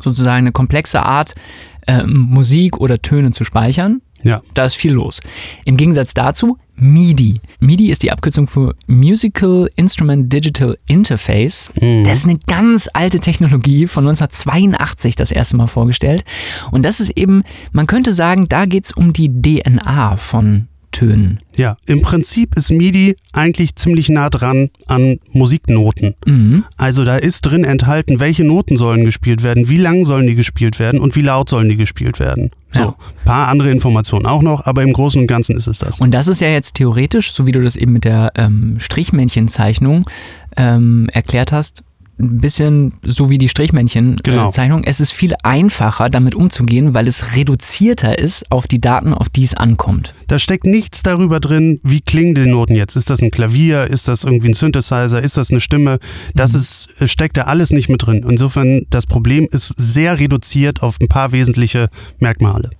sozusagen 0.00 0.38
eine 0.38 0.52
komplexe 0.52 1.02
Art, 1.02 1.34
ähm, 1.86 2.26
Musik 2.30 2.78
oder 2.78 3.00
Töne 3.00 3.30
zu 3.30 3.44
speichern. 3.44 4.02
Ja. 4.22 4.42
Da 4.54 4.64
ist 4.64 4.74
viel 4.74 4.92
los. 4.92 5.20
Im 5.64 5.76
Gegensatz 5.76 6.14
dazu 6.14 6.58
MIDI. 6.76 7.40
MIDI 7.60 7.90
ist 7.90 8.02
die 8.02 8.12
Abkürzung 8.12 8.46
für 8.46 8.74
Musical 8.86 9.68
Instrument 9.76 10.32
Digital 10.32 10.76
Interface. 10.86 11.70
Das 12.04 12.18
ist 12.18 12.24
eine 12.24 12.38
ganz 12.46 12.88
alte 12.92 13.18
Technologie 13.18 13.86
von 13.86 14.04
1982 14.06 15.16
das 15.16 15.32
erste 15.32 15.56
Mal 15.56 15.66
vorgestellt. 15.66 16.24
Und 16.70 16.84
das 16.84 17.00
ist 17.00 17.10
eben, 17.10 17.42
man 17.72 17.86
könnte 17.86 18.12
sagen, 18.12 18.48
da 18.48 18.66
geht 18.66 18.84
es 18.84 18.92
um 18.92 19.12
die 19.12 19.30
DNA 19.30 20.16
von 20.16 20.68
Tönen. 20.96 21.40
Ja, 21.56 21.76
im 21.86 22.00
Prinzip 22.00 22.56
ist 22.56 22.70
MIDI 22.72 23.16
eigentlich 23.34 23.76
ziemlich 23.76 24.08
nah 24.08 24.30
dran 24.30 24.70
an 24.86 25.18
Musiknoten. 25.30 26.14
Mhm. 26.24 26.64
Also 26.78 27.04
da 27.04 27.16
ist 27.16 27.42
drin 27.42 27.64
enthalten, 27.64 28.18
welche 28.18 28.44
Noten 28.44 28.78
sollen 28.78 29.04
gespielt 29.04 29.42
werden, 29.42 29.68
wie 29.68 29.76
lang 29.76 30.06
sollen 30.06 30.26
die 30.26 30.34
gespielt 30.34 30.78
werden 30.78 30.98
und 30.98 31.14
wie 31.14 31.20
laut 31.20 31.50
sollen 31.50 31.68
die 31.68 31.76
gespielt 31.76 32.18
werden. 32.18 32.50
So, 32.72 32.80
Ja. 32.80 32.94
paar 33.26 33.48
andere 33.48 33.70
Informationen 33.70 34.24
auch 34.24 34.40
noch, 34.40 34.64
aber 34.64 34.82
im 34.82 34.94
Großen 34.94 35.20
und 35.20 35.26
Ganzen 35.26 35.54
ist 35.56 35.66
es 35.66 35.80
das. 35.80 36.00
Und 36.00 36.12
das 36.12 36.28
ist 36.28 36.40
ja 36.40 36.48
jetzt 36.48 36.76
theoretisch, 36.76 37.32
so 37.32 37.46
wie 37.46 37.52
du 37.52 37.60
das 37.62 37.76
eben 37.76 37.92
mit 37.92 38.04
der 38.04 38.32
ähm, 38.36 38.76
Strichmännchenzeichnung 38.78 40.08
ähm, 40.56 41.10
erklärt 41.12 41.52
hast, 41.52 41.82
ein 42.18 42.38
bisschen 42.40 42.94
so 43.02 43.28
wie 43.30 43.38
die 43.38 43.46
Genau. 43.46 43.50
Strichmännchenzeichnung. 43.50 44.84
Es 44.84 45.00
ist 45.00 45.12
viel 45.12 45.34
einfacher, 45.42 46.08
damit 46.08 46.34
umzugehen, 46.34 46.94
weil 46.94 47.08
es 47.08 47.36
reduzierter 47.36 48.18
ist 48.18 48.50
auf 48.50 48.66
die 48.66 48.80
Daten, 48.80 49.12
auf 49.12 49.28
die 49.28 49.44
es 49.44 49.54
ankommt. 49.54 50.14
Da 50.26 50.38
steckt 50.38 50.64
nichts 50.66 51.02
darüber 51.02 51.40
drin, 51.40 51.80
wie 51.82 52.00
klingen 52.00 52.34
die 52.34 52.46
Noten 52.46 52.74
jetzt. 52.74 52.96
Ist 52.96 53.10
das 53.10 53.22
ein 53.22 53.30
Klavier? 53.30 53.84
Ist 53.84 54.08
das 54.08 54.24
irgendwie 54.24 54.48
ein 54.48 54.54
Synthesizer? 54.54 55.20
Ist 55.20 55.36
das 55.36 55.50
eine 55.50 55.60
Stimme? 55.60 55.98
Das 56.34 56.54
ist, 56.54 56.88
es 57.00 57.10
steckt 57.10 57.36
da 57.36 57.42
alles 57.42 57.70
nicht 57.70 57.88
mit 57.88 58.06
drin. 58.06 58.24
Insofern, 58.28 58.82
das 58.90 59.06
Problem 59.06 59.46
ist 59.50 59.74
sehr 59.76 60.18
reduziert 60.18 60.82
auf 60.82 60.98
ein 61.00 61.08
paar 61.08 61.32
wesentliche 61.32 61.88
Merkmale. 62.18 62.70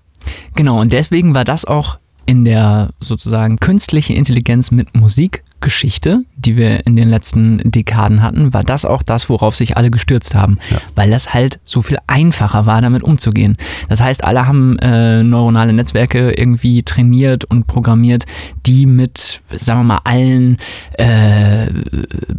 Genau, 0.54 0.80
und 0.80 0.92
deswegen 0.92 1.34
war 1.34 1.44
das 1.44 1.64
auch 1.64 1.98
in 2.26 2.44
der 2.44 2.90
sozusagen 3.00 3.58
künstliche 3.58 4.12
Intelligenz 4.12 4.70
mit 4.70 4.96
Musikgeschichte, 4.96 6.22
die 6.36 6.56
wir 6.56 6.86
in 6.86 6.96
den 6.96 7.08
letzten 7.08 7.70
Dekaden 7.70 8.22
hatten, 8.22 8.52
war 8.52 8.64
das 8.64 8.84
auch 8.84 9.02
das, 9.02 9.28
worauf 9.28 9.54
sich 9.54 9.76
alle 9.76 9.90
gestürzt 9.90 10.34
haben, 10.34 10.58
weil 10.94 11.10
das 11.10 11.32
halt 11.32 11.60
so 11.64 11.82
viel 11.82 11.98
einfacher 12.06 12.66
war, 12.66 12.82
damit 12.82 13.02
umzugehen. 13.02 13.56
Das 13.88 14.00
heißt, 14.00 14.24
alle 14.24 14.46
haben 14.46 14.78
äh, 14.80 15.22
neuronale 15.22 15.72
Netzwerke 15.72 16.32
irgendwie 16.32 16.82
trainiert 16.82 17.44
und 17.44 17.66
programmiert, 17.66 18.24
die 18.66 18.86
mit, 18.86 19.40
sagen 19.46 19.80
wir 19.80 19.84
mal, 19.84 20.00
allen 20.04 20.56
äh, 20.94 21.68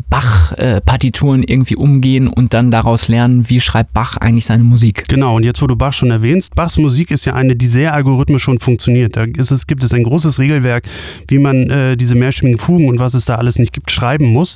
Bach-Partituren 0.09 1.43
irgendwie 1.43 1.75
umgehen 1.75 2.27
und 2.27 2.53
dann 2.53 2.71
daraus 2.71 3.07
lernen, 3.07 3.49
wie 3.49 3.59
schreibt 3.59 3.93
Bach 3.93 4.17
eigentlich 4.17 4.45
seine 4.45 4.63
Musik. 4.63 5.05
Genau, 5.07 5.35
und 5.35 5.43
jetzt, 5.43 5.61
wo 5.61 5.67
du 5.67 5.75
Bach 5.75 5.93
schon 5.93 6.11
erwähnst, 6.11 6.55
Bachs 6.55 6.77
Musik 6.77 7.11
ist 7.11 7.25
ja 7.25 7.33
eine, 7.33 7.55
die 7.55 7.67
sehr 7.67 7.93
algorithmisch 7.93 8.43
schon 8.43 8.59
funktioniert. 8.59 9.15
Da 9.15 9.23
ist 9.23 9.51
es, 9.51 9.67
gibt 9.67 9.76
es 9.83 9.93
ein 9.93 10.03
großes 10.03 10.39
Regelwerk, 10.39 10.83
wie 11.27 11.39
man 11.39 11.69
äh, 11.69 11.97
diese 11.97 12.15
mehrstimmigen 12.15 12.59
Fugen 12.59 12.87
und 12.87 12.99
was 12.99 13.13
es 13.13 13.25
da 13.25 13.35
alles 13.35 13.59
nicht 13.59 13.73
gibt, 13.73 13.91
schreiben 13.91 14.25
muss. 14.27 14.55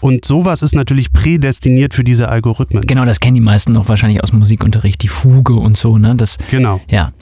Und 0.00 0.24
sowas 0.24 0.62
ist 0.62 0.74
natürlich 0.74 1.12
prädestiniert 1.12 1.94
für 1.94 2.04
diese 2.04 2.28
Algorithmen. 2.28 2.86
Genau, 2.86 3.04
das 3.04 3.20
kennen 3.20 3.34
die 3.34 3.40
meisten 3.40 3.72
noch 3.72 3.88
wahrscheinlich 3.88 4.22
aus 4.22 4.30
dem 4.30 4.38
Musikunterricht, 4.38 5.02
die 5.02 5.08
Fuge 5.08 5.54
und 5.54 5.76
so, 5.76 5.98
ne? 5.98 6.14
Das, 6.16 6.38
Genau. 6.50 6.80
ja. 6.88 7.12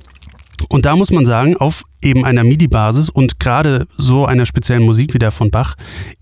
Und 0.68 0.85
da 0.87 0.96
muss 0.96 1.11
man 1.11 1.24
sagen, 1.24 1.57
auf 1.57 1.85
eben 2.03 2.24
einer 2.24 2.44
MIDI-Basis 2.44 3.09
und 3.09 3.40
gerade 3.40 3.87
so 3.92 4.27
einer 4.27 4.44
speziellen 4.46 4.83
Musik 4.85 5.14
wie 5.14 5.18
der 5.18 5.31
von 5.31 5.50
Bach, 5.50 5.74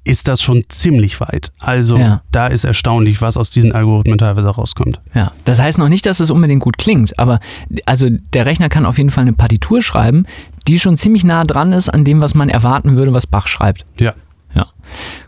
ist 0.05 0.29
das 0.29 0.41
schon 0.43 0.65
ziemlich 0.69 1.21
weit. 1.21 1.51
Also 1.59 1.97
Ja. 1.99 2.23
da 2.31 2.47
ist 2.47 2.65
erstaunlich, 2.65 3.21
was 3.21 3.37
aus 3.37 3.51
diesen 3.51 3.73
Algorithmen 3.73 4.19
teilweise 4.19 4.49
rauskommt. 4.49 5.01
Ja, 5.15 5.33
das 5.45 5.61
heißt 5.61 5.79
noch 5.79 5.89
nicht, 5.89 6.07
dass 6.07 6.21
es 6.21 6.31
unbedingt 6.31 6.63
gut 6.63 6.79
klingt, 6.79 7.19
aber 7.19 7.41
also 7.87 8.09
der 8.33 8.47
Rechner 8.47 8.69
kann 8.69 8.87
auf 8.87 8.99
jeden 8.99 9.11
Fall 9.11 9.23
eine 9.23 9.33
Partitur 9.33 9.83
schreiben, 9.83 10.25
die 10.69 10.79
schon 10.79 10.97
ziemlich 10.97 11.25
nah 11.25 11.45
dran 11.45 11.73
ist 11.73 11.89
an 11.89 12.05
dem, 12.05 12.21
was 12.21 12.35
man 12.35 12.49
erwarten 12.49 12.97
würde, 12.97 13.13
was 13.15 13.27
Bach 13.27 13.49
schreibt. 13.49 13.85
Ja. 13.99 14.15
Ja, 14.55 14.67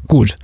gut. 0.06 0.36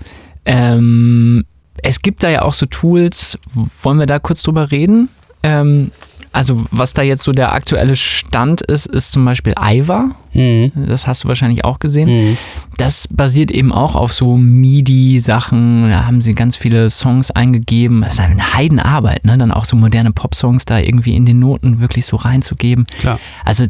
Ähm, 0.44 1.44
es 1.82 2.02
gibt 2.02 2.22
da 2.22 2.30
ja 2.30 2.42
auch 2.42 2.52
so 2.52 2.66
Tools, 2.66 3.38
wollen 3.82 3.98
wir 3.98 4.06
da 4.06 4.18
kurz 4.18 4.42
drüber 4.42 4.70
reden? 4.70 5.08
Ähm, 5.42 5.90
also 6.32 6.64
was 6.70 6.94
da 6.94 7.02
jetzt 7.02 7.24
so 7.24 7.32
der 7.32 7.52
aktuelle 7.52 7.96
Stand 7.96 8.60
ist, 8.60 8.86
ist 8.86 9.12
zum 9.12 9.24
Beispiel 9.24 9.52
Aiva. 9.56 10.10
Mhm. 10.32 10.70
Das 10.86 11.08
hast 11.08 11.24
du 11.24 11.28
wahrscheinlich 11.28 11.64
auch 11.64 11.80
gesehen. 11.80 12.08
Mhm. 12.08 12.36
Das 12.76 13.08
basiert 13.08 13.50
eben 13.50 13.72
auch 13.72 13.96
auf 13.96 14.12
so 14.12 14.36
MIDI-Sachen. 14.36 15.90
Da 15.90 16.06
haben 16.06 16.22
sie 16.22 16.34
ganz 16.34 16.56
viele 16.56 16.88
Songs 16.88 17.32
eingegeben. 17.32 18.02
Das 18.02 18.14
ist 18.14 18.20
eine 18.20 18.54
Heidenarbeit, 18.54 19.24
ne? 19.24 19.36
Dann 19.36 19.50
auch 19.50 19.64
so 19.64 19.76
moderne 19.76 20.12
Pop-Songs 20.12 20.66
da 20.66 20.78
irgendwie 20.78 21.16
in 21.16 21.26
den 21.26 21.40
Noten 21.40 21.80
wirklich 21.80 22.06
so 22.06 22.16
reinzugeben. 22.16 22.86
Klar. 23.00 23.18
Also 23.44 23.66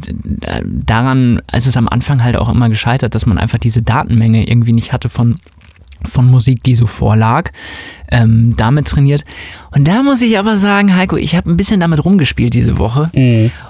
daran 0.65 1.41
ist 1.51 1.65
es 1.65 1.77
am 1.77 1.89
Anfang 1.89 2.23
halt 2.23 2.35
auch 2.35 2.49
immer 2.49 2.69
gescheitert, 2.69 3.15
dass 3.15 3.25
man 3.25 3.39
einfach 3.39 3.57
diese 3.57 3.81
Datenmenge 3.81 4.47
irgendwie 4.47 4.73
nicht 4.73 4.93
hatte 4.93 5.09
von 5.09 5.35
von 6.05 6.29
Musik, 6.29 6.63
die 6.63 6.75
so 6.75 6.85
vorlag, 6.85 7.51
ähm, 8.11 8.53
damit 8.57 8.87
trainiert. 8.87 9.23
Und 9.73 9.87
da 9.87 10.03
muss 10.03 10.21
ich 10.21 10.37
aber 10.37 10.57
sagen, 10.57 10.95
Heiko, 10.95 11.15
ich 11.15 11.35
habe 11.35 11.49
ein 11.49 11.57
bisschen 11.57 11.79
damit 11.79 12.03
rumgespielt 12.03 12.53
diese 12.53 12.77
Woche 12.77 13.09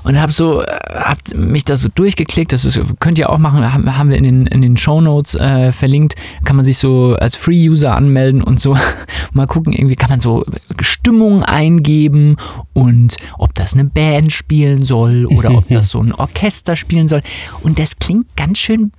und 0.03 0.19
habe 0.19 0.31
so, 0.31 0.61
äh, 0.63 0.65
hab 0.89 1.19
mich 1.35 1.63
da 1.63 1.77
so 1.77 1.89
durchgeklickt. 1.93 2.51
Das 2.51 2.65
ist, 2.65 2.79
könnt 2.99 3.19
ihr 3.19 3.29
auch 3.29 3.37
machen, 3.37 3.63
haben, 3.73 4.09
wir 4.09 4.17
in 4.17 4.23
den, 4.23 4.47
in 4.47 4.61
den 4.61 4.77
Show 4.77 4.99
Notes 5.01 5.35
äh, 5.35 5.71
verlinkt. 5.71 6.15
Kann 6.43 6.55
man 6.55 6.65
sich 6.65 6.77
so 6.77 7.15
als 7.19 7.35
Free-User 7.35 7.95
anmelden 7.95 8.41
und 8.41 8.59
so 8.59 8.75
mal 9.33 9.47
gucken, 9.47 9.73
irgendwie 9.73 9.95
kann 9.95 10.09
man 10.09 10.19
so 10.19 10.45
Stimmung 10.79 11.43
eingeben 11.43 12.35
und 12.73 13.17
ob 13.37 13.53
das 13.55 13.73
eine 13.73 13.85
Band 13.85 14.31
spielen 14.31 14.83
soll 14.83 15.27
oder 15.27 15.51
ob 15.51 15.67
das 15.69 15.89
so 15.89 16.01
ein 16.01 16.13
Orchester 16.13 16.75
spielen 16.75 17.07
soll. 17.07 17.21
Und 17.61 17.77
das 17.77 17.99
klingt 17.99 18.35
ganz 18.35 18.57
schön 18.57 18.91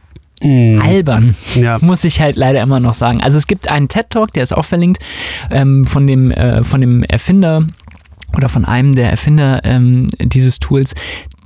albern, 0.45 1.35
Ja. 1.55 1.79
muss 1.81 2.05
ich 2.05 2.21
halt 2.21 2.37
leider 2.37 2.61
immer 2.63 2.81
noch 2.81 2.95
sagen. 2.95 3.21
Also 3.23 3.39
es 3.39 3.47
gibt 3.47 3.69
einen 3.69 3.89
TED-Talk, 3.89 4.33
der 4.33 4.43
ist 4.43 4.53
auch 4.53 4.65
verlinkt, 4.65 5.03
ähm, 5.51 5.85
von, 5.87 6.07
dem, 6.07 6.31
äh, 6.31 6.65
von 6.65 6.81
dem 6.81 7.03
Erfinder 7.05 7.67
oder 8.37 8.49
von 8.49 8.65
einem 8.65 8.95
der 8.95 9.11
Erfinder 9.11 9.61
ähm, 9.65 10.09
dieses 10.21 10.59
Tools. 10.59 10.95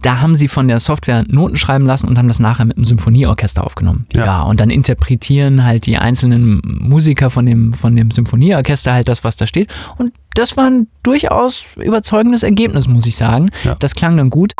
Da 0.02 0.20
haben 0.20 0.36
sie 0.36 0.46
von 0.46 0.68
der 0.68 0.78
Software 0.78 1.24
Noten 1.26 1.56
schreiben 1.56 1.84
lassen 1.84 2.06
und 2.06 2.16
haben 2.16 2.28
das 2.28 2.38
nachher 2.38 2.64
mit 2.64 2.76
einem 2.76 2.84
Symphonieorchester 2.84 3.64
aufgenommen. 3.64 4.06
Ja. 4.12 4.24
Ja, 4.24 4.42
und 4.42 4.60
dann 4.60 4.70
interpretieren 4.70 5.64
halt 5.64 5.86
die 5.86 5.96
einzelnen 5.98 6.60
Musiker 6.64 7.28
von 7.28 7.44
dem, 7.46 7.72
von 7.72 7.96
dem 7.96 8.12
Symphonieorchester 8.12 8.92
halt 8.92 9.08
das, 9.08 9.24
was 9.24 9.36
da 9.36 9.48
steht. 9.48 9.68
Und 9.98 10.12
das 10.34 10.56
war 10.56 10.66
ein 10.66 10.86
durchaus 11.02 11.66
überzeugendes 11.76 12.44
Ergebnis, 12.44 12.86
muss 12.86 13.06
ich 13.06 13.16
sagen. 13.16 13.50
Ja. 13.64 13.74
Das 13.80 13.96
klang 13.96 14.16
dann 14.16 14.30
gut. 14.30 14.52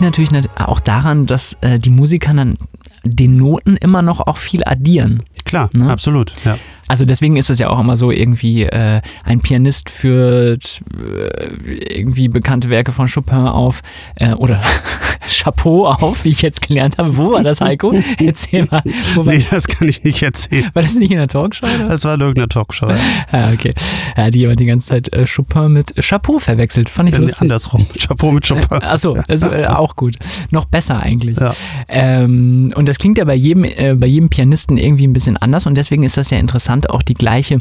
Liegt 0.00 0.16
natürlich 0.16 0.30
nat- 0.30 0.48
auch 0.56 0.80
daran, 0.80 1.26
dass 1.26 1.56
äh, 1.60 1.78
die 1.78 1.90
Musiker 1.90 2.32
dann 2.32 2.56
den 3.04 3.36
Noten 3.36 3.76
immer 3.76 4.00
noch 4.02 4.20
auch 4.26 4.36
viel 4.38 4.62
addieren. 4.64 5.22
Klar, 5.44 5.68
Ne? 5.74 5.90
absolut. 5.90 6.32
Ja. 6.44 6.56
Also 6.90 7.04
deswegen 7.04 7.36
ist 7.36 7.50
es 7.50 7.60
ja 7.60 7.68
auch 7.70 7.78
immer 7.78 7.94
so 7.96 8.10
irgendwie, 8.10 8.64
äh, 8.64 9.00
ein 9.22 9.38
Pianist 9.38 9.90
führt 9.90 10.80
äh, 10.92 11.98
irgendwie 11.98 12.26
bekannte 12.26 12.68
Werke 12.68 12.90
von 12.90 13.06
Chopin 13.06 13.46
auf 13.46 13.80
äh, 14.16 14.32
oder 14.32 14.60
Chapeau 15.28 15.86
auf, 15.86 16.24
wie 16.24 16.30
ich 16.30 16.42
jetzt 16.42 16.66
gelernt 16.66 16.98
habe. 16.98 17.16
Wo 17.16 17.30
war 17.32 17.44
das, 17.44 17.60
Heiko? 17.60 17.94
Erzähl 18.18 18.66
mal. 18.68 18.82
Nee, 19.24 19.44
das 19.48 19.68
kann 19.68 19.88
ich 19.88 20.02
nicht 20.02 20.20
erzählen. 20.20 20.68
war 20.72 20.82
das 20.82 20.96
nicht 20.96 21.12
in 21.12 21.18
der 21.18 21.28
Talkshow? 21.28 21.64
Oder? 21.66 21.84
Das 21.86 22.04
war 22.04 22.14
in 22.14 22.20
irgendeiner 22.22 22.48
Talkshow. 22.48 22.88
Ja. 22.90 22.96
Ah, 23.32 23.52
okay. 23.52 23.72
Ja, 24.16 24.28
die 24.28 24.42
immer 24.42 24.56
die 24.56 24.64
ganze 24.66 24.88
Zeit 24.88 25.12
äh, 25.12 25.24
Chopin 25.24 25.72
mit 25.72 25.94
Chapeau 26.02 26.40
verwechselt. 26.40 26.88
Fand 26.88 27.08
ich 27.10 27.14
Nee, 27.14 27.20
lustig. 27.20 27.42
andersrum. 27.42 27.86
Chapeau 27.96 28.32
mit 28.32 28.48
Chopin. 28.48 28.82
Achso, 28.82 29.16
also, 29.28 29.52
äh, 29.52 29.66
auch 29.66 29.94
gut. 29.94 30.16
Noch 30.50 30.64
besser 30.64 30.98
eigentlich. 30.98 31.38
Ja. 31.38 31.54
Ähm, 31.88 32.72
und 32.74 32.88
das 32.88 32.98
klingt 32.98 33.18
ja 33.18 33.24
bei 33.24 33.36
jedem, 33.36 33.62
äh, 33.62 33.94
bei 33.94 34.08
jedem 34.08 34.28
Pianisten 34.28 34.78
irgendwie 34.78 35.06
ein 35.06 35.12
bisschen 35.12 35.36
anders 35.36 35.66
und 35.66 35.76
deswegen 35.76 36.02
ist 36.02 36.16
das 36.16 36.30
ja 36.30 36.38
interessant, 36.38 36.79
auch 36.88 37.02
die 37.02 37.14
gleiche, 37.14 37.58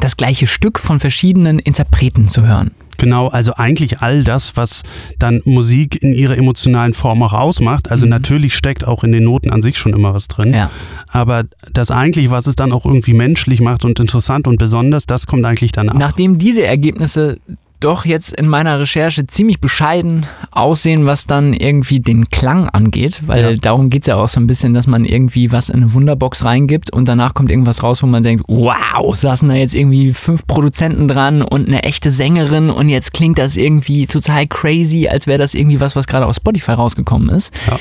das 0.00 0.16
gleiche 0.16 0.48
Stück 0.48 0.80
von 0.80 0.98
verschiedenen 0.98 1.60
Interpreten 1.60 2.26
zu 2.26 2.46
hören. 2.46 2.72
Genau, 3.00 3.28
also 3.28 3.54
eigentlich 3.54 4.00
all 4.00 4.24
das, 4.24 4.58
was 4.58 4.82
dann 5.18 5.40
Musik 5.46 6.02
in 6.02 6.12
ihrer 6.12 6.36
emotionalen 6.36 6.92
Form 6.92 7.22
auch 7.22 7.32
ausmacht. 7.32 7.90
Also 7.90 8.04
natürlich 8.04 8.54
steckt 8.54 8.86
auch 8.86 9.04
in 9.04 9.12
den 9.12 9.24
Noten 9.24 9.50
an 9.50 9.62
sich 9.62 9.78
schon 9.78 9.94
immer 9.94 10.12
was 10.12 10.28
drin. 10.28 10.48
Mhm. 10.48 10.54
Ja. 10.54 10.70
Aber 11.08 11.44
das 11.72 11.90
eigentlich, 11.90 12.28
was 12.28 12.46
es 12.46 12.56
dann 12.56 12.72
auch 12.72 12.84
irgendwie 12.84 13.14
menschlich 13.14 13.62
macht 13.62 13.86
und 13.86 13.98
interessant 13.98 14.46
und 14.46 14.58
besonders, 14.58 15.06
das 15.06 15.26
kommt 15.26 15.46
eigentlich 15.46 15.72
danach. 15.72 15.94
Nachdem 15.94 16.36
diese 16.36 16.62
Ergebnisse 16.64 17.38
doch 17.80 18.04
jetzt 18.04 18.32
in 18.32 18.46
meiner 18.48 18.78
Recherche 18.78 19.26
ziemlich 19.26 19.60
bescheiden 19.60 20.26
aussehen, 20.50 21.06
was 21.06 21.26
dann 21.26 21.52
irgendwie 21.54 22.00
den 22.00 22.28
Klang 22.28 22.68
angeht, 22.68 23.22
weil 23.26 23.42
Ja. 23.52 23.54
darum 23.56 23.90
geht 23.90 24.02
es 24.02 24.06
ja 24.06 24.16
auch 24.16 24.28
so 24.28 24.38
ein 24.40 24.46
bisschen, 24.46 24.74
dass 24.74 24.86
man 24.86 25.04
irgendwie 25.04 25.50
was 25.52 25.68
in 25.70 25.76
eine 25.82 25.94
Wunderbox 25.94 26.44
reingibt 26.44 26.90
und 26.90 27.08
danach 27.08 27.34
kommt 27.34 27.50
irgendwas 27.50 27.82
raus, 27.82 28.02
wo 28.02 28.06
man 28.06 28.22
denkt, 28.22 28.44
wow, 28.48 29.14
saßen 29.16 29.48
da 29.48 29.54
jetzt 29.54 29.74
irgendwie 29.74 30.12
fünf 30.12 30.46
Produzenten 30.46 31.08
dran 31.08 31.42
und 31.42 31.66
eine 31.68 31.82
echte 31.82 32.10
Sängerin 32.10 32.70
und 32.70 32.88
jetzt 32.88 33.12
klingt 33.12 33.38
das 33.38 33.56
irgendwie 33.56 34.06
total 34.06 34.46
crazy, 34.46 35.08
als 35.08 35.26
wäre 35.26 35.38
das 35.38 35.54
irgendwie 35.54 35.80
was, 35.80 35.96
was 35.96 36.06
gerade 36.06 36.26
aus 36.26 36.36
Spotify 36.36 36.72
rausgekommen 36.72 37.28
ist. 37.30 37.52
Ja. 37.68 37.78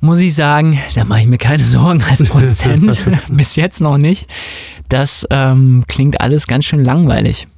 Muss 0.00 0.20
ich 0.20 0.34
sagen, 0.34 0.78
da 0.94 1.04
mache 1.04 1.20
ich 1.20 1.26
mir 1.26 1.38
keine 1.38 1.64
Sorgen 1.64 2.02
als 2.08 2.22
Produzent, 2.28 3.02
bis 3.30 3.56
jetzt 3.56 3.80
noch 3.80 3.96
nicht. 3.96 4.26
Das 4.88 5.26
ähm, 5.30 5.84
klingt 5.88 6.20
alles 6.20 6.46
ganz 6.46 6.66
schön 6.66 6.84
langweilig. 6.84 7.48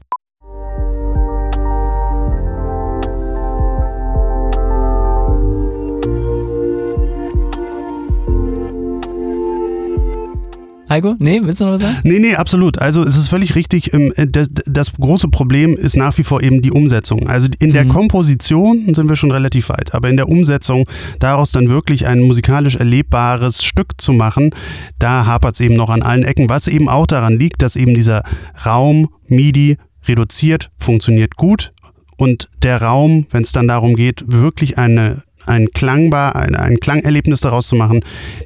Heiko? 10.88 11.14
Nee, 11.18 11.40
willst 11.42 11.61
du 11.61 11.64
noch 11.66 11.72
was 11.74 11.83
sagen? 11.83 11.96
Nee, 12.05 12.18
nee, 12.18 12.35
absolut. 12.35 12.79
Also 12.79 13.03
es 13.03 13.16
ist 13.16 13.29
völlig 13.29 13.55
richtig. 13.55 13.92
ähm, 13.94 14.12
äh, 14.16 14.27
Das, 14.27 14.48
das 14.66 14.92
große 14.94 15.29
Problem 15.29 15.74
ist 15.74 15.96
nach 15.96 16.16
wie 16.18 16.24
vor 16.24 16.42
eben 16.42 16.62
die 16.62 16.70
Umsetzung. 16.70 17.29
Also 17.29 17.48
in 17.59 17.72
der 17.72 17.85
Mhm. 17.85 17.88
Komposition 17.90 18.94
sind 18.94 19.09
wir 19.09 19.16
schon 19.16 19.31
relativ 19.31 19.68
weit, 19.68 19.94
aber 19.94 20.09
in 20.09 20.16
der 20.16 20.29
Umsetzung 20.29 20.88
daraus 21.20 21.53
dann 21.53 21.68
wirklich 21.68 22.07
ein 22.07 22.20
musikalisch 22.20 22.77
erlebbares 22.77 23.62
Stück 23.64 24.01
zu 24.01 24.12
machen, 24.12 24.51
da 24.99 25.26
hapert 25.26 25.55
es 25.55 25.61
eben 25.61 25.74
noch 25.74 25.91
an 25.91 26.03
allen 26.03 26.24
Ecken, 26.24 26.49
was 26.49 26.66
eben 26.68 26.89
auch 26.89 27.07
daran 27.07 27.39
liegt, 27.39 27.62
dass 27.62 27.76
eben 27.76 27.95
dieser 27.95 28.22
Raum 28.64 29.09
MIDI 29.26 29.76
reduziert 30.07 30.70
funktioniert 30.78 31.36
gut 31.36 31.72
und 32.16 32.49
der 32.62 32.80
Raum, 32.82 33.26
wenn 33.30 33.43
es 33.43 33.53
dann 33.53 33.68
darum 33.68 33.95
geht, 33.95 34.24
wirklich 34.26 34.78
eine 34.78 35.22
ein 35.47 35.68
klangbar, 35.72 36.34
ein, 36.34 36.57
ein 36.57 36.80
Klangerlebnis 36.80 37.41
daraus 37.43 37.68
zu 37.68 37.76
machen, 37.76 38.01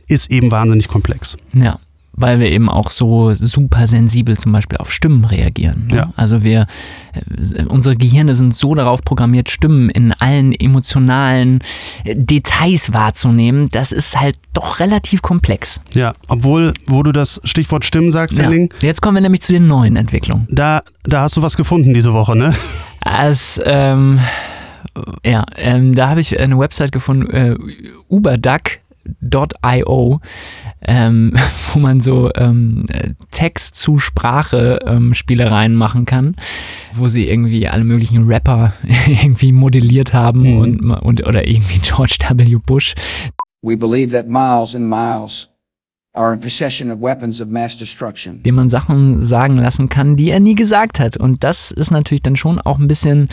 ist 0.08 0.30
eben 0.30 0.50
wahnsinnig 0.50 0.88
komplex. 0.88 1.38
Ja, 1.54 1.78
weil 2.14 2.40
wir 2.40 2.50
eben 2.50 2.68
auch 2.68 2.90
so 2.90 3.32
super 3.34 3.86
sensibel 3.86 4.36
zum 4.36 4.52
Beispiel 4.52 4.78
auf 4.78 4.92
Stimmen 4.92 5.24
reagieren. 5.24 5.86
Ne? 5.90 5.96
Ja. 5.96 6.12
Also 6.14 6.44
wir, 6.44 6.66
äh, 7.14 7.64
unsere 7.64 7.96
Gehirne 7.96 8.34
sind 8.34 8.54
so 8.54 8.74
darauf 8.74 9.02
programmiert, 9.02 9.50
Stimmen 9.50 9.88
in 9.88 10.12
allen 10.12 10.52
emotionalen 10.52 11.60
äh, 12.04 12.14
Details 12.14 12.92
wahrzunehmen. 12.92 13.68
Das 13.72 13.92
ist 13.92 14.20
halt 14.20 14.36
doch 14.52 14.78
relativ 14.80 15.22
komplex. 15.22 15.80
Ja, 15.94 16.12
obwohl, 16.28 16.74
wo 16.86 17.02
du 17.02 17.12
das 17.12 17.40
Stichwort 17.44 17.84
Stimmen 17.84 18.10
sagst, 18.10 18.36
Ja. 18.36 18.44
Henning, 18.44 18.72
Jetzt 18.82 19.00
kommen 19.00 19.16
wir 19.16 19.22
nämlich 19.22 19.40
zu 19.40 19.52
den 19.52 19.66
neuen 19.66 19.96
Entwicklungen. 19.96 20.46
da, 20.50 20.82
da 21.04 21.22
hast 21.22 21.36
du 21.36 21.42
was 21.42 21.56
gefunden 21.56 21.94
diese 21.94 22.12
Woche, 22.12 22.36
ne? 22.36 22.54
Als, 23.00 23.60
ähm, 23.64 24.20
ja, 25.24 25.44
ähm, 25.56 25.94
da 25.94 26.08
habe 26.10 26.20
ich 26.20 26.38
eine 26.38 26.58
Website 26.58 26.92
gefunden, 26.92 27.30
äh, 27.30 27.56
uberduck.io, 29.06 30.20
ähm, 30.82 31.32
wo 31.72 31.78
man 31.80 32.00
so 32.00 32.30
ähm, 32.34 32.84
äh, 32.88 33.10
Text 33.30 33.76
zu 33.76 33.98
Sprache 33.98 34.78
ähm, 34.86 35.14
Spielereien 35.14 35.74
machen 35.74 36.04
kann, 36.04 36.36
wo 36.92 37.08
sie 37.08 37.28
irgendwie 37.28 37.68
alle 37.68 37.84
möglichen 37.84 38.26
Rapper 38.26 38.72
irgendwie 39.06 39.52
modelliert 39.52 40.12
haben 40.12 40.40
Mhm. 40.42 40.58
und, 40.58 40.90
und 40.90 41.26
oder 41.26 41.46
irgendwie 41.46 41.78
George 41.82 42.16
W. 42.36 42.56
Bush. 42.64 42.94
We 43.62 43.76
believe 43.76 44.10
that 44.12 44.28
Miles 44.28 44.74
and 44.74 44.88
Miles 44.88 45.48
are 46.14 46.34
in 46.34 46.40
possession 46.40 46.90
of 46.90 47.00
weapons 47.00 47.40
of 47.40 47.48
mass 47.48 47.78
destruction. 47.78 48.42
dem 48.42 48.56
man 48.56 48.68
Sachen 48.68 49.22
sagen 49.22 49.56
lassen 49.56 49.88
kann, 49.88 50.16
die 50.16 50.30
er 50.30 50.40
nie 50.40 50.54
gesagt 50.54 50.98
hat. 51.00 51.16
Und 51.16 51.42
das 51.44 51.70
ist 51.70 51.90
natürlich 51.90 52.22
dann 52.22 52.36
schon 52.36 52.58
auch 52.60 52.78
ein 52.78 52.88
bisschen 52.88 53.28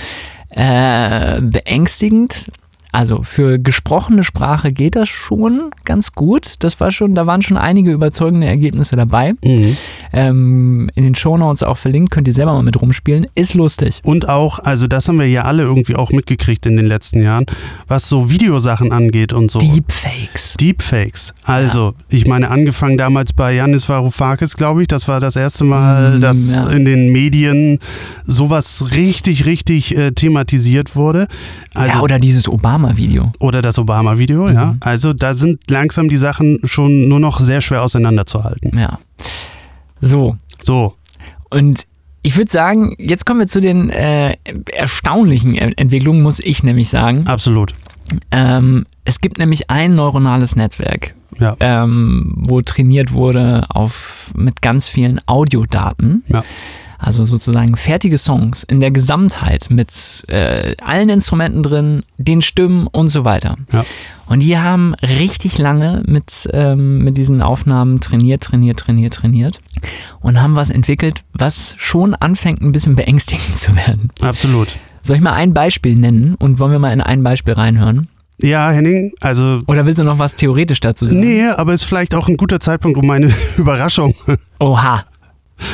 äh, 0.52 1.42
beängstigend. 1.42 2.52
Also 2.92 3.24
für 3.24 3.60
gesprochene 3.60 4.24
Sprache 4.24 4.72
geht 4.72 4.96
das 4.96 5.10
schon 5.10 5.72
ganz 5.86 6.14
gut. 6.14 6.56
Das 6.60 6.80
war 6.80 6.92
schon, 6.92 7.16
da 7.16 7.28
waren 7.28 7.42
schon 7.42 7.58
einige 7.58 7.92
überzeugende 7.92 8.48
Ergebnisse 8.48 8.96
dabei. 8.96 9.34
Mhm. 9.44 9.78
Ähm, 10.12 10.90
in 10.96 11.04
den 11.04 11.16
Shownotes 11.16 11.64
auch 11.64 11.78
verlinkt, 11.78 12.12
könnt 12.12 12.28
ihr 12.28 12.34
selber 12.34 12.54
mal 12.54 12.64
mit 12.64 12.82
rumspielen. 12.82 13.28
Ist 13.36 13.54
lustig. 13.54 14.02
Und 14.04 14.28
auch, 14.28 14.60
also 14.60 14.88
das 14.88 15.08
haben 15.08 15.20
wir 15.20 15.28
ja 15.28 15.44
alle 15.44 15.64
irgendwie 15.64 15.96
auch 15.96 16.12
mitgekriegt 16.12 16.66
in 16.66 16.78
den 16.78 16.88
letzten 16.88 17.22
Jahren, 17.22 17.46
was 17.88 18.10
so 18.10 18.30
Videosachen 18.30 18.92
angeht 18.92 19.34
und 19.34 19.52
so. 19.52 19.60
Deepfakes. 19.60 20.56
Deepfakes. 20.60 21.34
Also, 21.44 21.94
ich 22.10 22.26
meine, 22.28 22.50
angefangen 22.50 22.98
damals 22.98 23.34
bei 23.34 23.54
Yanis 23.54 23.88
Varoufakis, 23.88 24.58
glaube 24.58 24.82
ich, 24.82 24.88
das 24.88 25.08
war 25.08 25.20
das 25.20 25.36
erste 25.36 25.64
Mal, 25.64 26.00
Mm, 26.00 26.22
dass 26.22 26.56
ja. 26.56 26.70
in 26.70 26.86
den 26.86 27.12
Medien 27.12 27.80
sowas 28.26 28.92
richtig, 28.92 29.46
richtig 29.46 29.96
äh, 29.96 30.12
thematisiert 30.12 30.96
wurde. 30.96 31.28
Also, 31.74 31.98
ja, 31.98 32.02
oder 32.02 32.20
dieses 32.20 32.48
Obama-Video. 32.84 33.32
oder 33.40 33.62
das 33.62 33.78
Obama-Video, 33.80 34.50
ja. 34.50 34.76
Also 34.82 35.14
da 35.14 35.34
sind 35.34 35.60
langsam 35.70 36.10
die 36.10 36.18
Sachen 36.18 36.60
schon 36.64 37.08
nur 37.08 37.20
noch 37.20 37.40
sehr 37.40 37.62
schwer 37.62 37.84
auseinanderzuhalten. 37.84 38.78
Ja. 38.78 39.00
So, 40.02 40.38
So, 40.62 40.96
Und 41.50 41.86
ich 42.22 42.36
würde 42.38 42.52
sagen, 42.52 42.96
jetzt 42.98 43.26
kommen 43.26 43.40
wir 43.42 43.48
zu 43.48 43.62
den 43.62 43.90
äh, 43.90 44.36
erstaunlichen 44.74 45.56
Entwicklungen, 45.56 46.22
muss 46.22 46.40
ich 46.40 46.64
nämlich 46.64 46.90
sagen. 46.90 47.26
absolut. 47.28 47.74
Ähm, 48.32 48.86
es 49.06 49.22
gibt 49.22 49.38
nämlich 49.38 49.70
ein 49.70 49.94
neuronales 49.94 50.56
Netzwerk, 50.56 51.14
Ja. 51.40 51.56
ähm, 51.60 52.34
wo 52.38 52.62
trainiert 52.62 53.14
wurde 53.14 53.66
auf 53.70 54.32
mit 54.36 54.62
ganz 54.62 54.88
vielen 54.88 55.20
Audiodaten. 55.28 56.24
Ja. 56.28 56.44
Also 57.02 57.24
sozusagen 57.24 57.78
fertige 57.78 58.18
Songs 58.18 58.64
in 58.64 58.82
der 58.82 58.92
Gesamtheit 58.92 59.68
mit 59.70 60.26
äh, 60.28 60.76
allen 60.84 61.08
Instrumenten 61.10 61.64
drin, 61.64 62.04
den 62.18 62.42
Stimmen 62.42 62.88
und 62.88 63.08
so 63.08 63.24
weiter. 63.24 63.56
Ja. 63.72 63.86
Und 64.28 64.42
die 64.42 64.58
haben 64.58 64.94
richtig 64.96 65.58
lange 65.58 66.04
mit, 66.06 66.50
ähm, 66.52 67.04
mit 67.04 67.18
diesen 67.18 67.42
Aufnahmen 67.42 68.02
trainiert, 68.02 68.44
trainiert, 68.44 68.80
trainiert, 68.80 69.14
trainiert 69.14 69.62
und 70.20 70.42
haben 70.42 70.56
was 70.56 70.70
entwickelt, 70.70 71.24
was 71.34 71.74
schon 71.78 72.14
anfängt, 72.16 72.62
ein 72.62 72.74
bisschen 72.74 72.96
beängstigend 72.96 73.56
zu 73.56 73.76
werden. 73.76 74.12
Absolut. 74.22 74.78
Soll 75.02 75.16
ich 75.16 75.22
mal 75.24 75.34
ein 75.34 75.54
Beispiel 75.54 75.96
nennen 75.96 76.36
und 76.36 76.60
wollen 76.60 76.74
wir 76.74 76.80
mal 76.80 76.92
in 76.92 77.02
ein 77.02 77.24
Beispiel 77.24 77.54
reinhören? 77.54 78.10
Ja, 78.42 78.70
Henning, 78.72 79.12
also 79.22 79.62
Oder 79.68 79.86
willst 79.86 80.00
du 80.00 80.04
noch 80.04 80.20
was 80.20 80.36
theoretisch 80.36 80.80
dazu 80.80 81.08
sagen? 81.08 81.20
nee, 81.20 81.46
aber 81.48 81.74
ist 81.74 81.84
vielleicht 81.84 82.14
auch 82.14 82.28
ein 82.28 82.38
guter 82.38 82.60
Zeitpunkt, 82.60 82.98
um 82.98 83.06
meine 83.08 83.34
Überraschung 83.58 84.16
Oha. 84.60 85.06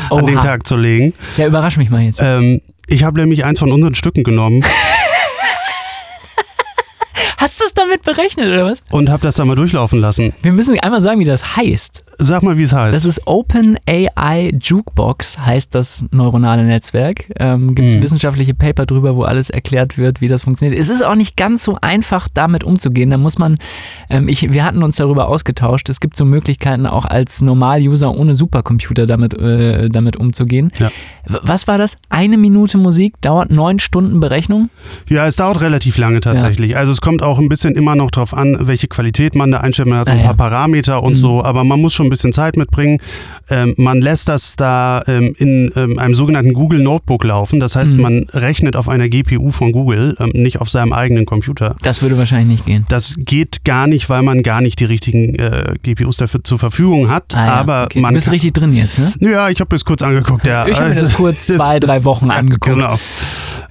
Oha. 0.10 0.20
an 0.20 0.26
den 0.28 0.36
Tag 0.42 0.68
zu 0.68 0.76
legen. 0.76 1.14
Ja, 1.38 1.48
überrasch 1.48 1.78
mich 1.78 1.90
mal 1.90 2.02
jetzt. 2.02 2.20
Ähm, 2.22 2.62
ich 2.88 3.04
habe 3.04 3.20
nämlich 3.20 3.46
eins 3.46 3.60
von 3.60 3.72
unseren 3.72 3.96
Stücken 3.96 4.24
genommen 4.24 4.64
Hast 7.46 7.60
du 7.60 7.66
es 7.66 7.76
damit 7.76 8.02
berechnet 8.02 8.48
oder 8.48 8.66
was? 8.66 8.82
und 8.90 9.08
habe 9.12 9.22
das 9.22 9.36
da 9.36 9.46
mal 9.46 9.54
durchlaufen 9.54 10.00
lassen. 10.00 10.34
Wir 10.42 10.52
müssen 10.52 10.80
einmal 10.80 11.04
sagen, 11.04 11.20
wie 11.20 11.26
das 11.26 11.56
heißt. 11.56 12.04
Sag 12.18 12.42
mal, 12.42 12.58
wie 12.58 12.64
es 12.64 12.74
heißt. 12.74 12.98
Das 12.98 13.06
ist 13.06 13.22
OpenAI 13.28 14.52
Jukebox, 14.60 15.38
heißt 15.38 15.76
das 15.76 16.06
neuronale 16.12 16.64
Netzwerk. 16.64 17.26
Ähm, 17.40 17.76
Gibt 17.76 17.90
es 17.90 17.96
Hm. 17.96 18.02
wissenschaftliche 18.02 18.56
Paper 18.56 18.88
drüber, 18.88 19.16
wo 19.16 19.24
alles 19.24 19.52
erklärt 19.52 20.00
wird, 20.00 20.22
wie 20.22 20.28
das 20.28 20.42
funktioniert. 20.42 20.80
Es 20.80 20.90
ist 20.90 21.06
auch 21.06 21.14
nicht 21.14 21.38
ganz 21.38 21.64
so 21.64 21.78
einfach, 21.82 22.28
damit 22.34 22.64
umzugehen. 22.64 23.12
Da 23.12 23.18
muss 23.18 23.38
man, 23.38 23.58
ähm, 24.10 24.28
ich, 24.28 24.52
wir 24.52 24.64
hatten 24.64 24.82
uns 24.82 24.96
darüber 24.96 25.28
ausgetauscht. 25.28 25.88
Es 25.90 26.00
gibt 26.00 26.16
so 26.16 26.26
Möglichkeiten, 26.26 26.88
auch 26.88 27.06
als 27.06 27.42
Normal-User 27.42 28.12
ohne 28.16 28.34
Supercomputer 28.34 29.06
damit, 29.06 29.36
äh, 29.38 29.90
damit 29.90 30.16
umzugehen. 30.16 30.72
Ja. 30.80 30.90
Was 31.28 31.68
war 31.68 31.78
das? 31.78 31.98
Eine 32.10 32.38
Minute 32.38 32.80
Musik 32.80 33.22
dauert 33.22 33.52
neun 33.52 33.78
Stunden 33.78 34.20
Berechnung? 34.20 34.70
Ja, 35.10 35.28
es 35.28 35.36
dauert 35.36 35.62
relativ 35.62 36.00
lange 36.00 36.22
tatsächlich. 36.22 36.76
Also 36.76 36.92
es 36.92 37.02
kommt 37.02 37.22
auch 37.22 37.35
ein 37.40 37.50
bisschen 37.50 37.76
immer 37.76 37.96
noch 37.96 38.12
drauf 38.12 38.34
an, 38.34 38.58
welche 38.62 38.88
Qualität 38.88 39.36
man 39.36 39.52
da 39.52 39.60
einstellt. 39.62 39.88
Man 39.90 40.00
hat 40.00 40.08
so 40.08 40.14
ein 40.14 40.20
Ah, 40.20 40.22
ja. 40.22 40.28
paar 40.34 40.38
Parameter 40.50 41.04
und 41.04 41.14
Mhm. 41.14 41.18
so, 41.18 41.44
aber 41.44 41.64
man 41.64 41.80
muss 41.82 41.94
schon 41.94 42.08
ein 42.08 42.10
bisschen 42.10 42.34
Zeit 42.34 42.58
mitbringen. 42.58 43.00
Ähm, 43.50 43.74
man 43.78 44.02
lässt 44.02 44.28
das 44.28 44.56
da 44.56 45.04
ähm, 45.08 45.34
in 45.38 45.72
ähm, 45.76 46.00
einem 46.00 46.14
sogenannten 46.14 46.54
Google 46.54 46.80
Notebook 46.82 47.24
laufen. 47.24 47.60
Das 47.60 47.76
heißt, 47.76 47.94
Mhm. 47.94 48.02
man 48.02 48.26
rechnet 48.34 48.76
auf 48.76 48.90
einer 48.90 49.10
GPU 49.10 49.52
von 49.52 49.72
Google, 49.72 50.16
ähm, 50.20 50.32
nicht 50.34 50.62
auf 50.62 50.70
seinem 50.70 50.94
eigenen 50.94 51.26
Computer. 51.26 51.76
Das 51.82 52.02
würde 52.02 52.18
wahrscheinlich 52.18 52.48
nicht 52.60 52.66
gehen. 52.66 52.86
Das 52.90 53.16
geht 53.20 53.64
gar 53.64 53.88
nicht, 53.88 54.10
weil 54.10 54.22
man 54.22 54.44
gar 54.44 54.62
nicht 54.62 54.80
die 54.80 54.86
richtigen 54.86 55.36
äh, 55.36 55.76
GPUs 55.84 56.18
dafür 56.18 56.44
zur 56.44 56.60
Verfügung 56.60 57.10
hat. 57.10 57.36
Ah, 57.36 57.46
ja. 57.46 57.54
Aber 57.54 57.84
okay. 57.86 58.00
man 58.02 58.14
du 58.14 58.18
bist 58.18 58.32
richtig 58.32 58.54
drin 58.54 58.74
jetzt, 58.74 59.00
ne? 59.00 59.12
ja, 59.32 59.50
ich 59.50 59.60
habe 59.60 59.70
das 59.70 59.84
kurz 59.86 60.02
angeguckt. 60.02 60.46
Ja. 60.46 60.68
Ich 60.68 60.76
habe 60.78 60.90
mir 60.90 60.96
das 60.96 61.04
Also, 61.06 61.14
kurz 61.18 61.48
zwei, 61.48 61.80
drei 61.80 62.04
Wochen 62.06 62.28
ja, 62.28 62.34
angeguckt. 62.34 62.76
Genau. 62.76 62.98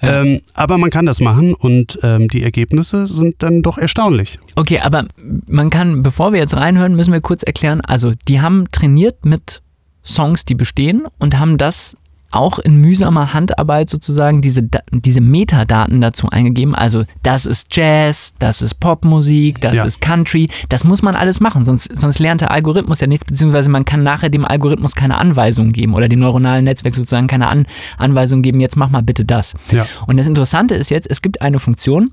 Ähm, 0.03 0.41
aber 0.55 0.77
man 0.79 0.91
kann 0.91 1.07
das 1.07 1.21
machen 1.21 1.55
und 1.55 1.99
ähm, 2.03 2.29
die 2.29 2.43
Ergebnisse 2.43 3.07
sind 3.09 3.43
dann 3.45 3.63
doch 3.63 3.79
erstaunlich. 3.79 4.39
Okay, 4.57 4.81
aber 4.81 5.07
man 5.47 5.71
kann, 5.71 6.03
bevor 6.03 6.33
wir 6.33 6.41
jetzt 6.41 6.57
reinhören, 6.57 6.97
müssen 6.97 7.13
wir 7.13 7.21
kurz 7.21 7.43
erklären, 7.43 7.81
also 7.81 8.15
die 8.29 8.41
haben 8.41 8.67
trainiert 8.73 9.25
mit 9.25 9.63
Songs, 10.05 10.45
die 10.45 10.55
bestehen 10.55 11.07
und 11.19 11.39
haben 11.39 11.59
das 11.59 11.97
auch 12.35 12.59
in 12.59 12.77
mühsamer 12.77 13.33
Handarbeit 13.33 13.89
sozusagen 13.89 14.43
diese, 14.43 14.69
diese 14.91 15.21
Metadaten 15.21 16.01
dazu 16.01 16.29
eingegeben. 16.31 16.75
Also 16.75 17.05
das 17.23 17.47
ist 17.47 17.75
Jazz, 17.75 18.35
das 18.39 18.63
ist 18.63 18.75
Popmusik, 18.81 19.61
das 19.61 19.75
Ja. 19.75 19.85
ist 19.85 20.01
Country. 20.01 20.49
Das 20.69 20.85
muss 20.85 21.03
man 21.03 21.15
alles 21.15 21.41
machen, 21.41 21.65
sonst, 21.65 21.91
sonst 21.97 22.19
lernt 22.19 22.41
der 22.41 22.51
Algorithmus 22.51 23.01
ja 23.01 23.07
nichts, 23.07 23.25
beziehungsweise 23.25 23.71
man 23.71 23.85
kann 23.85 24.03
nachher 24.03 24.29
dem 24.31 24.45
Algorithmus 24.45 24.95
keine 24.95 25.19
Anweisung 25.19 25.73
geben 25.73 25.95
oder 25.95 26.09
dem 26.09 26.21
neuronalen 26.21 26.65
Netzwerk 26.65 26.95
sozusagen 26.95 27.27
keine 27.27 27.49
An 27.49 27.67
Anweisung 27.99 28.43
geben, 28.43 28.61
jetzt 28.61 28.77
mach 28.77 28.91
mal 28.91 29.03
bitte 29.03 29.25
das. 29.25 29.55
Ja. 29.71 29.87
Und 30.07 30.17
das 30.17 30.27
Interessante 30.27 30.75
ist 30.75 30.91
jetzt, 30.91 31.09
es 31.11 31.23
gibt 31.23 31.41
eine 31.43 31.59
Funktion, 31.59 32.13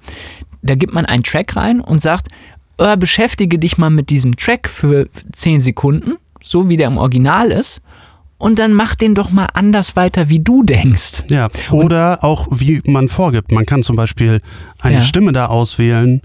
da 0.61 0.75
gibt 0.75 0.93
man 0.93 1.05
einen 1.05 1.23
Track 1.23 1.55
rein 1.55 1.81
und 1.81 1.99
sagt, 2.01 2.27
äh, 2.77 2.95
beschäftige 2.97 3.57
dich 3.59 3.77
mal 3.77 3.89
mit 3.89 4.09
diesem 4.09 4.35
Track 4.37 4.69
für 4.69 5.07
10 5.33 5.59
Sekunden, 5.61 6.13
so 6.41 6.69
wie 6.69 6.77
der 6.77 6.87
im 6.87 6.97
Original 6.97 7.51
ist, 7.51 7.81
und 8.41 8.59
dann 8.59 8.73
mach 8.73 8.95
den 8.95 9.15
doch 9.15 9.29
mal 9.31 9.47
anders 9.53 9.95
weiter, 9.95 10.27
wie 10.29 10.39
du 10.39 10.63
denkst. 10.63 11.23
Ja, 11.29 11.47
oder 11.71 12.23
auch 12.23 12.47
wie 12.51 12.81
man 12.85 13.07
vorgibt. 13.07 13.51
Man 13.51 13.65
kann 13.65 13.83
zum 13.83 13.95
Beispiel 13.95 14.41
eine 14.81 14.95
Ja. 14.95 15.01
Stimme 15.01 15.31
da 15.31 15.45
auswählen 15.45 16.21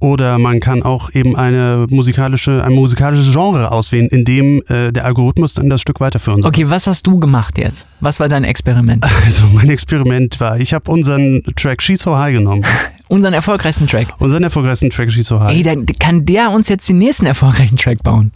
Oder 0.00 0.38
man 0.38 0.60
kann 0.60 0.84
auch 0.84 1.12
eben 1.12 1.34
eine 1.34 1.86
musikalische, 1.90 2.62
ein 2.62 2.72
musikalisches 2.72 3.32
Genre 3.32 3.72
auswählen, 3.72 4.06
in 4.08 4.24
dem 4.24 4.62
äh, 4.68 4.92
der 4.92 5.04
Algorithmus 5.04 5.54
dann 5.54 5.68
das 5.68 5.80
Stück 5.80 5.98
weiterführen 6.00 6.40
soll. 6.40 6.48
Okay, 6.48 6.70
was 6.70 6.86
hast 6.86 7.06
du 7.06 7.18
gemacht 7.18 7.58
jetzt? 7.58 7.88
Was 8.00 8.20
war 8.20 8.28
dein 8.28 8.44
Experiment? 8.44 9.04
Also 9.28 9.44
mein 9.52 9.68
Experiment 9.68 10.40
war, 10.40 10.58
ich 10.58 10.72
habe 10.72 10.90
unseren 10.90 11.42
Track 11.54 11.82
She's 11.82 12.00
So 12.00 12.16
High 12.16 12.34
genommen. 12.34 12.64
Unseren 13.08 13.32
erfolgreichsten 13.32 13.86
Track. 13.86 14.08
Unseren 14.18 14.42
erfolgreichsten 14.42 14.90
Track 14.90 15.10
She's 15.10 15.26
So 15.26 15.40
High. 15.40 15.56
Ey, 15.56 15.62
dann 15.62 15.86
kann 15.86 16.24
der 16.26 16.50
uns 16.50 16.68
jetzt 16.68 16.88
den 16.88 16.98
nächsten 16.98 17.26
erfolgreichen 17.26 17.76
Track 17.76 18.02
bauen. 18.02 18.32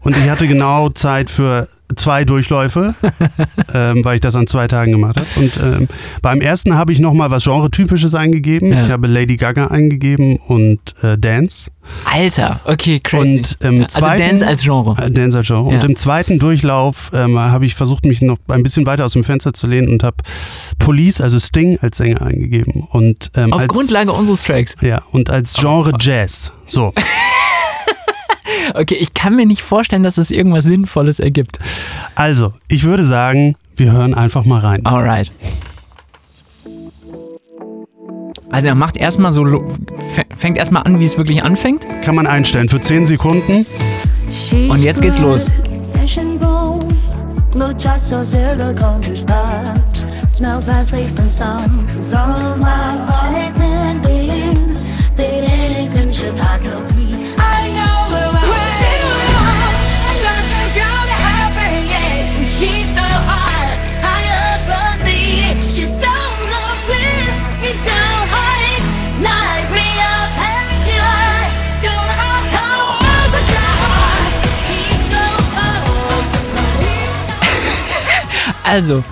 Und 0.00 0.16
ich 0.16 0.30
hatte 0.30 0.46
genau 0.46 0.88
Zeit 0.88 1.30
für 1.30 1.68
zwei 1.96 2.24
Durchläufe, 2.24 2.94
ähm, 3.74 4.04
weil 4.04 4.16
ich 4.16 4.20
das 4.20 4.36
an 4.36 4.46
zwei 4.46 4.66
Tagen 4.68 4.92
gemacht 4.92 5.16
habe. 5.16 5.26
Und 5.36 5.58
ähm, 5.62 5.88
beim 6.22 6.40
ersten 6.40 6.74
habe 6.76 6.92
ich 6.92 7.00
nochmal 7.00 7.30
was 7.30 7.44
Genre-typisches 7.44 8.14
eingegeben. 8.14 8.72
Ja. 8.72 8.84
Ich 8.84 8.90
habe 8.90 9.06
Lady 9.06 9.36
Gaga 9.36 9.66
eingegeben 9.66 10.36
und 10.36 10.93
äh, 11.02 11.18
Dance. 11.18 11.70
Alter, 12.10 12.60
okay, 12.64 13.00
crazy. 13.00 13.36
Und 13.36 13.58
im 13.60 13.82
also 13.84 14.00
zweiten, 14.00 14.22
Dance 14.22 14.46
als 14.46 14.62
Genre. 14.62 15.02
Äh, 15.02 15.10
Dance 15.10 15.36
als 15.36 15.46
Genre. 15.46 15.70
Ja. 15.70 15.76
Und 15.76 15.84
im 15.84 15.96
zweiten 15.96 16.38
Durchlauf 16.38 17.10
ähm, 17.14 17.38
habe 17.38 17.66
ich 17.66 17.74
versucht, 17.74 18.04
mich 18.04 18.22
noch 18.22 18.38
ein 18.48 18.62
bisschen 18.62 18.86
weiter 18.86 19.04
aus 19.04 19.12
dem 19.12 19.24
Fenster 19.24 19.52
zu 19.52 19.66
lehnen 19.66 19.88
und 19.88 20.02
habe 20.02 20.16
Police, 20.78 21.20
also 21.20 21.38
Sting, 21.38 21.78
als 21.82 21.98
Sänger 21.98 22.22
eingegeben. 22.22 22.84
Und, 22.90 23.30
ähm, 23.36 23.52
Auf 23.52 23.62
als, 23.62 23.68
Grundlage 23.68 24.12
unseres 24.12 24.42
Tracks. 24.42 24.74
Ja, 24.80 25.02
und 25.12 25.30
als 25.30 25.54
Genre 25.54 25.92
Jazz. 26.00 26.52
So. 26.66 26.92
Okay, 28.72 28.94
ich 28.94 29.14
kann 29.14 29.36
mir 29.36 29.46
nicht 29.46 29.62
vorstellen, 29.62 30.02
dass 30.02 30.14
das 30.14 30.30
irgendwas 30.30 30.64
Sinnvolles 30.64 31.20
ergibt. 31.20 31.58
Also, 32.14 32.54
ich 32.68 32.84
würde 32.84 33.04
sagen, 33.04 33.56
wir 33.76 33.92
hören 33.92 34.14
einfach 34.14 34.44
mal 34.44 34.60
rein. 34.60 34.84
Alright. 34.86 35.32
Also 38.54 38.68
er 38.68 38.76
macht 38.76 38.96
erstmal 38.96 39.32
so, 39.32 39.44
fängt 40.36 40.56
erstmal 40.56 40.84
an, 40.84 41.00
wie 41.00 41.04
es 41.04 41.18
wirklich 41.18 41.42
anfängt. 41.42 41.88
Kann 42.02 42.14
man 42.14 42.28
einstellen 42.28 42.68
für 42.68 42.80
10 42.80 43.04
Sekunden. 43.04 43.66
Und 44.68 44.80
jetzt 44.80 45.02
geht's 45.02 45.18
los. 45.18 45.50
Smells 50.32 50.66
like 50.66 50.84
sleep 50.84 51.18
and 51.20 51.30
sun. 51.30 51.86
So 52.02 52.16
my 52.16 53.33
Also, 78.74 79.04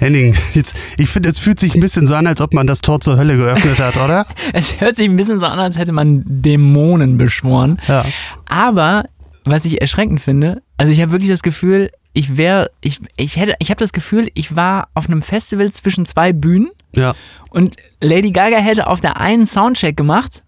Henning, 0.00 0.36
jetzt, 0.52 0.76
ich 0.98 1.08
finde, 1.08 1.30
es 1.30 1.38
fühlt 1.38 1.58
sich 1.58 1.74
ein 1.74 1.80
bisschen 1.80 2.06
so 2.06 2.14
an, 2.14 2.26
als 2.26 2.42
ob 2.42 2.52
man 2.52 2.66
das 2.66 2.82
Tor 2.82 3.00
zur 3.00 3.16
Hölle 3.16 3.38
geöffnet 3.38 3.78
hat, 3.78 3.96
oder? 3.96 4.26
es 4.52 4.82
hört 4.82 4.96
sich 4.96 5.08
ein 5.08 5.16
bisschen 5.16 5.40
so 5.40 5.46
an, 5.46 5.58
als 5.58 5.78
hätte 5.78 5.92
man 5.92 6.22
Dämonen 6.26 7.16
beschworen. 7.16 7.78
Ja. 7.88 8.04
Aber 8.44 9.04
was 9.46 9.64
ich 9.64 9.80
erschreckend 9.80 10.20
finde, 10.20 10.60
also 10.76 10.92
ich 10.92 11.00
habe 11.00 11.12
wirklich 11.12 11.30
das 11.30 11.42
Gefühl, 11.42 11.90
ich 12.12 12.36
wäre, 12.36 12.70
ich, 12.82 12.98
ich 13.16 13.36
hätte, 13.36 13.54
ich 13.60 13.70
habe 13.70 13.78
das 13.78 13.94
Gefühl, 13.94 14.28
ich 14.34 14.54
war 14.54 14.88
auf 14.92 15.08
einem 15.08 15.22
Festival 15.22 15.72
zwischen 15.72 16.04
zwei 16.04 16.34
Bühnen 16.34 16.68
Ja. 16.94 17.14
und 17.48 17.76
Lady 18.02 18.30
Gaga 18.30 18.58
hätte 18.58 18.88
auf 18.88 19.00
der 19.00 19.22
einen 19.22 19.46
Soundcheck 19.46 19.96
gemacht, 19.96 20.44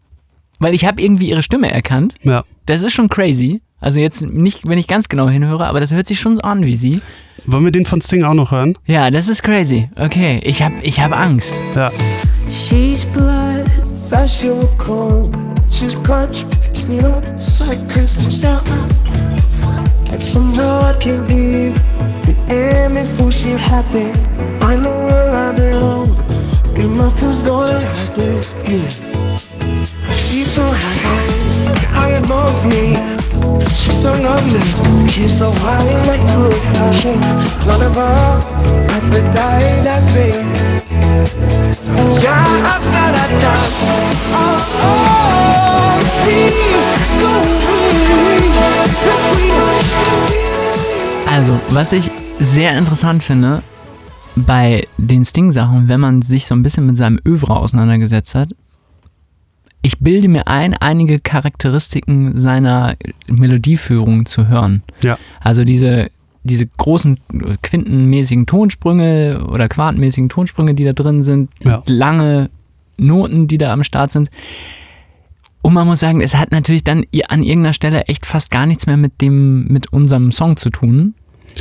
weil 0.59 0.75
ich 0.75 0.85
habe 0.85 1.01
irgendwie 1.01 1.31
ihre 1.31 1.41
Stimme 1.43 1.71
erkannt. 1.73 2.17
Ja. 2.25 2.45
Das 2.67 2.83
ist 2.83 2.93
schon 2.93 3.09
crazy. 3.09 3.63
Also 3.81 4.01
jetzt 4.01 4.23
nicht, 4.23 4.67
wenn 4.67 4.79
ich 4.79 4.87
ganz 4.87 5.09
genau 5.09 5.29
hinhöre, 5.29 5.67
aber 5.67 5.81
das 5.81 5.93
hört 5.93 6.07
sich 6.07 6.19
schon 6.19 6.37
so 6.37 6.43
an 6.43 6.65
wie 6.65 6.77
sie. 6.77 7.03
Wollen 7.45 7.65
wir 7.65 7.73
den 7.73 7.85
von 7.85 8.01
Sting 8.01 8.25
auch 8.25 8.35
noch 8.35 8.51
hören? 8.51 8.77
Ja, 8.87 9.11
das 9.11 9.29
ist 9.29 9.43
crazy. 9.43 9.91
Okay, 9.97 10.41
ich 10.43 10.63
habe 10.63 10.75
ich 10.83 11.01
hab 11.01 11.13
Angst. 11.13 11.55
Ja. 11.75 11.93
She's 12.51 13.05
blood, 13.05 13.69
and 14.13 14.79
cold. 14.79 15.35
She's 15.71 15.95
clutch, 16.03 16.45
it's 16.73 17.61
like 17.61 17.87
crystal 17.89 18.31
down. 18.41 18.63
And 20.11 20.23
somehow 20.23 20.81
I 20.81 20.95
can 20.95 21.27
leave 21.27 21.75
the 22.25 22.35
air 22.49 22.89
before 22.89 23.31
she 23.31 23.51
happy. 23.51 24.11
I 24.63 24.77
know 24.77 25.07
where 25.07 25.35
I 25.35 25.53
belong. 25.53 26.17
Get 26.75 26.87
my 26.87 27.11
things 27.11 27.41
going 27.41 27.83
happy. 27.83 28.41
Yeah. 28.73 28.89
She's 30.15 30.51
so 30.51 30.63
happy, 30.63 31.87
high 31.89 32.13
above 32.13 32.67
me. 32.67 33.26
She's 33.69 34.03
so 34.03 34.11
lovely, 34.11 35.09
she's 35.09 35.39
so 35.39 35.51
high 35.53 35.87
electric 35.89 36.61
passion. 36.75 37.21
None 37.67 37.83
of 37.83 37.95
her 37.95 38.41
at 38.95 39.03
the 39.11 39.21
die 39.35 39.83
that 39.83 40.03
fade. 40.13 40.77
Also, 51.27 51.61
was 51.71 51.93
ich 51.93 52.11
sehr 52.39 52.77
interessant 52.79 53.23
finde 53.23 53.63
bei 54.35 54.87
den 54.99 55.25
Sting-Sachen, 55.25 55.89
wenn 55.89 56.01
man 56.01 56.23
sich 56.23 56.47
so 56.47 56.55
ein 56.55 56.63
bisschen 56.63 56.87
mit 56.87 56.97
seinem 56.97 57.19
Övre 57.27 57.57
auseinandergesetzt 57.57 58.35
hat, 58.35 58.51
ich 59.83 59.99
bilde 60.01 60.29
mir 60.29 60.47
ein, 60.49 60.75
einige 60.75 61.19
Charakteristiken 61.19 62.41
seiner 62.41 62.97
Melodieführung 63.29 64.27
zu 64.27 64.49
hören. 64.49 64.83
Ja. 65.03 65.19
Also 65.41 65.65
diese, 65.65 66.11
diese 66.45 66.67
großen 66.67 67.19
quintenmäßigen 67.63 68.47
Tonsprünge 68.47 69.47
oder 69.49 69.69
quartenmäßigen 69.69 70.29
Tonsprünge, 70.29 70.75
die 70.75 70.85
da 70.85 70.93
drin 70.93 71.23
sind, 71.23 71.51
Ja. 71.63 71.83
lange 71.87 72.51
Noten, 72.99 73.47
die 73.47 73.59
da 73.59 73.73
am 73.73 73.85
Start 73.85 74.11
sind. 74.13 74.31
Und 75.63 75.75
man 75.75 75.87
muss 75.87 76.01
sagen, 76.01 76.21
es 76.21 76.35
hat 76.37 76.53
natürlich 76.53 76.85
dann 76.85 77.05
an 77.29 77.43
irgendeiner 77.43 77.73
Stelle 77.73 78.03
echt 78.07 78.25
fast 78.25 78.51
gar 78.51 78.67
nichts 78.67 78.87
mehr 78.87 78.97
mit 78.97 79.21
dem, 79.21 79.67
mit 79.67 79.93
unserem 79.93 80.31
Song 80.33 80.57
zu 80.57 80.71
tun. 80.71 81.15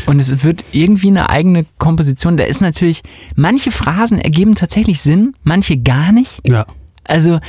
Und 0.07 0.19
es 0.19 0.43
wird 0.43 0.63
irgendwie 0.71 1.07
eine 1.07 1.29
eigene 1.29 1.65
Komposition. 1.77 2.37
Da 2.37 2.43
ist 2.43 2.61
natürlich, 2.61 3.01
manche 3.35 3.71
Phrasen 3.71 4.19
ergeben 4.19 4.53
tatsächlich 4.55 5.01
Sinn, 5.01 5.33
manche 5.43 5.77
gar 5.77 6.11
nicht. 6.11 6.41
Ja. 6.47 6.65
Also, 7.03 7.39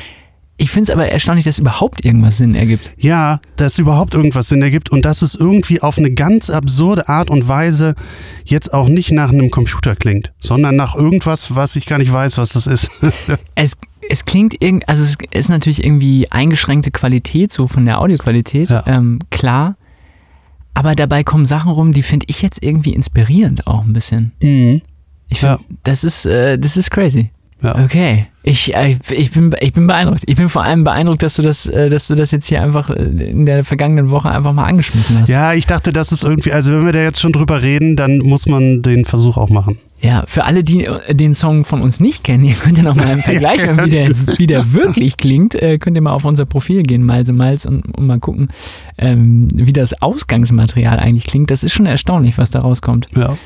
ich 0.59 0.71
finde 0.71 0.91
es 0.91 0.95
aber 0.97 1.07
erstaunlich, 1.09 1.45
dass 1.45 1.59
überhaupt 1.59 2.05
irgendwas 2.05 2.39
Sinn 2.39 2.55
ergibt. 2.55 2.91
Ja, 2.97 3.41
dass 3.57 3.79
überhaupt 3.79 4.15
irgendwas 4.15 4.49
Sinn 4.49 4.63
ergibt 4.63 4.91
und 4.91 5.05
dass 5.05 5.21
es 5.23 5.35
irgendwie 5.35 5.83
auf 5.83 5.99
eine 5.99 6.13
ganz 6.13 6.49
absurde 6.51 7.09
Art 7.09 7.29
und 7.31 7.47
Weise 7.47 7.95
jetzt 8.45 8.73
auch 8.73 8.89
nicht 8.89 9.13
nach 9.13 9.31
einem 9.31 9.51
Computer 9.51 9.95
klingt, 9.97 10.33
sondern 10.39 10.77
nach 10.77 10.95
irgendwas, 10.95 11.55
was 11.55 11.77
ich 11.77 11.85
gar 11.87 11.99
nicht 11.99 12.13
weiß, 12.13 12.39
was 12.39 12.55
das 12.55 12.67
ist. 12.67 12.91
Es, 13.55 13.77
es 14.09 14.25
klingt 14.25 14.55
irgendwie, 14.63 14.87
also 14.89 15.03
es 15.03 15.17
ist 15.33 15.49
natürlich 15.51 15.85
irgendwie 15.85 16.31
eingeschränkte 16.31 16.91
Qualität, 16.91 17.53
so 17.53 17.67
von 17.67 17.85
der 17.85 18.01
Audioqualität, 18.01 18.71
Ja. 18.71 18.85
ähm, 18.87 19.19
klar. 19.31 19.77
Aber 20.75 20.95
dabei 20.95 21.25
kommen 21.25 21.47
Sachen 21.47 21.71
rum, 21.71 21.93
die 21.93 22.03
finde 22.03 22.27
ich 22.29 22.43
jetzt 22.43 22.63
irgendwie 22.63 22.95
inspirierend 22.95 23.67
auch 23.67 23.85
ein 23.85 23.93
bisschen. 23.93 24.33
mhm. 24.43 24.83
Ich 25.29 25.41
find, 25.41 25.53
Ja. 25.53 25.59
das 25.83 26.05
ist, 26.05 26.25
äh, 26.25 26.57
das 26.59 26.77
ist 26.77 26.91
crazy. 26.91 27.31
Ja. 27.63 27.85
Okay. 27.85 28.27
Ich, 28.43 28.75
äh, 28.75 28.97
ich, 29.11 29.31
bin, 29.31 29.55
ich 29.61 29.73
bin 29.73 29.87
beeindruckt. 29.87 30.23
Ich 30.27 30.37
bin 30.37 30.49
vor 30.49 30.63
allem 30.63 30.85
beeindruckt, 30.85 31.23
dass 31.23 31.37
du 31.37 31.43
das, 31.43 31.67
äh, 31.67 31.89
dass 31.89 32.07
du 32.07 32.15
das 32.15 32.31
jetzt 32.31 32.47
hier 32.47 32.63
einfach 32.63 32.91
äh, 32.91 33.03
in 33.03 33.47
der 33.47 33.65
vergangenen 33.65 34.11
Woche 34.11 34.31
einfach 34.31 34.53
mal 34.53 34.65
angeschmissen 34.65 35.21
hast. 35.21 35.29
Ja, 35.29 35.55
ich 35.55 35.67
dachte, 35.67 35.93
das 35.93 36.13
ist 36.13 36.23
irgendwie, 36.23 36.53
also 36.53 36.73
wenn 36.73 36.85
wir 36.85 36.93
da 36.93 37.01
jetzt 37.01 37.21
schon 37.21 37.33
drüber 37.33 37.63
reden, 37.63 37.97
dann 37.97 38.19
muss 38.19 38.47
man 38.47 38.83
den 38.83 39.05
Versuch 39.05 39.37
auch 39.39 39.49
machen. 39.49 39.79
Ja, 40.01 40.25
für 40.27 40.45
alle, 40.45 40.63
die 40.63 40.87
den 41.11 41.35
Song 41.35 41.65
von 41.65 41.81
uns 41.81 41.99
nicht 41.99 42.25
kennen, 42.25 42.45
ihr 42.45 42.55
könnt 42.55 42.77
ja 42.77 42.85
noch 42.85 42.95
mal 42.95 43.11
im 43.11 43.19
Vergleich 43.23 43.65
hören, 43.65 43.85
wie 43.85 43.91
der, 43.91 44.11
wie 44.39 44.47
der 44.47 44.73
wirklich 44.75 45.17
klingt. 45.17 45.55
Äh, 45.55 45.79
könnt 45.79 45.97
ihr 45.97 46.03
mal 46.03 46.13
auf 46.13 46.27
unser 46.27 46.45
Profil 46.45 46.83
gehen, 46.83 47.09
und 47.09 47.37
Miles, 47.37 47.65
und, 47.65 47.83
und 47.97 48.07
mal 48.07 48.21
gucken, 48.21 48.49
ähm, 48.99 49.49
wie 49.55 49.73
das 49.73 50.01
Ausgangsmaterial 50.03 50.99
eigentlich 50.99 51.27
klingt. 51.27 51.51
Das 51.51 51.65
ist 51.65 51.73
schon 51.73 51.87
erstaunlich, 51.87 52.37
was 52.37 52.51
da 52.51 52.61
rauskommt. 52.61 53.09
Ja. 53.17 53.37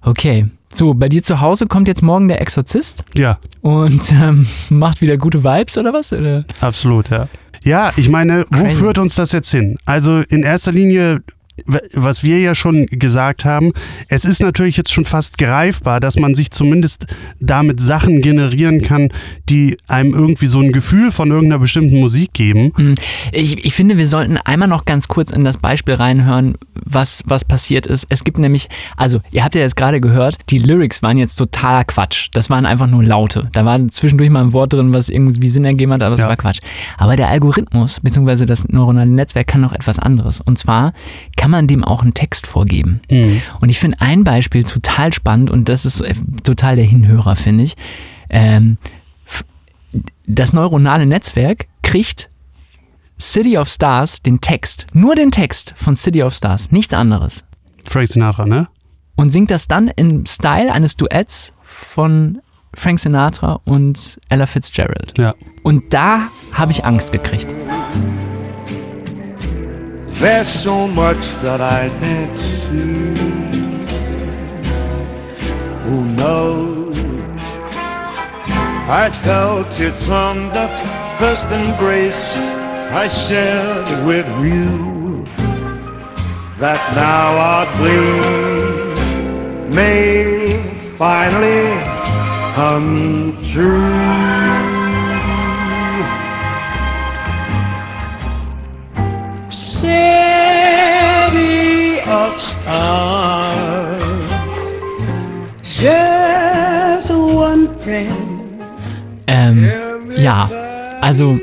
Okay. 0.00 0.46
So, 0.72 0.94
bei 0.94 1.08
dir 1.08 1.22
zu 1.22 1.40
Hause 1.40 1.66
kommt 1.66 1.88
jetzt 1.88 2.02
morgen 2.02 2.28
der 2.28 2.40
Exorzist 2.42 3.04
Ja, 3.14 3.38
und 3.62 4.12
ähm, 4.12 4.46
macht 4.68 5.00
wieder 5.00 5.16
gute 5.16 5.42
Vibes 5.44 5.78
oder 5.78 5.92
was? 5.92 6.12
Oder? 6.12 6.44
absolut, 6.60 7.10
ja. 7.10 7.28
Ja, 7.64 7.92
ich 7.96 8.08
meine, 8.08 8.44
wo 8.50 8.62
Crazy. 8.62 8.76
führt 8.76 8.98
uns 8.98 9.14
das 9.16 9.32
jetzt 9.32 9.50
hin? 9.50 9.78
Also 9.84 10.20
in 10.28 10.42
erster 10.44 10.70
Linie 10.72 11.22
was 11.94 12.22
wir 12.22 12.38
ja 12.40 12.54
schon 12.54 12.86
gesagt 12.86 13.44
haben, 13.44 13.72
es 14.08 14.24
ist 14.24 14.40
natürlich 14.40 14.76
jetzt 14.76 14.92
schon 14.92 15.04
fast 15.04 15.38
greifbar, 15.38 16.00
dass 16.00 16.16
man 16.18 16.34
sich 16.34 16.50
zumindest 16.50 17.06
damit 17.40 17.80
Sachen 17.80 18.20
generieren 18.22 18.82
kann, 18.82 19.08
die 19.48 19.76
einem 19.88 20.12
irgendwie 20.12 20.46
so 20.46 20.60
ein 20.60 20.72
Gefühl 20.72 21.10
von 21.12 21.30
irgendeiner 21.30 21.58
bestimmten 21.60 21.98
Musik 22.00 22.32
geben. 22.32 22.72
Hm, 22.76 22.94
Ich, 23.32 23.64
ich 23.64 23.74
finde, 23.74 23.96
wir 23.96 24.08
sollten 24.08 24.36
einmal 24.38 24.68
noch 24.68 24.84
ganz 24.84 25.08
kurz 25.08 25.30
in 25.30 25.44
das 25.44 25.56
Beispiel 25.56 25.94
reinhören, 25.94 26.54
was, 26.84 27.22
was 27.26 27.44
passiert 27.44 27.86
ist. 27.86 28.06
Es 28.08 28.24
gibt 28.24 28.38
nämlich, 28.38 28.68
also 28.96 29.20
ihr 29.30 29.44
habt 29.44 29.54
ja 29.54 29.60
jetzt 29.60 29.76
gerade 29.76 30.00
gehört, 30.00 30.36
die 30.50 30.58
Lyrics 30.58 31.02
waren 31.02 31.18
jetzt 31.18 31.36
totaler 31.36 31.84
Quatsch. 31.84 32.28
Das 32.32 32.50
waren 32.50 32.66
einfach 32.66 32.86
nur 32.86 33.02
Laute. 33.04 33.48
Da 33.52 33.64
war 33.64 33.86
zwischendurch 33.88 34.30
mal 34.30 34.42
ein 34.42 34.52
Wort 34.52 34.72
drin, 34.72 34.92
was 34.94 35.08
irgendwie 35.08 35.48
Sinn 35.48 35.64
ergeben 35.64 35.92
hat, 35.92 36.02
aber 36.02 36.14
es 36.14 36.20
Ja. 36.20 36.28
war 36.28 36.36
Quatsch. 36.36 36.60
Aber 36.96 37.16
der 37.16 37.28
Algorithmus, 37.28 38.00
beziehungsweise 38.00 38.46
das 38.46 38.68
neuronale 38.68 39.10
Netzwerk 39.10 39.46
kann 39.46 39.60
noch 39.60 39.72
etwas 39.72 39.98
anderes. 39.98 40.40
Und 40.40 40.58
zwar 40.58 40.92
kann 41.36 41.47
man 41.48 41.66
dem 41.66 41.84
auch 41.84 42.02
einen 42.02 42.14
Text 42.14 42.46
vorgeben. 42.46 43.00
Und 43.60 43.68
ich 43.68 43.78
finde 43.78 44.00
ein 44.00 44.24
Beispiel 44.24 44.64
total 44.64 45.12
spannend 45.12 45.50
und 45.50 45.68
das 45.68 45.84
ist 45.84 46.02
total 46.44 46.76
der 46.76 46.84
Hinhörer, 46.84 47.36
finde 47.36 47.64
ich. 47.64 47.76
Ähm, 48.30 48.78
das 50.26 50.52
neuronale 50.52 51.06
Netzwerk 51.06 51.66
kriegt 51.82 52.28
City 53.20 53.58
of 53.58 53.68
Stars, 53.68 54.22
den 54.22 54.40
Text, 54.40 54.86
nur 54.92 55.14
den 55.14 55.30
Text 55.30 55.74
von 55.76 55.96
City 55.96 56.22
of 56.22 56.34
Stars, 56.34 56.70
nichts 56.70 56.94
anderes. 56.94 57.44
Frank 57.84 58.08
Sinatra, 58.08 58.46
ne? 58.46 58.68
Und 59.16 59.30
singt 59.30 59.50
das 59.50 59.66
dann 59.66 59.88
im 59.88 60.26
Style 60.26 60.72
eines 60.72 60.96
Duetts 60.96 61.52
von 61.62 62.38
Frank 62.74 63.00
Sinatra 63.00 63.60
und 63.64 64.20
Ella 64.28 64.46
Fitzgerald. 64.46 65.14
Ja. 65.18 65.34
Und 65.62 65.92
da 65.92 66.28
habe 66.52 66.70
ich 66.70 66.84
Angst 66.84 67.10
gekriegt. 67.10 67.52
There's 70.20 70.48
so 70.48 70.88
much 70.88 71.24
that 71.42 71.60
I 71.60 71.88
can't 72.00 72.40
see. 72.40 73.14
Who 75.84 75.98
knows? 76.16 76.98
I 78.90 79.12
felt 79.12 79.78
it 79.80 79.92
from 80.08 80.48
the 80.48 80.66
first 81.20 81.44
embrace 81.44 82.34
I 82.90 83.06
shared 83.06 83.88
with 84.04 84.26
you. 84.44 85.24
That 86.58 86.82
now 86.96 87.36
our 87.50 87.66
dreams 87.76 89.08
may 89.72 90.84
finally 90.84 91.80
come 92.56 93.38
true. 93.52 94.57
City 99.80 99.90
of 102.04 102.34
stars, 102.40 104.02
just 105.62 107.10
one 107.12 107.68
thing. 107.84 108.10
Ähm, 109.28 109.70
ja, 110.16 110.50
also 111.00 111.38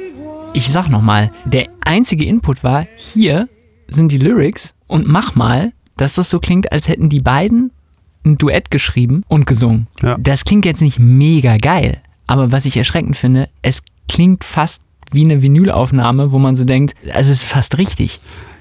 ich 0.51 0.69
sag 0.69 0.89
nochmal, 0.89 1.31
der 1.45 1.69
einzige 1.79 2.25
Input 2.25 2.61
war, 2.65 2.85
hier 2.97 3.47
sind 3.87 4.11
die 4.11 4.17
Lyrics 4.17 4.75
und 4.87 5.07
mach 5.07 5.35
mal, 5.35 5.71
dass 5.95 6.15
das 6.15 6.29
so 6.29 6.39
klingt, 6.39 6.73
als 6.73 6.89
hätten 6.89 7.07
die 7.07 7.21
beiden 7.21 7.71
ein 8.25 8.37
Duett 8.37 8.69
geschrieben 8.69 9.23
und 9.29 9.45
gesungen. 9.45 9.87
Ja. 10.01 10.17
Das 10.19 10.43
klingt 10.43 10.65
jetzt 10.65 10.81
nicht 10.81 10.99
mega 10.99 11.55
geil, 11.55 12.01
aber 12.27 12.51
was 12.51 12.65
ich 12.65 12.75
erschreckend 12.75 13.15
finde, 13.15 13.47
es 13.61 13.81
klingt 14.09 14.43
fast 14.43 14.81
wie 15.11 15.23
eine 15.23 15.41
Vinylaufnahme, 15.41 16.31
wo 16.31 16.39
man 16.39 16.55
so 16.55 16.63
denkt, 16.65 16.93
also 17.13 17.31
es 17.31 17.43
ist 17.43 17.49
fast 17.51 17.77
richtig. 17.77 18.19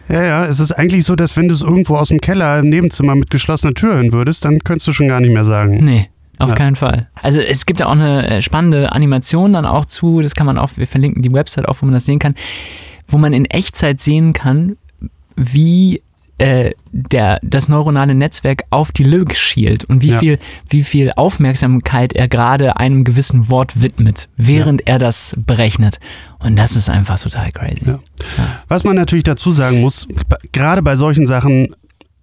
Ja, 0.09 0.22
ja, 0.22 0.45
es 0.45 0.61
ist 0.61 0.72
eigentlich 0.72 1.05
so, 1.05 1.16
dass 1.16 1.36
wenn 1.36 1.49
du 1.49 1.55
es 1.55 1.62
irgendwo 1.62 1.97
aus 1.97 2.09
dem 2.09 2.20
Keller 2.20 2.59
im 2.59 2.68
Nebenzimmer 2.68 3.14
mit 3.14 3.30
geschlossener 3.30 3.72
Tür 3.72 3.95
hören 3.95 4.12
würdest, 4.12 4.45
dann 4.45 4.59
könntest 4.59 4.86
du 4.88 4.92
schon 4.92 5.09
gar 5.09 5.20
nicht 5.20 5.32
mehr 5.32 5.45
sagen. 5.47 5.82
Nee, 5.82 6.11
auf 6.38 6.51
Ja. 6.51 6.55
keinen 6.57 6.76
Fall. 6.76 7.09
Also 7.14 7.40
es 7.40 7.64
gibt 7.64 7.80
ja 7.80 7.86
auch 7.86 7.92
eine 7.92 8.28
äh, 8.28 8.42
spannende 8.42 8.92
Animation 8.92 9.55
dann 9.55 9.64
auch 9.64 9.86
zu, 9.86 10.20
das 10.20 10.34
kann 10.34 10.47
man 10.47 10.59
auch, 10.59 10.72
wir 10.76 10.86
verlinken 10.86 11.22
die 11.22 11.32
Website 11.32 11.66
auch, 11.66 11.76
wo 11.80 11.86
man 11.86 11.95
das 11.95 12.05
sehen 12.05 12.18
kann, 12.18 12.34
wo 13.09 13.16
man 13.16 13.32
in 13.32 13.47
Echtzeit 13.47 14.01
sehen 14.01 14.34
kann, 14.34 14.76
wie 15.36 16.03
äh, 16.39 16.72
der, 16.91 17.39
das 17.43 17.68
neuronale 17.68 18.14
Netzwerk 18.14 18.64
auf 18.70 18.91
die 18.93 19.05
Lyrics 19.05 19.39
schielt 19.39 19.85
und 19.85 20.03
wie, 20.03 20.09
Ja. 20.11 20.18
viel, 20.18 20.39
wie 20.68 20.82
viel 20.82 21.12
Aufmerksamkeit 21.14 22.12
er 22.12 22.28
gerade 22.28 22.76
einem 22.78 23.05
gewissen 23.05 23.49
Wort 23.51 23.80
widmet, 23.82 24.28
während 24.37 24.87
er 24.87 24.99
das 24.99 25.35
berechnet. 25.39 26.01
Und 26.41 26.57
das 26.57 26.74
ist 26.76 26.91
einfach 26.91 27.20
total 27.20 27.53
crazy. 27.53 27.87
Ja. 27.87 28.01
Was 28.68 28.85
man 28.85 28.97
natürlich 28.97 29.22
dazu 29.24 29.51
sagen 29.51 29.80
muss, 29.80 30.09
gerade 30.53 30.82
bei 30.82 30.97
solchen 30.97 31.26
Sachen, 31.26 31.68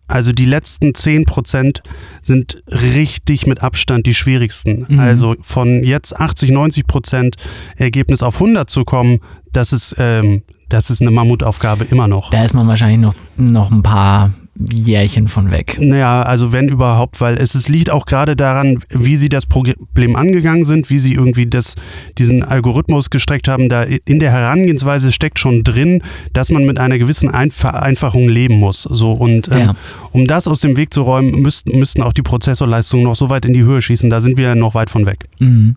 also 0.07 0.33
die 0.33 0.45
letzten 0.45 0.87
10% 0.91 1.79
sind 2.21 2.61
richtig 2.67 3.47
mit 3.47 3.63
Abstand 3.63 4.05
die 4.07 4.13
schwierigsten. 4.13 4.85
Mhm. 4.89 4.99
Also 4.99 5.35
von 5.39 5.83
jetzt 5.85 6.19
80, 6.19 6.51
90% 6.51 7.35
Ergebnis 7.77 8.21
auf 8.23 8.35
100 8.41 8.69
zu 8.69 8.83
kommen, 8.83 9.19
das 9.53 9.71
ist, 9.71 9.95
ähm, 9.99 10.43
das 10.73 10.89
ist 10.89 11.01
eine 11.01 11.11
Mammutaufgabe 11.11 11.83
immer 11.85 12.07
noch. 12.07 12.29
Da 12.31 12.43
ist 12.43 12.53
man 12.53 12.67
wahrscheinlich 12.67 12.99
noch, 12.99 13.13
noch 13.37 13.71
ein 13.71 13.83
paar 13.83 14.31
Jährchen 14.71 15.27
von 15.27 15.49
weg. 15.49 15.77
Naja, 15.79 16.21
also 16.23 16.51
wenn 16.51 16.67
überhaupt, 16.67 17.19
weil 17.21 17.35
es, 17.37 17.55
es 17.55 17.67
liegt 17.69 17.89
auch 17.89 18.05
gerade 18.05 18.35
daran, 18.35 18.77
wie 18.89 19.15
sie 19.15 19.29
das 19.29 19.45
Problem 19.45 20.15
angegangen 20.15 20.65
sind, 20.65 20.89
wie 20.89 20.99
sie 20.99 21.13
irgendwie 21.13 21.47
das, 21.47 21.75
diesen 22.17 22.43
Algorithmus 22.43 23.09
gestreckt 23.09 23.47
haben. 23.47 23.69
Da 23.69 23.83
in 23.83 24.19
der 24.19 24.31
Herangehensweise 24.31 25.11
steckt 25.11 25.39
schon 25.39 25.63
drin, 25.63 26.03
dass 26.33 26.51
man 26.51 26.65
mit 26.65 26.77
einer 26.79 26.97
gewissen 26.99 27.29
Einf 27.29 27.55
Vereinfachung 27.55 28.27
leben 28.29 28.55
muss. 28.59 28.83
So 28.83 29.13
und 29.13 29.47
ähm, 29.51 29.57
Ja. 29.59 29.75
um 30.11 30.27
das 30.27 30.47
aus 30.47 30.61
dem 30.61 30.75
Weg 30.77 30.93
zu 30.93 31.01
räumen, 31.03 31.41
müssten, 31.41 31.79
müssten 31.79 32.03
auch 32.03 32.13
die 32.13 32.21
Prozessorleistungen 32.21 33.05
noch 33.05 33.15
so 33.15 33.29
weit 33.29 33.45
in 33.45 33.53
die 33.53 33.63
Höhe 33.63 33.81
schießen. 33.81 34.09
Da 34.09 34.19
sind 34.19 34.37
wir 34.37 34.53
noch 34.55 34.75
weit 34.75 34.89
von 34.89 35.05
weg. 35.05 35.25
Mhm. 35.39 35.75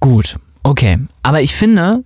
Gut, 0.00 0.36
okay. 0.62 0.98
Aber 1.22 1.40
ich 1.40 1.54
finde, 1.54 2.04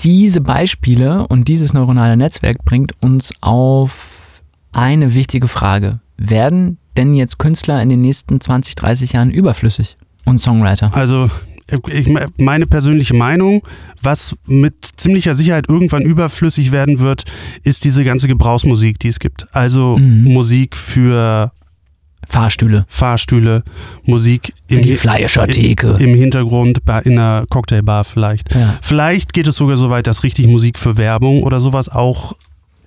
diese 0.00 0.40
Beispiele 0.40 1.26
und 1.26 1.48
dieses 1.48 1.72
neuronale 1.74 2.16
Netzwerk 2.16 2.64
bringt 2.64 2.92
uns 3.00 3.32
auf 3.40 4.42
eine 4.72 5.14
wichtige 5.14 5.48
Frage. 5.48 6.00
Werden 6.16 6.78
denn 6.96 7.14
jetzt 7.14 7.38
Künstler 7.38 7.82
in 7.82 7.88
den 7.88 8.00
nächsten 8.00 8.40
20, 8.40 8.74
30 8.74 9.12
Jahren 9.12 9.30
überflüssig 9.30 9.96
und 10.24 10.38
Songwriter? 10.38 10.94
Also 10.94 11.30
ich, 11.88 12.08
meine 12.38 12.66
persönliche 12.66 13.14
Meinung, 13.14 13.62
was 14.00 14.36
mit 14.46 14.74
ziemlicher 14.96 15.34
Sicherheit 15.34 15.68
irgendwann 15.68 16.02
überflüssig 16.02 16.70
werden 16.70 17.00
wird, 17.00 17.24
ist 17.64 17.84
diese 17.84 18.04
ganze 18.04 18.28
Gebrauchsmusik, 18.28 18.98
die 19.00 19.08
es 19.08 19.18
gibt. 19.18 19.46
Also 19.54 19.98
Mhm. 19.98 20.24
Musik 20.32 20.76
für 20.76 21.52
Fahrstühle. 22.26 22.84
Fahrstühle, 22.88 23.62
Musik 24.04 24.52
Für 24.68 24.80
die 24.80 24.96
Fleischertheke. 24.96 25.96
im 26.00 26.14
Hintergrund, 26.14 26.80
in 27.04 27.18
einer 27.18 27.46
Cocktailbar 27.48 28.04
vielleicht. 28.04 28.54
Ja. 28.54 28.76
Vielleicht 28.82 29.32
geht 29.32 29.46
es 29.46 29.56
sogar 29.56 29.76
so 29.76 29.90
weit, 29.90 30.06
dass 30.06 30.22
richtig 30.22 30.46
Musik 30.48 30.78
für 30.78 30.96
Werbung 30.96 31.42
oder 31.42 31.60
sowas 31.60 31.88
auch 31.88 32.34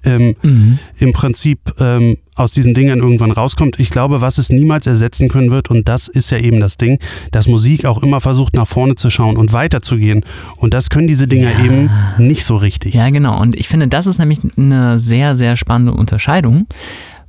ähm, 0.05 0.35
Mhm. 0.43 0.79
im 0.99 1.11
Prinzip 1.11 1.59
ähm, 1.77 2.15
aus 2.35 2.53
diesen 2.53 2.73
Dingern 2.73 2.99
irgendwann 2.99 3.31
rauskommt. 3.31 3.81
Ich 3.81 3.89
glaube, 3.89 4.21
was 4.21 4.37
es 4.37 4.49
niemals 4.49 4.87
ersetzen 4.87 5.27
können 5.27 5.51
wird, 5.51 5.69
und 5.69 5.89
das 5.89 6.07
ist 6.07 6.29
ja 6.31 6.37
eben 6.37 6.61
das 6.61 6.77
Ding, 6.77 6.99
dass 7.33 7.49
Musik 7.49 7.83
auch 7.83 8.01
immer 8.01 8.21
versucht, 8.21 8.53
nach 8.55 8.65
vorne 8.65 8.95
zu 8.95 9.09
schauen 9.09 9.35
und 9.35 9.51
weiterzugehen. 9.51 10.23
Und 10.55 10.73
das 10.73 10.89
können 10.89 11.09
diese 11.09 11.27
Dinger 11.27 11.51
Ja. 11.51 11.65
eben 11.65 11.89
nicht 12.17 12.45
so 12.45 12.55
richtig. 12.55 12.93
Ja, 12.93 13.09
genau. 13.09 13.41
Und 13.41 13.55
ich 13.57 13.67
finde, 13.67 13.89
das 13.89 14.07
ist 14.07 14.19
nämlich 14.19 14.39
eine 14.57 14.99
sehr, 14.99 15.35
sehr 15.35 15.57
spannende 15.57 15.91
Unterscheidung, 15.91 16.67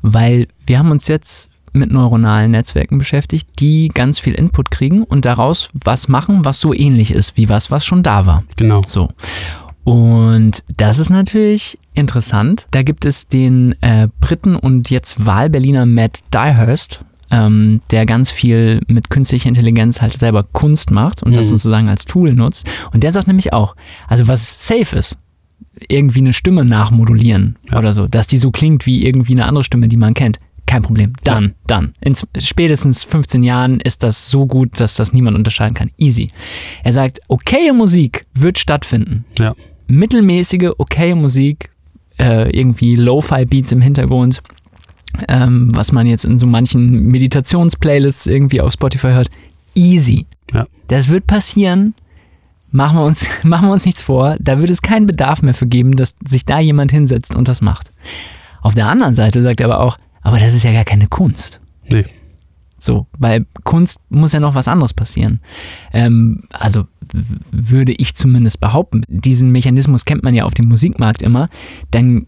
weil 0.01 0.47
wir 0.65 0.79
haben 0.79 0.93
uns 0.93 1.09
jetzt 1.09 1.51
mit 1.73 1.91
neuronalen 1.91 2.51
Netzwerken 2.51 2.99
beschäftigt, 2.99 3.49
die 3.59 3.89
ganz 3.89 4.19
viel 4.19 4.35
Input 4.35 4.71
kriegen 4.71 5.03
und 5.05 5.25
daraus 5.25 5.71
was 5.73 6.09
machen, 6.09 6.45
was 6.45 6.61
so 6.61 6.75
ähnlich 6.75 7.11
ist 7.13 7.37
wie 7.37 7.49
was, 7.49 7.71
was 7.71 7.85
schon 7.87 8.03
da 8.03 8.27
war. 8.27 8.45
Genau. 8.57 8.83
So. 8.87 9.09
Und 9.85 10.63
das 10.77 10.99
ist 10.99 11.11
natürlich 11.11 11.79
interessant. 11.95 12.67
Da 12.71 12.83
gibt 12.83 13.05
es 13.05 13.29
den 13.29 13.75
äh, 13.83 14.09
Briten 14.21 14.57
und 14.57 14.91
jetzt 14.91 15.25
Wahlberliner 15.27 15.87
Matt 15.87 16.21
Dyhurst, 16.35 17.05
ähm, 17.31 17.81
der 17.91 18.07
ganz 18.07 18.31
viel 18.31 18.81
mit 18.89 19.09
künstlicher 19.11 19.49
Intelligenz 19.49 20.01
halt 20.01 20.19
selber 20.19 20.45
Kunst 20.45 20.91
macht 20.91 21.23
und 21.23 21.35
das 21.35 21.47
Mhm. 21.47 21.51
sozusagen 21.51 21.89
als 21.89 22.05
Tool 22.05 22.33
nutzt. 22.35 22.67
Und 22.93 23.03
der 23.03 23.13
sagt 23.13 23.27
nämlich 23.27 23.53
auch, 23.53 23.75
also 24.09 24.29
was 24.29 24.67
safe 24.67 24.97
ist, 24.97 25.17
irgendwie 25.89 26.19
eine 26.21 26.33
Stimme 26.33 26.65
nachmodulieren 26.65 27.57
Ja. 27.71 27.79
oder 27.79 27.93
so, 27.93 28.07
dass 28.07 28.27
die 28.27 28.39
so 28.39 28.51
klingt 28.51 28.87
wie 28.87 29.05
irgendwie 29.07 29.33
eine 29.33 29.47
andere 29.47 29.65
Stimme, 29.65 29.89
die 29.89 29.97
man 29.97 30.15
kennt. 30.15 30.39
Kein 30.71 30.83
Problem. 30.83 31.15
Dann, 31.25 31.55
dann. 31.67 31.95
In 32.01 32.15
spätestens 32.39 33.03
15 33.03 33.43
Jahren 33.43 33.81
ist 33.81 34.05
das 34.05 34.31
so 34.31 34.47
gut, 34.47 34.79
dass 34.79 34.95
das 34.95 35.13
niemand 35.13 35.37
unterscheiden 35.37 35.75
kann. 35.75 35.91
Easy. 35.99 36.29
Er 36.85 36.93
sagt, 36.93 37.19
okaye 37.27 37.73
Musik 37.73 38.25
wird 38.35 38.57
stattfinden. 38.57 39.25
Ja. 39.37 39.57
Mittelmäßige, 39.89 40.71
okaye 40.79 41.17
Musik, 41.17 41.71
äh, 42.21 42.57
irgendwie 42.57 42.95
Lo-Fi-Beats 42.95 43.73
im 43.73 43.81
Hintergrund, 43.81 44.43
ähm, 45.27 45.73
was 45.75 45.91
man 45.91 46.07
jetzt 46.07 46.25
in 46.25 46.39
so 46.39 46.47
manchen 46.47 47.09
Meditations-Playlists 47.09 48.29
irgendwie 48.29 48.61
auf 48.61 48.73
Spotify 48.73 49.09
hört. 49.09 49.29
Easy. 49.75 50.27
Ja. 50.53 50.69
Das 50.87 51.09
wird 51.09 51.27
passieren. 51.27 51.95
Machen 52.71 52.97
wir, 52.97 53.05
uns, 53.07 53.29
machen 53.43 53.67
wir 53.67 53.73
uns 53.73 53.87
nichts 53.87 54.03
vor. 54.03 54.37
Da 54.39 54.61
wird 54.61 54.71
es 54.71 54.83
keinen 54.83 55.07
Bedarf 55.07 55.43
mehr 55.43 55.55
für 55.55 55.67
geben, 55.67 55.97
dass 55.97 56.15
sich 56.25 56.45
da 56.45 56.61
jemand 56.61 56.93
hinsetzt 56.93 57.35
und 57.35 57.49
das 57.49 57.61
macht. 57.61 57.91
Auf 58.63 58.77
der 58.77 58.87
anderen 58.87 59.15
Seite 59.15 59.43
sagt 59.43 59.59
er 59.59 59.67
aber 59.67 59.81
auch, 59.81 59.99
aber 60.23 60.39
das 60.39 60.55
ist 60.55 60.63
ja 60.65 60.73
gar 60.73 60.85
keine 60.85 61.09
Kunst. 61.09 61.61
Nee. 61.89 62.05
So, 62.79 63.07
weil 63.19 63.45
Kunst 63.65 63.99
muss 64.09 64.33
ja 64.33 64.41
noch 64.41 64.55
was 64.55 64.67
anderes 64.67 64.95
passieren. 64.95 65.41
Ähm, 65.93 66.45
also 66.53 66.85
würde 67.13 67.93
ich 67.93 68.15
zumindest 68.15 68.61
behaupten, 68.61 69.03
diesen 69.09 69.53
Mechanismus 69.53 70.05
kennt 70.07 70.23
man 70.23 70.35
ja 70.35 70.45
auf 70.45 70.55
dem 70.55 70.67
Musikmarkt 70.69 71.21
immer. 71.21 71.51
Dann 71.91 72.27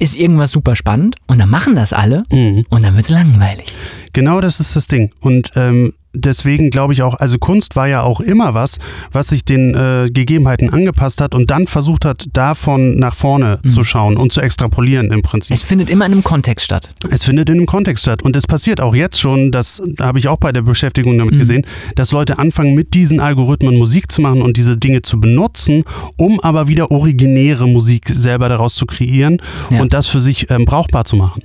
ist 0.00 0.16
irgendwas 0.16 0.50
super 0.50 0.74
spannend 0.74 1.14
und 1.28 1.38
dann 1.38 1.48
machen 1.48 1.76
das 1.76 1.92
alle 1.92 2.24
Mhm. 2.32 2.66
und 2.70 2.82
dann 2.82 2.94
wird 2.94 3.04
es 3.04 3.10
langweilig. 3.10 3.74
Genau 4.14 4.40
das 4.40 4.60
ist 4.60 4.74
das 4.76 4.86
Ding. 4.86 5.10
Und 5.20 5.50
ähm, 5.56 5.92
deswegen 6.14 6.70
glaube 6.70 6.92
ich 6.92 7.02
auch, 7.02 7.14
also 7.14 7.38
Kunst 7.38 7.74
war 7.74 7.88
ja 7.88 8.02
auch 8.02 8.20
immer 8.20 8.54
was, 8.54 8.78
was 9.10 9.28
sich 9.28 9.44
den 9.44 9.74
äh, 9.74 10.08
Gegebenheiten 10.08 10.70
angepasst 10.70 11.20
hat 11.20 11.34
und 11.34 11.50
dann 11.50 11.66
versucht 11.66 12.04
hat, 12.04 12.26
davon 12.32 12.96
nach 12.96 13.14
vorne 13.14 13.58
zu 13.68 13.82
schauen 13.82 14.16
und 14.16 14.32
zu 14.32 14.40
extrapolieren 14.40 15.10
im 15.10 15.22
Prinzip. 15.22 15.54
Es 15.56 15.62
findet 15.64 15.90
immer 15.90 16.06
in 16.06 16.12
einem 16.12 16.22
Kontext 16.22 16.64
statt. 16.64 16.94
Es 17.10 17.24
findet 17.24 17.48
in 17.50 17.56
einem 17.56 17.66
Kontext 17.66 18.02
statt. 18.04 18.22
Und 18.22 18.36
es 18.36 18.46
passiert 18.46 18.80
auch 18.80 18.94
jetzt 18.94 19.20
schon, 19.20 19.50
das 19.50 19.82
habe 20.00 20.20
ich 20.20 20.28
auch 20.28 20.38
bei 20.38 20.52
der 20.52 20.62
Beschäftigung 20.62 21.18
damit 21.18 21.36
gesehen, 21.36 21.66
dass 21.96 22.12
Leute 22.12 22.38
anfangen, 22.38 22.74
mit 22.74 22.94
diesen 22.94 23.18
Algorithmen 23.18 23.76
Musik 23.76 24.12
zu 24.12 24.22
machen 24.22 24.42
und 24.42 24.56
diese 24.56 24.76
Dinge 24.76 25.02
zu 25.02 25.18
benutzen, 25.18 25.82
um 26.16 26.38
aber 26.40 26.68
wieder 26.68 26.92
originäre 26.92 27.66
Musik 27.66 28.08
selber 28.08 28.48
daraus 28.48 28.76
zu 28.76 28.86
kreieren 28.86 29.38
Ja. 29.70 29.80
und 29.82 29.92
das 29.92 30.06
für 30.06 30.20
sich 30.20 30.48
ähm, 30.50 30.64
brauchbar 30.64 31.04
zu 31.04 31.16
machen. 31.16 31.42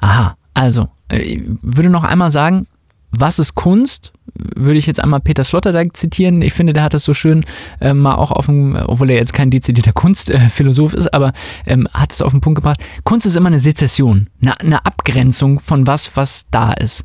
Aha, 0.00 0.36
also, 0.54 0.88
ich 1.10 1.42
würde 1.62 1.90
noch 1.90 2.04
einmal 2.04 2.30
sagen, 2.30 2.66
was 3.12 3.38
ist 3.38 3.54
Kunst? 3.54 4.12
Würde 4.34 4.78
ich 4.78 4.86
jetzt 4.86 5.00
einmal 5.00 5.20
Peter 5.20 5.44
Sloterdijk 5.44 5.96
zitieren. 5.96 6.42
Ich 6.42 6.52
finde, 6.52 6.72
der 6.72 6.82
hat 6.82 6.94
das 6.94 7.04
so 7.04 7.14
schön 7.14 7.44
äh, 7.80 7.94
mal 7.94 8.16
auch 8.16 8.30
auf 8.30 8.46
dem, 8.46 8.76
obwohl 8.76 9.10
er 9.10 9.16
jetzt 9.16 9.32
kein 9.32 9.50
dezidierter 9.50 9.92
Kunstphilosoph 9.92 10.92
ist, 10.92 11.14
aber 11.14 11.32
ähm, 11.64 11.88
hat 11.92 12.12
es 12.12 12.20
auf 12.20 12.32
den 12.32 12.40
Punkt 12.40 12.56
gebracht. 12.56 12.80
Kunst 13.04 13.24
ist 13.24 13.36
immer 13.36 13.46
eine 13.48 13.60
Sezession, 13.60 14.28
eine, 14.42 14.60
eine 14.60 14.84
Abgrenzung 14.84 15.60
von 15.60 15.86
was, 15.86 16.16
was 16.16 16.44
da 16.50 16.72
ist. 16.72 17.04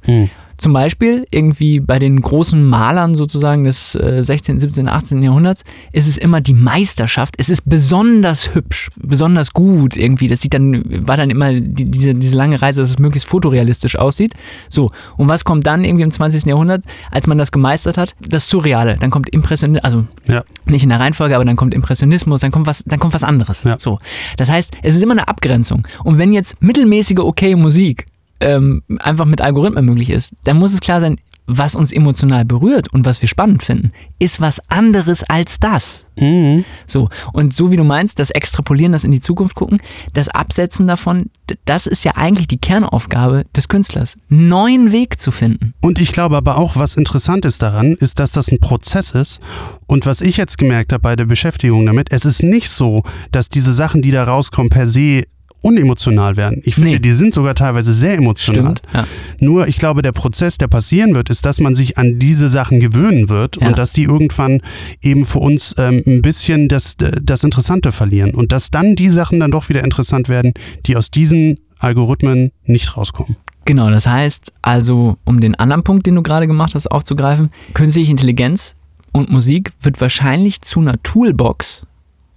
Zum 0.61 0.73
Beispiel 0.73 1.25
irgendwie 1.31 1.79
bei 1.79 1.97
den 1.97 2.21
großen 2.21 2.63
Malern 2.63 3.15
sozusagen 3.15 3.63
des 3.63 3.95
äh, 3.95 4.23
16., 4.23 4.59
17., 4.59 4.87
18. 4.87 5.23
Jahrhunderts 5.23 5.63
ist 5.91 6.07
es 6.07 6.19
immer 6.19 6.39
die 6.39 6.53
Meisterschaft. 6.53 7.33
Es 7.39 7.49
ist 7.49 7.67
besonders 7.67 8.53
hübsch, 8.53 8.89
besonders 9.01 9.53
gut 9.53 9.97
irgendwie. 9.97 10.27
Das 10.27 10.41
sieht 10.41 10.53
dann, 10.53 10.83
war 11.07 11.17
dann 11.17 11.31
immer 11.31 11.51
die, 11.51 11.89
diese, 11.89 12.13
diese 12.13 12.37
lange 12.37 12.61
Reise, 12.61 12.81
dass 12.81 12.91
es 12.91 12.99
möglichst 12.99 13.27
fotorealistisch 13.27 13.95
aussieht. 13.95 14.35
So, 14.69 14.91
und 15.17 15.27
was 15.29 15.45
kommt 15.45 15.65
dann 15.65 15.83
irgendwie 15.83 16.03
im 16.03 16.11
20. 16.11 16.45
Jahrhundert, 16.45 16.83
als 17.09 17.25
man 17.25 17.39
das 17.39 17.51
gemeistert 17.51 17.97
hat? 17.97 18.13
Das 18.19 18.47
Surreale. 18.47 18.97
Dann 18.97 19.09
kommt 19.09 19.29
Impressionismus, 19.29 19.83
also 19.83 20.05
Ja. 20.27 20.43
nicht 20.65 20.83
in 20.83 20.89
der 20.89 20.99
Reihenfolge, 20.99 21.33
aber 21.33 21.43
dann 21.43 21.55
kommt 21.55 21.73
Impressionismus, 21.73 22.41
dann 22.41 22.51
kommt 22.51 22.67
was, 22.67 22.83
dann 22.85 22.99
kommt 22.99 23.15
was 23.15 23.23
anderes. 23.23 23.63
Ja. 23.63 23.77
So. 23.79 23.97
Das 24.37 24.51
heißt, 24.51 24.73
es 24.83 24.95
ist 24.95 25.01
immer 25.01 25.13
eine 25.13 25.27
Abgrenzung. 25.27 25.87
Und 26.03 26.19
wenn 26.19 26.33
jetzt 26.33 26.61
mittelmäßige 26.61 27.17
okay 27.17 27.55
Musik 27.55 28.05
ähm, 28.41 28.83
einfach 28.99 29.25
mit 29.25 29.41
Algorithmen 29.41 29.85
möglich 29.85 30.09
ist, 30.09 30.33
dann 30.43 30.57
muss 30.57 30.73
es 30.73 30.81
klar 30.81 30.99
sein, 30.99 31.17
was 31.47 31.75
uns 31.75 31.91
emotional 31.91 32.45
berührt 32.45 32.93
und 32.93 33.05
was 33.05 33.21
wir 33.21 33.27
spannend 33.27 33.63
finden, 33.63 33.91
ist 34.19 34.39
was 34.39 34.61
anderes 34.69 35.23
als 35.23 35.59
das. 35.59 36.05
Mhm. 36.17 36.63
So, 36.87 37.09
und 37.33 37.53
so 37.53 37.71
wie 37.71 37.77
du 37.77 37.83
meinst, 37.83 38.19
das 38.19 38.29
Extrapolieren, 38.29 38.93
das 38.93 39.03
in 39.03 39.11
die 39.11 39.19
Zukunft 39.19 39.55
gucken, 39.55 39.81
das 40.13 40.29
Absetzen 40.29 40.87
davon, 40.87 41.29
das 41.65 41.87
ist 41.87 42.05
ja 42.05 42.13
eigentlich 42.15 42.47
die 42.47 42.59
Kernaufgabe 42.59 43.45
des 43.55 43.67
Künstlers, 43.67 44.17
neuen 44.29 44.91
Weg 44.91 45.19
zu 45.19 45.31
finden. 45.31 45.73
Und 45.81 45.99
ich 45.99 46.13
glaube 46.13 46.37
aber 46.37 46.57
auch, 46.57 46.77
was 46.77 46.95
interessant 46.95 47.43
ist 47.43 47.61
daran, 47.61 47.93
ist, 47.93 48.19
dass 48.19 48.31
das 48.31 48.51
ein 48.51 48.59
Prozess 48.59 49.11
ist. 49.11 49.41
Und 49.87 50.05
was 50.05 50.21
ich 50.21 50.37
jetzt 50.37 50.57
gemerkt 50.57 50.93
habe 50.93 51.01
bei 51.01 51.15
der 51.15 51.25
Beschäftigung 51.25 51.85
damit, 51.85 52.11
es 52.11 52.23
ist 52.23 52.43
nicht 52.43 52.69
so, 52.69 53.03
dass 53.31 53.49
diese 53.49 53.73
Sachen, 53.73 54.01
die 54.01 54.11
da 54.11 54.23
rauskommen, 54.23 54.69
per 54.69 54.85
se 54.85 55.25
unemotional 55.61 56.35
werden. 56.37 56.59
Ich 56.63 56.75
finde, 56.75 56.91
Nee. 56.91 56.99
die 56.99 57.11
sind 57.11 57.33
sogar 57.33 57.55
teilweise 57.55 57.93
sehr 57.93 58.15
emotional. 58.15 58.75
Stimmt, 58.77 58.81
ja. 58.93 59.05
Nur, 59.39 59.67
ich 59.67 59.77
glaube, 59.77 60.01
der 60.01 60.11
Prozess, 60.11 60.57
der 60.57 60.67
passieren 60.67 61.13
wird, 61.13 61.29
ist, 61.29 61.45
dass 61.45 61.59
man 61.59 61.75
sich 61.75 61.97
an 61.97 62.19
diese 62.19 62.49
Sachen 62.49 62.79
gewöhnen 62.79 63.29
wird 63.29 63.57
Ja. 63.61 63.67
und 63.67 63.77
dass 63.77 63.93
die 63.93 64.03
irgendwann 64.03 64.61
eben 65.01 65.25
für 65.25 65.39
uns 65.39 65.75
ähm, 65.77 66.01
ein 66.07 66.21
bisschen 66.21 66.67
das, 66.67 66.95
das 66.97 67.43
Interessante 67.43 67.91
verlieren. 67.91 68.33
Und 68.33 68.51
dass 68.51 68.71
dann 68.71 68.95
die 68.95 69.09
Sachen 69.09 69.39
dann 69.39 69.51
doch 69.51 69.69
wieder 69.69 69.83
interessant 69.83 70.29
werden, 70.29 70.53
die 70.85 70.95
aus 70.97 71.11
diesen 71.11 71.59
Algorithmen 71.79 72.51
nicht 72.65 72.97
rauskommen. 72.97 73.35
Genau, 73.65 73.89
das 73.91 74.07
heißt 74.07 74.53
also, 74.63 75.17
um 75.23 75.39
den 75.39 75.53
anderen 75.55 75.83
Punkt, 75.83 76.07
den 76.07 76.15
du 76.15 76.23
gerade 76.23 76.47
gemacht 76.47 76.73
hast, 76.73 76.87
aufzugreifen, 76.87 77.51
künstliche 77.75 78.09
Intelligenz 78.09 78.75
und 79.11 79.29
Musik 79.31 79.71
wird 79.81 80.01
wahrscheinlich 80.01 80.61
zu 80.61 80.79
einer 80.79 81.01
Toolbox 81.03 81.85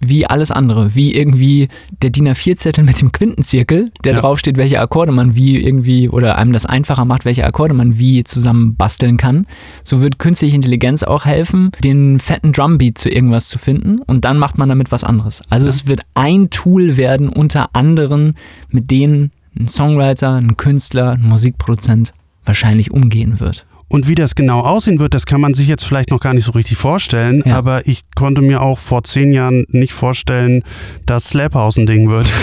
wie 0.09 0.25
alles 0.25 0.51
andere, 0.51 0.95
wie 0.95 1.13
irgendwie 1.15 1.67
der 2.01 2.09
DIN 2.09 2.27
A4-Zettel 2.29 2.83
mit 2.83 3.01
dem 3.01 3.11
Quintenzirkel, 3.11 3.91
der 4.03 4.13
Ja. 4.13 4.21
draufsteht, 4.21 4.57
welche 4.57 4.79
Akkorde 4.79 5.11
man 5.11 5.35
wie 5.35 5.57
irgendwie 5.61 6.09
oder 6.09 6.37
einem 6.37 6.53
das 6.53 6.65
einfacher 6.65 7.05
macht, 7.05 7.25
welche 7.25 7.45
Akkorde 7.45 7.73
man 7.73 7.97
wie 7.97 8.23
zusammen 8.23 8.75
basteln 8.75 9.17
kann. 9.17 9.45
So 9.83 10.01
wird 10.01 10.19
künstliche 10.19 10.55
Intelligenz 10.55 11.03
auch 11.03 11.25
helfen, 11.25 11.71
den 11.83 12.19
fetten 12.19 12.51
Drumbeat 12.51 12.97
zu 12.97 13.09
irgendwas 13.09 13.49
zu 13.49 13.57
finden 13.59 13.99
und 13.99 14.25
dann 14.25 14.37
macht 14.37 14.57
man 14.57 14.69
damit 14.69 14.91
was 14.91 15.03
anderes. 15.03 15.41
Also 15.49 15.67
es 15.67 15.87
wird 15.87 16.01
ein 16.13 16.49
Tool 16.49 16.97
werden 16.97 17.29
unter 17.29 17.75
anderen, 17.75 18.35
mit 18.69 18.91
denen 18.91 19.31
ein 19.57 19.67
Songwriter, 19.67 20.33
ein 20.35 20.57
Künstler, 20.57 21.11
ein 21.11 21.23
Musikproduzent 21.23 22.13
wahrscheinlich 22.43 22.91
umgehen 22.91 23.39
wird. 23.39 23.65
Und 23.87 24.07
wie 24.07 24.15
das 24.15 24.35
genau 24.35 24.61
aussehen 24.61 24.99
wird, 24.99 25.13
das 25.13 25.25
kann 25.25 25.39
man 25.39 25.53
sich 25.53 25.67
jetzt 25.67 25.85
vielleicht 25.85 26.09
noch 26.09 26.19
gar 26.19 26.33
nicht 26.33 26.45
so 26.45 26.51
richtig 26.53 26.77
vorstellen. 26.77 27.43
Ja. 27.45 27.57
Aber 27.57 27.87
ich 27.87 28.01
konnte 28.15 28.41
mir 28.41 28.61
auch 28.61 28.79
vor 28.79 29.03
zehn 29.03 29.31
Jahren 29.31 29.65
nicht 29.69 29.93
vorstellen, 29.93 30.63
dass 31.05 31.29
Slap 31.29 31.53
House 31.53 31.77
ein 31.77 31.85
Ding 31.85 32.09
wird. 32.09 32.31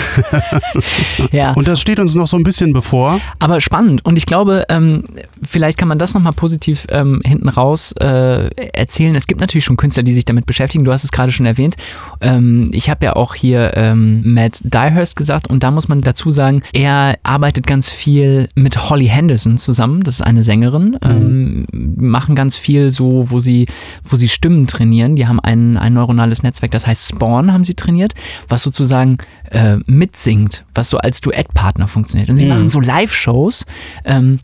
Ja. 1.31 1.51
Und 1.53 1.67
das 1.67 1.79
steht 1.79 1.99
uns 1.99 2.15
noch 2.15 2.27
so 2.27 2.37
ein 2.37 2.43
bisschen 2.43 2.73
bevor. 2.73 3.19
Aber 3.39 3.59
spannend 3.61 4.05
und 4.05 4.17
ich 4.17 4.25
glaube, 4.25 4.65
ähm, 4.69 5.03
vielleicht 5.41 5.77
kann 5.77 5.87
man 5.87 5.97
das 5.97 6.13
nochmal 6.13 6.33
positiv 6.33 6.85
ähm, 6.89 7.21
hinten 7.23 7.49
raus 7.49 7.93
äh, 7.99 8.49
erzählen. 8.73 9.15
Es 9.15 9.27
gibt 9.27 9.39
natürlich 9.39 9.63
schon 9.63 9.77
Künstler, 9.77 10.03
die 10.03 10.13
sich 10.13 10.25
damit 10.25 10.45
beschäftigen. 10.45 10.83
Du 10.83 10.91
hast 10.91 11.03
es 11.03 11.11
gerade 11.11 11.31
schon 11.31 11.45
erwähnt. 11.45 11.75
Ähm, 12.21 12.69
ich 12.71 12.89
habe 12.89 13.05
ja 13.05 13.15
auch 13.15 13.35
hier 13.35 13.75
ähm, 13.75 14.21
Matt 14.33 14.59
Dyhurst 14.63 15.15
gesagt 15.15 15.47
und 15.47 15.63
da 15.63 15.71
muss 15.71 15.87
man 15.87 16.01
dazu 16.01 16.31
sagen, 16.31 16.61
er 16.73 17.17
arbeitet 17.23 17.67
ganz 17.67 17.89
viel 17.89 18.49
mit 18.55 18.89
Holly 18.89 19.07
Henderson 19.07 19.57
zusammen. 19.57 20.03
Das 20.03 20.15
ist 20.15 20.21
eine 20.21 20.43
Sängerin. 20.43 20.97
Ähm, 21.33 21.65
machen 21.97 22.35
ganz 22.35 22.55
viel 22.55 22.91
so, 22.91 23.31
wo 23.31 23.39
sie, 23.39 23.67
wo 24.03 24.15
sie 24.15 24.29
Stimmen 24.29 24.67
trainieren. 24.67 25.15
Die 25.15 25.27
haben 25.27 25.39
ein, 25.39 25.77
ein 25.77 25.93
neuronales 25.93 26.43
Netzwerk, 26.43 26.71
das 26.71 26.87
heißt 26.87 27.09
Spawn, 27.09 27.51
haben 27.51 27.63
sie 27.63 27.75
trainiert, 27.75 28.13
was 28.47 28.63
sozusagen 28.63 29.17
äh, 29.51 29.77
mitsingt, 29.85 30.65
was 30.73 30.89
so 30.89 30.97
als 30.97 31.21
Duettpartner 31.21 31.87
funktioniert. 31.87 32.29
Und 32.29 32.37
sie 32.37 32.45
machen 32.45 32.69
so 32.69 32.79
Live-Shows. 32.79 33.65
Ähm, 34.05 34.39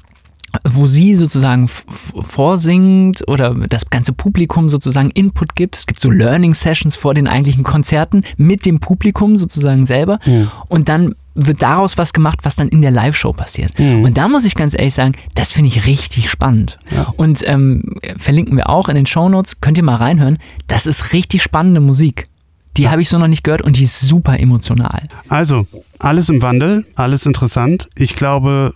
wo 0.68 0.88
sie 0.88 1.14
sozusagen 1.14 1.68
vorsingt 1.68 3.28
oder 3.28 3.54
das 3.54 3.92
ganze 3.92 4.14
Publikum 4.14 4.68
sozusagen 4.70 5.12
Input 5.12 5.56
gibt. 5.56 5.76
Es 5.76 5.86
gibt 5.86 6.00
so 6.00 6.10
Learning 6.10 6.56
Sessions 6.56 6.96
vor 6.96 7.14
den 7.14 7.28
eigentlichen 7.28 7.64
Konzerten 7.64 8.24
mit 8.38 8.66
dem 8.66 8.80
Publikum 8.80 9.38
sozusagen 9.38 9.86
selber. 9.86 10.18
Und 10.68 10.90
dann 10.90 11.14
wird 11.46 11.62
daraus 11.62 11.98
was 11.98 12.14
gemacht, 12.14 12.40
was 12.44 12.56
dann 12.56 12.70
in 12.70 12.82
der 12.82 12.92
Live-Show 12.92 13.34
passiert. 13.34 13.74
Und 14.04 14.18
da 14.18 14.28
muss 14.28 14.46
ich 14.46 14.56
ganz 14.56 14.74
ehrlich 14.74 14.94
sagen, 14.94 15.14
das 15.36 15.52
finde 15.52 15.70
ich 15.70 15.86
richtig 15.86 16.30
spannend. 16.30 16.80
Und 17.16 17.44
ähm, 17.48 17.84
verlinken 18.18 18.58
wir 18.58 18.70
auch 18.70 18.90
in 18.90 18.96
den 18.96 19.06
Show 19.06 19.30
Notes. 19.30 19.62
Könnt 19.62 19.78
ihr 19.78 19.84
mal 19.84 19.96
reinhören. 19.96 20.38
Das 20.68 20.86
ist 20.86 21.14
richtig 21.14 21.44
spannende 21.44 21.80
Musik. 21.80 22.26
Die 22.78 22.90
habe 22.90 23.02
ich 23.02 23.10
so 23.10 23.18
noch 23.18 23.28
nicht 23.28 23.44
gehört 23.44 23.62
und 23.62 23.76
die 23.78 23.84
ist 23.84 24.00
super 24.00 24.40
emotional. 24.40 25.04
Also, 25.28 25.66
alles 26.00 26.30
im 26.30 26.42
Wandel, 26.42 26.86
alles 26.96 27.26
interessant. 27.26 27.90
Ich 27.96 28.16
glaube, 28.16 28.74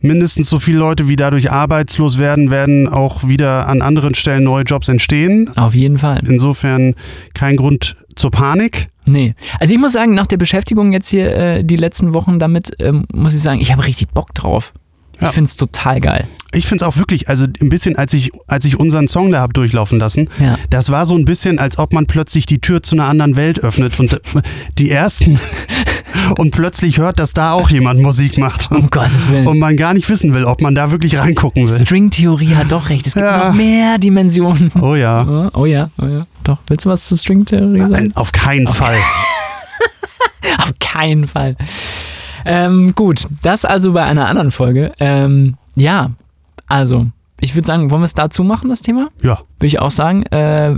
mindestens 0.00 0.48
so 0.48 0.58
viele 0.58 0.78
Leute, 0.78 1.08
wie 1.08 1.16
dadurch 1.16 1.50
arbeitslos 1.50 2.18
werden, 2.18 2.50
werden 2.50 2.88
auch 2.88 3.26
wieder 3.26 3.68
an 3.68 3.82
anderen 3.82 4.14
Stellen 4.14 4.44
neue 4.44 4.64
Jobs 4.64 4.88
entstehen. 4.88 5.50
Auf 5.56 5.74
jeden 5.74 5.98
Fall. 5.98 6.22
Insofern 6.26 6.94
kein 7.34 7.56
Grund 7.56 7.96
zur 8.14 8.30
Panik. 8.30 8.88
Nee. 9.06 9.34
Also 9.58 9.74
ich 9.74 9.80
muss 9.80 9.92
sagen, 9.92 10.14
nach 10.14 10.26
der 10.26 10.36
Beschäftigung 10.36 10.92
jetzt 10.92 11.08
hier 11.08 11.34
äh, 11.34 11.64
die 11.64 11.76
letzten 11.76 12.14
Wochen 12.14 12.38
damit, 12.38 12.72
ähm, 12.78 13.06
muss 13.12 13.34
ich 13.34 13.40
sagen, 13.40 13.60
ich 13.60 13.72
habe 13.72 13.84
richtig 13.84 14.08
Bock 14.08 14.34
drauf. 14.34 14.72
Ja. 15.20 15.28
Ich 15.28 15.34
finde 15.34 15.48
es 15.48 15.56
total 15.56 16.00
geil. 16.00 16.28
Ich 16.52 16.66
finde 16.66 16.82
es 16.84 16.88
auch 16.88 16.96
wirklich, 16.96 17.28
also 17.28 17.44
ein 17.44 17.68
bisschen, 17.68 17.96
als 17.96 18.14
ich, 18.14 18.30
als 18.46 18.64
ich 18.64 18.78
unseren 18.78 19.06
Song 19.06 19.30
da 19.32 19.40
hab 19.40 19.52
durchlaufen 19.52 19.98
lassen, 19.98 20.30
Ja. 20.40 20.58
das 20.70 20.90
war 20.90 21.04
so 21.04 21.14
ein 21.14 21.26
bisschen, 21.26 21.58
als 21.58 21.76
ob 21.78 21.92
man 21.92 22.06
plötzlich 22.06 22.46
die 22.46 22.58
Tür 22.60 22.82
zu 22.82 22.96
einer 22.96 23.04
anderen 23.04 23.36
Welt 23.36 23.58
öffnet 23.62 24.00
und 24.00 24.14
äh, 24.14 24.20
die 24.78 24.90
ersten 24.90 25.38
und 26.38 26.52
plötzlich 26.52 26.96
hört, 26.98 27.18
dass 27.18 27.34
da 27.34 27.52
auch 27.52 27.68
jemand 27.68 28.00
Musik 28.00 28.38
macht. 28.38 28.70
Um 28.70 28.88
Gottes 28.88 29.28
Willen. 29.30 29.46
Und 29.46 29.58
man 29.58 29.76
gar 29.76 29.92
nicht 29.92 30.08
wissen 30.08 30.32
will, 30.32 30.44
ob 30.44 30.62
man 30.62 30.74
da 30.74 30.90
wirklich 30.90 31.18
reingucken 31.18 31.68
will. 31.68 31.84
Stringtheorie 31.84 32.54
hat 32.54 32.72
doch 32.72 32.88
recht. 32.88 33.06
Es 33.06 33.12
gibt 33.14 33.26
Ja. 33.26 33.48
noch 33.48 33.54
mehr 33.54 33.98
Dimensionen. 33.98 34.72
Oh 34.80 34.94
ja. 34.94 35.50
Oh, 35.54 35.60
oh 35.62 35.66
ja, 35.66 35.90
oh 36.00 36.06
ja. 36.06 36.26
Doch. 36.44 36.58
Willst 36.68 36.86
du 36.86 36.90
was 36.90 37.06
zur 37.08 37.18
Stringtheorie 37.18 37.76
sagen? 37.76 37.90
Nein, 37.92 38.12
auf 38.14 38.32
keinen 38.32 38.68
Fall. 38.68 38.96
Auf 40.62 40.72
keinen 40.80 41.26
Fall. 41.26 41.56
Ähm, 42.44 42.94
gut, 42.94 43.26
das 43.42 43.64
also 43.64 43.92
bei 43.92 44.04
einer 44.04 44.26
anderen 44.26 44.50
Folge. 44.50 44.92
Ähm, 44.98 45.56
ja, 45.74 46.10
also 46.66 47.06
ich 47.40 47.54
würde 47.54 47.66
sagen, 47.66 47.90
wollen 47.90 48.02
wir 48.02 48.06
es 48.06 48.14
dazu 48.14 48.42
machen, 48.42 48.68
das 48.68 48.82
Thema? 48.82 49.10
Ja. 49.22 49.38
Würde 49.58 49.66
ich 49.66 49.78
auch 49.78 49.92
sagen. 49.92 50.24
Äh, 50.24 50.74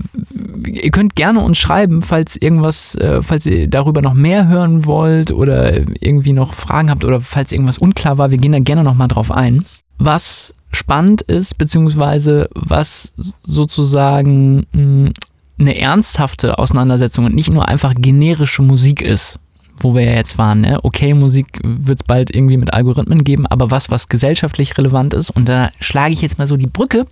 ihr 0.67 0.91
könnt 0.91 1.17
gerne 1.17 1.41
uns 1.41 1.57
schreiben, 1.59 2.03
falls 2.03 2.37
irgendwas, 2.37 2.95
äh, 2.97 3.23
falls 3.23 3.47
ihr 3.47 3.67
darüber 3.69 4.03
noch 4.03 4.15
mehr 4.15 4.47
hören 4.47 4.85
wollt 4.85 5.33
oder 5.33 5.73
irgendwie 6.03 6.35
noch 6.35 6.53
Fragen 6.53 6.91
habt 6.91 7.05
oder 7.05 7.21
falls 7.21 7.53
irgendwas 7.53 7.79
unklar 7.79 8.19
war. 8.19 8.31
Wir 8.31 8.39
gehen 8.39 8.53
da 8.53 8.59
gerne 8.59 8.85
nochmal 8.85 9.09
drauf 9.09 9.33
ein. 9.33 9.65
Was 9.99 10.55
spannend 10.71 11.23
ist, 11.23 11.57
beziehungsweise 11.57 12.49
was 12.55 13.15
sozusagen 13.43 14.67
mh, 14.73 15.13
eine 15.59 15.79
ernsthafte 15.81 16.59
Auseinandersetzung 16.59 17.25
und 17.25 17.35
nicht 17.35 17.53
nur 17.53 17.69
einfach 17.69 17.95
generische 17.97 18.63
Musik 18.63 19.01
ist, 19.03 19.39
wo 19.81 19.95
wir 19.95 20.03
ja 20.03 20.13
jetzt 20.15 20.39
waren. 20.39 20.63
Ne? 20.63 20.79
Okay, 20.83 21.15
Musik 21.15 21.47
wird 21.63 22.01
es 22.01 22.05
bald 22.05 22.35
irgendwie 22.35 22.57
mit 22.57 22.73
Algorithmen 22.75 23.25
geben, 23.25 23.47
aber 23.47 23.71
was, 23.71 23.91
was 23.91 24.09
gesellschaftlich 24.09 24.77
relevant 24.77 25.15
ist, 25.15 25.31
und 25.31 25.49
da 25.49 25.71
schlage 25.81 26.13
ich 26.13 26.23
jetzt 26.23 26.39
mal 26.39 26.47
so 26.47 26.57
die 26.57 26.67
Brücke 26.67 27.07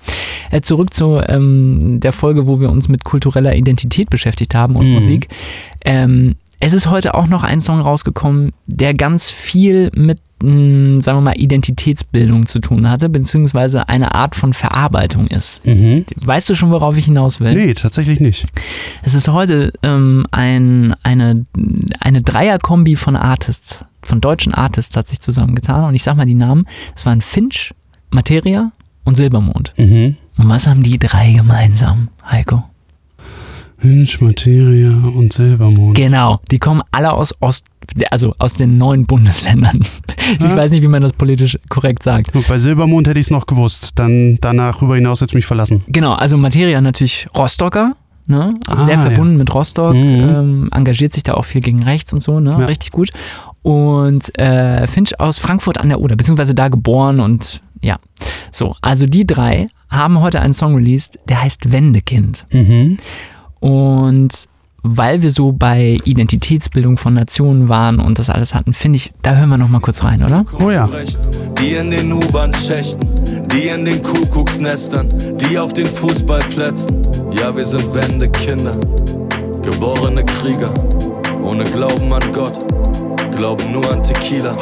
äh, 0.50 0.60
zurück 0.60 0.92
zu 0.92 1.20
ähm, 1.26 2.00
der 2.00 2.12
Folge, 2.12 2.46
wo 2.46 2.60
wir 2.60 2.70
uns 2.70 2.88
mit 2.88 3.04
kultureller 3.04 3.54
Identität 3.56 4.10
beschäftigt 4.10 4.54
haben 4.54 4.76
und 4.76 4.86
Mhm. 4.88 4.94
Musik. 4.94 5.28
Ähm, 5.84 6.34
es 6.60 6.72
ist 6.72 6.90
heute 6.90 7.14
auch 7.14 7.28
noch 7.28 7.44
ein 7.44 7.60
Song 7.60 7.80
rausgekommen, 7.80 8.52
der 8.66 8.94
ganz 8.94 9.30
viel 9.30 9.90
mit, 9.94 10.18
mh, 10.42 11.00
sagen 11.02 11.18
wir 11.18 11.22
mal, 11.22 11.38
Identitätsbildung 11.38 12.46
zu 12.46 12.58
tun 12.58 12.90
hatte, 12.90 13.08
beziehungsweise 13.08 13.88
eine 13.88 14.14
Art 14.14 14.34
von 14.34 14.52
Verarbeitung 14.52 15.28
ist. 15.28 15.64
Mhm. 15.64 16.04
Weißt 16.16 16.48
du 16.48 16.54
schon, 16.54 16.70
worauf 16.70 16.96
ich 16.96 17.04
hinaus 17.04 17.38
will? 17.40 17.54
Nee, 17.54 17.74
tatsächlich 17.74 18.18
nicht. 18.18 18.46
Es 19.02 19.14
ist 19.14 19.28
heute 19.28 19.72
ähm, 19.82 20.26
ein, 20.32 20.94
eine, 21.04 21.44
eine 22.00 22.22
Dreierkombi 22.22 22.96
von 22.96 23.14
Artists, 23.14 23.84
von 24.02 24.20
deutschen 24.20 24.54
Artists 24.54 24.96
hat 24.96 25.06
sich 25.06 25.20
zusammengetan. 25.20 25.84
Und 25.84 25.94
ich 25.94 26.02
sag 26.02 26.16
mal 26.16 26.26
die 26.26 26.34
Namen. 26.34 26.66
Das 26.94 27.06
waren 27.06 27.20
Finch, 27.20 27.72
Materia 28.10 28.72
und 29.04 29.16
Silbermond. 29.16 29.74
Mhm. 29.76 30.16
Und 30.36 30.48
was 30.48 30.66
haben 30.66 30.82
die 30.82 30.98
drei 30.98 31.32
gemeinsam, 31.32 32.08
Heiko? 32.28 32.64
Hinch, 33.80 34.20
Materia 34.20 34.90
und 34.90 35.32
Silbermond. 35.32 35.94
Genau, 35.96 36.40
die 36.50 36.58
kommen 36.58 36.82
alle 36.90 37.12
aus 37.12 37.32
Ost, 37.40 37.64
also 38.10 38.34
aus 38.38 38.54
den 38.54 38.76
neuen 38.78 39.06
Bundesländern. 39.06 39.80
Ich 40.30 40.40
Ja. 40.40 40.56
weiß 40.58 40.72
nicht, 40.72 40.82
wie 40.82 40.88
man 40.88 41.00
das 41.00 41.14
politisch 41.14 41.58
korrekt 41.70 42.02
sagt. 42.02 42.34
Und 42.36 42.46
bei 42.46 42.58
Silbermond 42.58 43.08
hätte 43.08 43.18
ich 43.18 43.26
es 43.26 43.30
noch 43.30 43.46
gewusst. 43.46 43.92
Dann 43.94 44.36
danach 44.42 44.82
rüber 44.82 44.96
hinaus 44.96 45.22
hätte 45.22 45.30
ich 45.30 45.36
mich 45.36 45.46
verlassen. 45.46 45.82
Genau, 45.88 46.12
also 46.12 46.36
Materia 46.36 46.82
natürlich 46.82 47.28
Rostocker, 47.34 47.96
ne? 48.26 48.52
Also 48.66 48.82
Ah, 48.82 48.84
sehr 48.84 48.94
ja. 48.96 49.00
verbunden 49.00 49.38
mit 49.38 49.54
Rostock, 49.54 49.94
Mhm. 49.94 50.00
ähm, 50.28 50.68
engagiert 50.70 51.14
sich 51.14 51.22
da 51.22 51.32
auch 51.32 51.46
viel 51.46 51.62
gegen 51.62 51.82
rechts 51.82 52.12
und 52.12 52.22
so, 52.22 52.40
ne? 52.40 52.50
Ja. 52.50 52.66
Richtig 52.66 52.90
gut. 52.90 53.08
Und 53.62 54.38
äh, 54.38 54.86
Finch 54.86 55.18
aus 55.18 55.38
Frankfurt 55.38 55.78
an 55.78 55.88
der 55.88 56.00
Oder, 56.02 56.14
beziehungsweise 56.14 56.54
da 56.54 56.68
geboren 56.68 57.20
und 57.20 57.62
ja. 57.80 57.96
So, 58.52 58.74
also 58.82 59.06
die 59.06 59.26
drei 59.26 59.68
haben 59.88 60.20
heute 60.20 60.40
einen 60.40 60.52
Song 60.52 60.74
released, 60.74 61.18
der 61.30 61.40
heißt 61.42 61.72
Wendekind. 61.72 62.44
Mhm. 62.52 62.98
Und 63.60 64.48
weil 64.82 65.22
wir 65.22 65.32
so 65.32 65.52
bei 65.52 65.96
Identitätsbildung 66.04 66.96
von 66.96 67.14
Nationen 67.14 67.68
waren 67.68 67.98
und 67.98 68.18
das 68.18 68.30
alles 68.30 68.54
hatten, 68.54 68.72
finde 68.72 68.96
ich, 68.96 69.12
da 69.22 69.34
hören 69.34 69.50
wir 69.50 69.58
noch 69.58 69.68
mal 69.68 69.80
kurz 69.80 70.04
rein, 70.04 70.22
oder? 70.22 70.44
Oh 70.60 70.70
ja. 70.70 70.88
Die 71.60 71.72
in 71.72 71.90
den 71.90 72.12
U-Bahn-Schächten, 72.12 73.00
die 73.52 73.68
in 73.68 73.84
den 73.84 74.02
Kuckucksnestern, 74.02 75.08
die 75.36 75.58
auf 75.58 75.72
den 75.72 75.86
Fußballplätzen. 75.86 77.02
Ja, 77.32 77.54
wir 77.54 77.64
sind 77.64 77.92
Wendekinder, 77.92 78.78
geborene 79.62 80.24
Krieger, 80.24 80.72
ohne 81.42 81.64
Glauben 81.64 82.12
an 82.12 82.32
Gott, 82.32 82.64
glauben 83.36 83.72
nur 83.72 83.90
an 83.90 84.02
Tequila. 84.02 84.52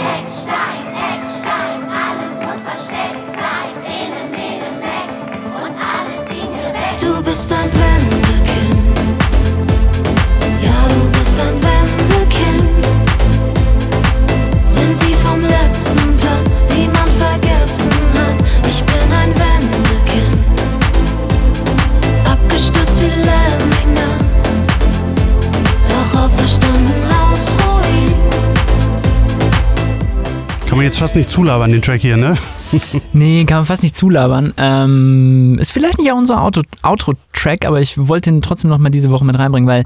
Du 6.99 7.22
bist 7.22 7.53
ein 7.53 7.64
Wendekind. 7.64 7.95
Jetzt 30.87 30.99
fast 30.99 31.16
nicht 31.16 31.28
zulabern, 31.28 31.70
den 31.70 31.82
Track 31.82 32.01
hier, 32.01 32.16
ne? 32.16 32.37
Nee, 33.12 33.45
kann 33.45 33.59
man 33.59 33.66
fast 33.66 33.82
nicht 33.82 33.97
zulabern. 33.97 34.55
Ähm, 34.57 35.57
ist 35.61 35.72
vielleicht 35.72 35.99
nicht 35.99 36.11
auch 36.12 36.16
unser 36.16 36.43
Outro-Track, 36.43 37.64
aber 37.64 37.80
ich 37.80 37.97
wollte 37.99 38.30
ihn 38.30 38.43
trotzdem 38.43 38.70
noch 38.70 38.78
mal 38.78 38.91
diese 38.91 39.11
Woche 39.11 39.24
mit 39.24 39.39
reinbringen, 39.39 39.68
weil 39.68 39.84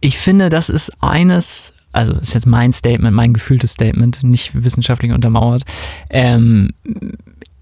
ich 0.00 0.18
finde, 0.18 0.48
das 0.48 0.68
ist 0.68 0.92
eines, 1.00 1.72
also 1.92 2.12
ist 2.12 2.34
jetzt 2.34 2.46
mein 2.46 2.72
Statement, 2.72 3.14
mein 3.14 3.32
gefühltes 3.32 3.72
Statement, 3.72 4.22
nicht 4.22 4.64
wissenschaftlich 4.64 5.12
untermauert. 5.12 5.62
Ähm, 6.10 6.70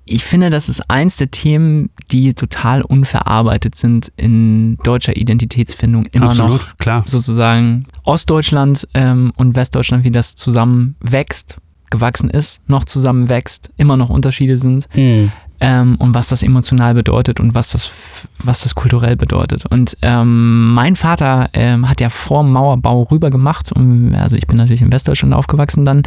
ich 0.05 0.25
finde, 0.25 0.51
das 0.51 0.69
ist 0.69 0.91
eins 0.91 1.17
der 1.17 1.31
Themen, 1.31 1.91
die 2.11 2.35
total 2.35 2.83
unverarbeitet 2.83 3.77
sind 3.77 4.11
in 4.17 4.77
deutscher 4.83 5.17
Identitätsfindung 5.17 6.07
immer 6.07 6.31
Absolut, 6.31 6.61
noch. 6.61 6.77
klar. 6.79 7.05
Sozusagen 7.07 7.87
Ostdeutschland 8.05 8.89
ähm, 8.95 9.33
und 9.37 9.55
Westdeutschland, 9.55 10.03
wie 10.03 10.11
das 10.11 10.35
zusammen 10.35 10.97
wächst, 11.01 11.59
gewachsen 11.91 12.31
ist, 12.31 12.61
noch 12.69 12.85
zusammen 12.85 13.29
wächst, 13.29 13.71
immer 13.77 13.97
noch 13.97 14.11
Unterschiede 14.11 14.59
sind 14.59 14.89
Mhm. 14.95 15.33
ähm, 15.61 15.97
und 15.99 16.15
was 16.15 16.29
das 16.29 16.43
emotional 16.43 16.95
bedeutet 16.95 17.39
und 17.41 17.55
was 17.55 17.71
das, 17.71 18.27
was 18.39 18.63
das 18.63 18.75
kulturell 18.75 19.17
bedeutet. 19.17 19.67
Und 19.67 19.97
ähm, 20.03 20.73
mein 20.73 20.97
Vater 20.97 21.51
ähm, 21.53 21.89
hat 21.89 22.01
ja 22.01 22.09
vor 22.09 22.43
Mauerbau 22.45 23.03
rüber 23.03 23.31
gemacht. 23.31 23.71
Und, 23.73 24.15
also 24.15 24.37
ich 24.37 24.47
bin 24.47 24.57
natürlich 24.57 24.83
in 24.83 24.93
Westdeutschland 24.93 25.35
aufgewachsen 25.35 25.85
dann. 25.85 26.03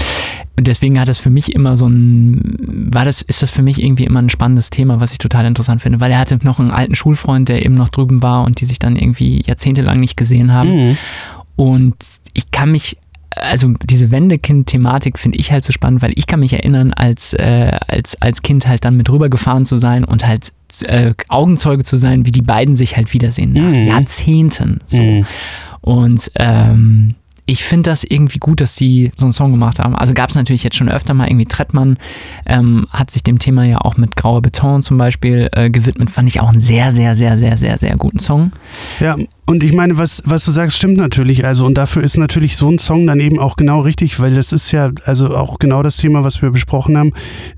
Und 0.57 0.67
deswegen 0.67 0.99
hat 0.99 1.09
es 1.09 1.19
für 1.19 1.29
mich 1.29 1.53
immer 1.53 1.77
so 1.77 1.87
ein, 1.87 2.89
war 2.93 3.05
das, 3.05 3.21
ist 3.21 3.41
das 3.41 3.51
für 3.51 3.61
mich 3.61 3.81
irgendwie 3.81 4.05
immer 4.05 4.21
ein 4.21 4.29
spannendes 4.29 4.69
Thema, 4.69 4.99
was 4.99 5.11
ich 5.11 5.17
total 5.17 5.45
interessant 5.45 5.81
finde, 5.81 5.99
weil 5.99 6.11
er 6.11 6.19
hatte 6.19 6.39
noch 6.43 6.59
einen 6.59 6.71
alten 6.71 6.95
Schulfreund, 6.95 7.49
der 7.49 7.65
eben 7.65 7.75
noch 7.75 7.89
drüben 7.89 8.21
war 8.23 8.45
und 8.45 8.61
die 8.61 8.65
sich 8.65 8.79
dann 8.79 8.95
irgendwie 8.95 9.43
jahrzehntelang 9.45 9.99
nicht 9.99 10.17
gesehen 10.17 10.51
haben. 10.53 10.89
Mhm. 10.89 10.97
Und 11.55 11.95
ich 12.33 12.49
kann 12.51 12.71
mich, 12.71 12.97
also 13.35 13.73
diese 13.89 14.11
Wendekind-Thematik 14.11 15.17
finde 15.19 15.37
ich 15.37 15.51
halt 15.51 15.63
so 15.63 15.73
spannend, 15.73 16.01
weil 16.01 16.13
ich 16.15 16.27
kann 16.27 16.39
mich 16.39 16.53
erinnern, 16.53 16.93
als, 16.93 17.33
äh, 17.33 17.77
als, 17.87 18.21
als 18.21 18.41
Kind 18.41 18.67
halt 18.67 18.85
dann 18.85 18.97
mit 18.97 19.09
rübergefahren 19.09 19.65
zu 19.65 19.77
sein 19.77 20.03
und 20.03 20.25
halt 20.27 20.51
äh, 20.87 21.13
Augenzeuge 21.29 21.83
zu 21.83 21.97
sein, 21.97 22.25
wie 22.25 22.31
die 22.31 22.41
beiden 22.41 22.75
sich 22.75 22.97
halt 22.97 23.13
wiedersehen 23.13 23.51
nach 23.51 23.61
Mhm. 23.61 23.87
Jahrzehnten. 23.87 24.81
So. 24.87 25.01
Mhm. 25.01 25.25
Und 25.81 26.31
ähm, 26.35 27.15
ich 27.45 27.65
finde 27.65 27.89
das 27.89 28.05
irgendwie 28.05 28.39
gut, 28.39 28.61
dass 28.61 28.77
sie 28.77 29.11
so 29.17 29.25
einen 29.25 29.33
Song 29.33 29.51
gemacht 29.51 29.77
haben. 29.77 29.95
Also 29.97 30.13
gab 30.13 30.29
es 30.29 30.35
natürlich 30.35 30.63
jetzt 30.63 30.77
schon 30.77 30.87
öfter 30.87 31.13
mal 31.13 31.27
irgendwie 31.27 31.45
Trettmann, 31.45 31.97
ähm, 32.45 32.87
hat 32.89 33.11
sich 33.11 33.21
dem 33.21 33.37
Thema 33.37 33.65
ja 33.65 33.79
auch 33.81 33.97
mit 33.97 34.15
Grauer 34.15 34.41
Beton 34.41 34.81
zum 34.81 34.97
Beispiel 34.97 35.49
äh, 35.51 35.69
gewidmet. 35.69 36.09
Fand 36.09 36.29
ich 36.29 36.39
auch 36.39 36.49
einen 36.49 36.59
sehr, 36.59 36.93
sehr, 36.93 37.17
sehr, 37.17 37.37
sehr, 37.37 37.57
sehr, 37.57 37.77
sehr 37.77 37.97
guten 37.97 38.19
Song. 38.19 38.53
Ja, 39.01 39.17
und 39.45 39.63
ich 39.63 39.73
meine, 39.73 39.97
was, 39.97 40.23
was 40.25 40.45
du 40.45 40.51
sagst, 40.51 40.77
stimmt 40.77 40.97
natürlich. 40.97 41.45
Also, 41.45 41.65
und 41.65 41.77
dafür 41.77 42.03
ist 42.03 42.17
natürlich 42.17 42.55
so 42.55 42.69
ein 42.69 42.79
Song 42.79 43.05
dann 43.07 43.19
eben 43.19 43.39
auch 43.39 43.55
genau 43.57 43.81
richtig, 43.81 44.19
weil 44.19 44.33
das 44.33 44.53
ist 44.53 44.71
ja, 44.71 44.91
also 45.05 45.35
auch 45.35 45.59
genau 45.59 45.83
das 45.83 45.97
Thema, 45.97 46.23
was 46.23 46.41
wir 46.41 46.51
besprochen 46.51 46.97
haben. 46.97 47.11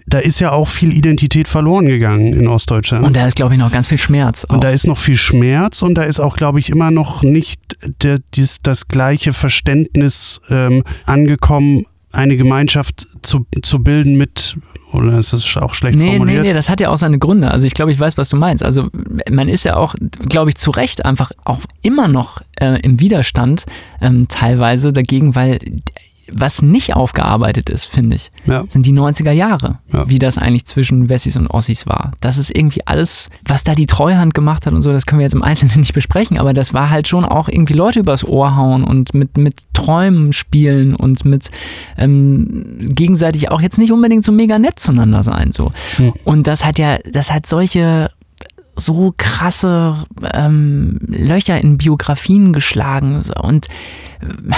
Da 0.08 0.20
ist 0.20 0.40
ja 0.40 0.52
auch 0.52 0.68
viel 0.68 0.94
Identität 0.94 1.48
verloren 1.48 1.86
gegangen 1.86 2.34
in 2.34 2.48
Ostdeutschland. 2.48 3.06
Und 3.06 3.16
da 3.16 3.28
ist, 3.28 3.36
glaube 3.36 3.54
ich, 3.54 3.60
noch 3.60 3.72
ganz 3.72 3.88
viel 3.88 4.00
Schmerz. 4.00 4.44
Und 4.46 4.58
auch. 4.58 4.60
da 4.62 4.70
ist 4.70 4.88
noch 4.88 4.98
viel 4.98 5.16
Schmerz 5.16 5.84
und 5.84 5.96
da 5.96 6.04
ist 6.04 6.20
auch, 6.20 6.36
glaube 6.36 6.60
ich, 6.60 6.70
immer 6.70 6.90
noch 6.90 7.22
nicht 7.22 7.60
der, 8.02 8.20
dies, 8.34 8.62
das 8.64 8.88
gleiche 8.88 9.34
Verständnis 9.34 10.42
ähm, 10.50 10.84
angekommen, 11.06 11.86
eine 12.16 12.38
Gemeinschaft 12.38 13.08
zu, 13.22 13.46
zu 13.62 13.84
bilden 13.84 14.16
mit, 14.16 14.58
oder 14.94 15.20
ist 15.20 15.34
das 15.34 15.58
auch 15.58 15.74
schlecht 15.74 15.98
Nee, 15.98 16.06
nee, 16.06 16.18
formuliert? 16.18 16.44
nee, 16.44 16.54
das 16.54 16.70
hat 16.70 16.80
ja 16.80 16.90
auch 16.90 16.98
seine 16.98 17.20
Gründe. 17.20 17.52
Also 17.52 17.68
ich 17.68 17.74
glaube, 17.74 17.92
ich 17.92 18.00
weiß, 18.00 18.18
was 18.18 18.30
du 18.30 18.38
meinst. 18.38 18.64
Also 18.64 18.90
man 19.30 19.50
ist 19.50 19.66
ja 19.66 19.76
auch, 19.76 19.96
glaube 20.30 20.50
ich, 20.50 20.56
zu 20.58 20.72
Recht 20.72 21.06
einfach 21.06 21.32
auch 21.44 21.60
immer 21.82 22.08
noch 22.08 22.42
äh, 22.60 22.80
im 22.82 23.00
Widerstand 23.00 23.66
ähm, 24.02 24.28
teilweise 24.30 24.94
dagegen, 24.94 25.36
weil 25.36 25.60
was 26.34 26.62
nicht 26.62 26.96
aufgearbeitet 26.96 27.70
ist, 27.70 27.86
finde 27.86 28.16
ich, 28.16 28.32
Ja. 28.46 28.64
sind 28.68 28.86
die 28.86 28.92
90er 28.94 29.32
Jahre, 29.32 29.80
Ja. 29.94 30.10
wie 30.10 30.20
das 30.20 30.38
eigentlich 30.38 30.66
zwischen 30.66 31.08
Wessis 31.10 31.38
und 31.38 31.48
Ossis 31.48 31.86
war. 31.88 32.12
Das 32.20 32.38
ist 32.38 32.56
irgendwie 32.56 32.86
alles, 32.86 33.30
was 33.48 33.64
da 33.64 33.76
die 33.76 33.86
Treuhand 33.86 34.34
gemacht 34.34 34.66
hat 34.66 34.74
und 34.74 34.82
so, 34.82 34.92
das 34.92 35.06
können 35.06 35.20
wir 35.20 35.26
jetzt 35.26 35.36
im 35.36 35.44
Einzelnen 35.44 35.80
nicht 35.80 35.94
besprechen, 35.94 36.38
aber 36.38 36.54
das 36.54 36.74
war 36.74 36.90
halt 36.90 37.08
schon 37.08 37.26
auch 37.26 37.48
irgendwie 37.48 37.74
Leute 37.74 38.00
übers 38.00 38.24
Ohr 38.24 38.56
hauen 38.56 38.84
und 38.84 39.14
mit, 39.14 39.38
mit 39.38 39.64
Träumen 39.74 40.34
spielen 40.34 40.96
und 40.96 41.26
mit 41.26 41.52
ähm, 41.98 42.78
gegenseitig 42.80 43.52
auch 43.52 43.62
jetzt 43.62 43.78
nicht 43.78 43.92
unbedingt 43.92 44.24
so 44.24 44.32
mega 44.32 44.58
nett 44.60 44.80
zueinander 44.80 45.24
sein. 45.24 45.52
So. 45.52 45.72
Hm. 45.98 46.14
Und 46.24 46.48
das 46.48 46.66
hat 46.66 46.80
ja, 46.80 46.98
das 47.12 47.32
hat 47.32 47.46
solche 47.46 48.10
so 48.78 49.14
krasse 49.16 49.96
ähm, 50.34 51.00
Löcher 51.08 51.60
in 51.62 51.78
Biografien 51.78 52.52
geschlagen. 52.52 53.22
Und 53.42 53.68
äh, 54.22 54.54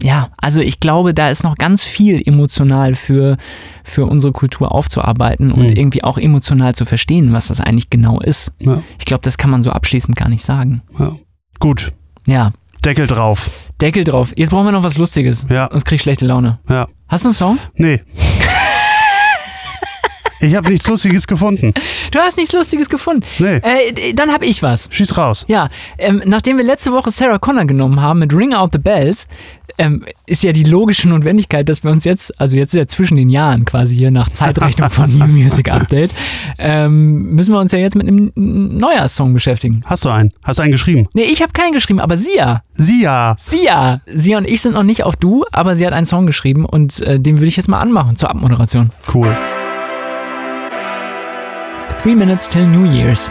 ja, 0.00 0.28
also 0.38 0.60
ich 0.60 0.78
glaube, 0.80 1.14
da 1.14 1.30
ist 1.30 1.42
noch 1.44 1.56
ganz 1.56 1.82
viel 1.84 2.22
emotional 2.26 2.94
für, 2.94 3.36
für 3.84 4.06
unsere 4.06 4.32
Kultur 4.32 4.72
aufzuarbeiten 4.72 5.50
und 5.52 5.70
Mhm. 5.70 5.76
irgendwie 5.76 6.04
auch 6.04 6.18
emotional 6.18 6.74
zu 6.74 6.84
verstehen, 6.84 7.32
was 7.32 7.48
das 7.48 7.60
eigentlich 7.60 7.90
genau 7.90 8.20
ist. 8.20 8.52
Ja. 8.60 8.82
Ich 8.98 9.04
glaube, 9.04 9.22
das 9.22 9.36
kann 9.38 9.50
man 9.50 9.62
so 9.62 9.70
abschließend 9.70 10.16
gar 10.16 10.28
nicht 10.28 10.44
sagen. 10.44 10.82
Ja. 10.98 11.16
Gut, 11.58 11.92
Ja, 12.26 12.52
Deckel 12.84 13.06
drauf. 13.06 13.50
Deckel 13.80 14.04
drauf. 14.04 14.32
Jetzt 14.36 14.50
brauchen 14.50 14.64
wir 14.66 14.72
noch 14.72 14.82
was 14.84 14.96
Lustiges. 14.96 15.44
Ja. 15.50 15.68
Sonst 15.70 15.84
krieg 15.84 15.96
ich 15.96 16.02
schlechte 16.02 16.24
Laune. 16.26 16.60
Ja. 16.68 16.88
Hast 17.08 17.24
du 17.24 17.28
einen 17.28 17.34
Song? 17.34 17.58
Nee. 17.74 18.00
Ich 20.40 20.54
habe 20.54 20.70
nichts 20.70 20.88
Lustiges 20.88 21.26
gefunden. 21.26 21.74
Du 22.10 22.18
hast 22.18 22.36
nichts 22.36 22.52
Lustiges 22.52 22.88
gefunden. 22.88 23.22
Nee. 23.38 23.56
Äh, 23.56 24.14
dann 24.14 24.32
hab 24.32 24.42
ich 24.42 24.62
was. 24.62 24.88
Schieß 24.90 25.16
raus. 25.16 25.44
Ja, 25.48 25.68
ähm, 25.98 26.22
nachdem 26.24 26.56
wir 26.56 26.64
letzte 26.64 26.92
Woche 26.92 27.10
Sarah 27.10 27.38
Connor 27.38 27.66
genommen 27.66 28.00
haben 28.00 28.20
mit 28.20 28.32
Ring 28.32 28.54
Out 28.54 28.70
the 28.72 28.78
Bells, 28.78 29.26
ähm, 29.78 30.04
ist 30.26 30.42
ja 30.42 30.52
die 30.52 30.64
logische 30.64 31.08
Notwendigkeit, 31.08 31.68
dass 31.68 31.84
wir 31.84 31.90
uns 31.90 32.04
jetzt, 32.04 32.38
also 32.40 32.56
jetzt 32.56 32.74
ist 32.74 32.78
ja 32.78 32.86
zwischen 32.86 33.16
den 33.16 33.30
Jahren 33.30 33.64
quasi 33.64 33.96
hier 33.96 34.10
nach 34.10 34.28
Zeitrechnung 34.30 34.90
von 34.90 35.18
New 35.18 35.26
Music 35.26 35.70
Update, 35.70 36.14
ähm, 36.58 37.34
müssen 37.34 37.52
wir 37.52 37.60
uns 37.60 37.72
ja 37.72 37.78
jetzt 37.78 37.94
mit 37.94 38.06
einem 38.06 38.32
Neujahrssong 38.34 39.32
beschäftigen. 39.32 39.82
Hast 39.86 40.04
du 40.04 40.10
einen? 40.10 40.32
Hast 40.42 40.58
du 40.58 40.62
einen 40.62 40.72
geschrieben? 40.72 41.08
Nee, 41.12 41.24
ich 41.24 41.42
habe 41.42 41.52
keinen 41.52 41.72
geschrieben, 41.72 42.00
aber 42.00 42.16
Sia. 42.16 42.62
Sia. 42.74 43.36
Sia. 43.38 44.00
Sia 44.06 44.38
und 44.38 44.46
ich 44.46 44.60
sind 44.60 44.74
noch 44.74 44.82
nicht 44.82 45.02
auf 45.04 45.16
Du, 45.16 45.44
aber 45.52 45.76
sie 45.76 45.86
hat 45.86 45.92
einen 45.92 46.06
Song 46.06 46.26
geschrieben 46.26 46.64
und 46.64 47.00
äh, 47.00 47.18
den 47.18 47.38
würde 47.38 47.48
ich 47.48 47.56
jetzt 47.56 47.68
mal 47.68 47.78
anmachen 47.78 48.16
zur 48.16 48.30
Abmoderation. 48.30 48.90
Cool. 49.12 49.36
Three 52.02 52.14
Minutes 52.14 52.48
till 52.48 52.66
New 52.66 52.90
Year's. 52.90 53.30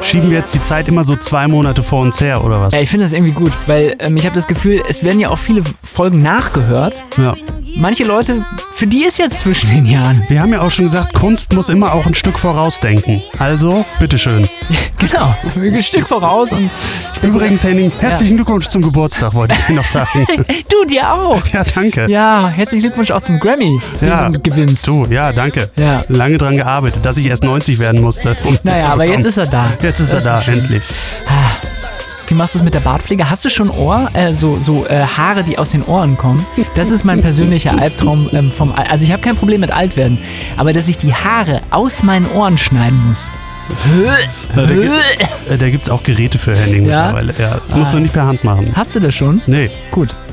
Schieben 0.00 0.30
wir 0.30 0.38
jetzt 0.38 0.52
die 0.52 0.60
Zeit 0.60 0.88
immer 0.88 1.04
so 1.04 1.14
zwei 1.14 1.46
Monate 1.46 1.84
vor 1.84 2.00
uns 2.02 2.20
her, 2.20 2.44
oder 2.44 2.60
was? 2.60 2.74
Ja, 2.74 2.80
ich 2.80 2.90
finde 2.90 3.04
das 3.04 3.12
irgendwie 3.12 3.32
gut, 3.32 3.52
weil 3.66 3.94
ähm, 4.00 4.16
ich 4.16 4.24
habe 4.24 4.34
das 4.34 4.48
Gefühl, 4.48 4.82
es 4.88 5.04
werden 5.04 5.20
ja 5.20 5.30
auch 5.30 5.38
viele 5.38 5.62
Folgen 5.84 6.22
nachgehört. 6.22 7.04
Ja. 7.16 7.36
Manche 7.78 8.04
Leute, 8.04 8.42
für 8.72 8.86
die 8.86 9.04
ist 9.04 9.18
jetzt 9.18 9.40
zwischen 9.40 9.68
den 9.68 9.84
Jahren. 9.84 10.24
Wir 10.28 10.40
haben 10.40 10.50
ja 10.52 10.62
auch 10.62 10.70
schon 10.70 10.86
gesagt, 10.86 11.12
Kunst 11.12 11.52
muss 11.52 11.68
immer 11.68 11.92
auch 11.92 12.06
ein 12.06 12.14
Stück 12.14 12.38
vorausdenken. 12.38 13.22
Also, 13.38 13.84
bitteschön. 14.00 14.48
Genau, 14.98 15.36
ein 15.56 15.82
Stück 15.82 16.08
voraus 16.08 16.52
und 16.54 16.70
Übrigens, 17.22 17.62
Henning, 17.62 17.92
herzlichen 18.00 18.36
Glückwunsch 18.36 18.66
zum 18.68 18.80
Geburtstag, 18.80 19.34
wollte 19.34 19.54
ich 19.54 19.66
dir 19.66 19.74
noch 19.74 19.84
sagen. 19.84 20.26
du 20.70 20.84
dir 20.86 21.12
auch. 21.12 21.46
Ja, 21.52 21.62
danke. 21.64 22.06
Ja, 22.10 22.48
herzlichen 22.48 22.84
Glückwunsch 22.84 23.10
auch 23.10 23.20
zum 23.20 23.38
Grammy, 23.38 23.78
den 24.00 24.08
Ja. 24.08 24.30
du 24.30 24.40
gewinnst. 24.40 24.86
Du, 24.88 25.06
ja, 25.10 25.32
danke. 25.32 25.68
Ja. 25.76 26.02
Lange 26.08 26.38
dran 26.38 26.56
gearbeitet, 26.56 27.04
dass 27.04 27.18
ich 27.18 27.26
erst 27.26 27.44
90 27.44 27.78
werden 27.78 28.00
musste. 28.00 28.34
Um 28.44 28.58
Naja, 28.62 28.88
aber 28.88 29.04
jetzt 29.06 29.26
ist 29.26 29.36
er 29.36 29.46
da. 29.46 29.66
Jetzt 29.82 30.00
ist 30.00 30.12
er 30.14 30.20
Das 30.22 30.24
da, 30.24 30.40
schön. 30.42 30.60
endlich. 30.60 30.82
Wie 32.28 32.34
machst 32.34 32.54
du 32.54 32.58
es 32.58 32.64
mit 32.64 32.74
der 32.74 32.80
Bartpflege? 32.80 33.30
Hast 33.30 33.44
du 33.44 33.50
schon 33.50 33.70
Ohr, 33.70 34.08
äh, 34.14 34.34
so, 34.34 34.58
so 34.58 34.84
äh, 34.86 35.04
Haare, 35.04 35.44
die 35.44 35.58
aus 35.58 35.70
den 35.70 35.84
Ohren 35.84 36.16
kommen? 36.18 36.44
Das 36.74 36.90
ist 36.90 37.04
mein 37.04 37.20
persönlicher 37.22 37.72
Albtraum 37.78 38.28
ähm, 38.32 38.50
vom 38.50 38.72
Al 38.72 38.86
Also 38.88 39.04
ich 39.04 39.12
habe 39.12 39.22
kein 39.22 39.36
Problem 39.36 39.60
mit 39.60 39.70
alt 39.70 39.96
werden, 39.96 40.18
aber 40.56 40.72
dass 40.72 40.88
ich 40.88 40.98
die 40.98 41.14
Haare 41.14 41.60
aus 41.70 42.02
meinen 42.02 42.26
Ohren 42.32 42.58
schneiden 42.58 43.00
muss. 43.08 43.30
Äh, 44.56 45.58
Da 45.58 45.70
gibt 45.70 45.84
es 45.86 45.90
auch 45.90 46.02
Geräte 46.04 46.38
für 46.38 46.54
Henning 46.56 46.86
Ja? 46.86 47.06
mittlerweile. 47.12 47.34
Ja, 47.38 47.60
das 47.68 47.76
musst 47.76 47.90
Ah. 47.92 47.96
du 47.96 48.00
nicht 48.02 48.12
per 48.12 48.24
Hand 48.26 48.44
machen. 48.44 48.70
Hast 48.74 48.94
du 48.94 49.00
das 49.00 49.14
schon? 49.14 49.42
Nee. 49.46 49.70
Gut. 49.90 50.14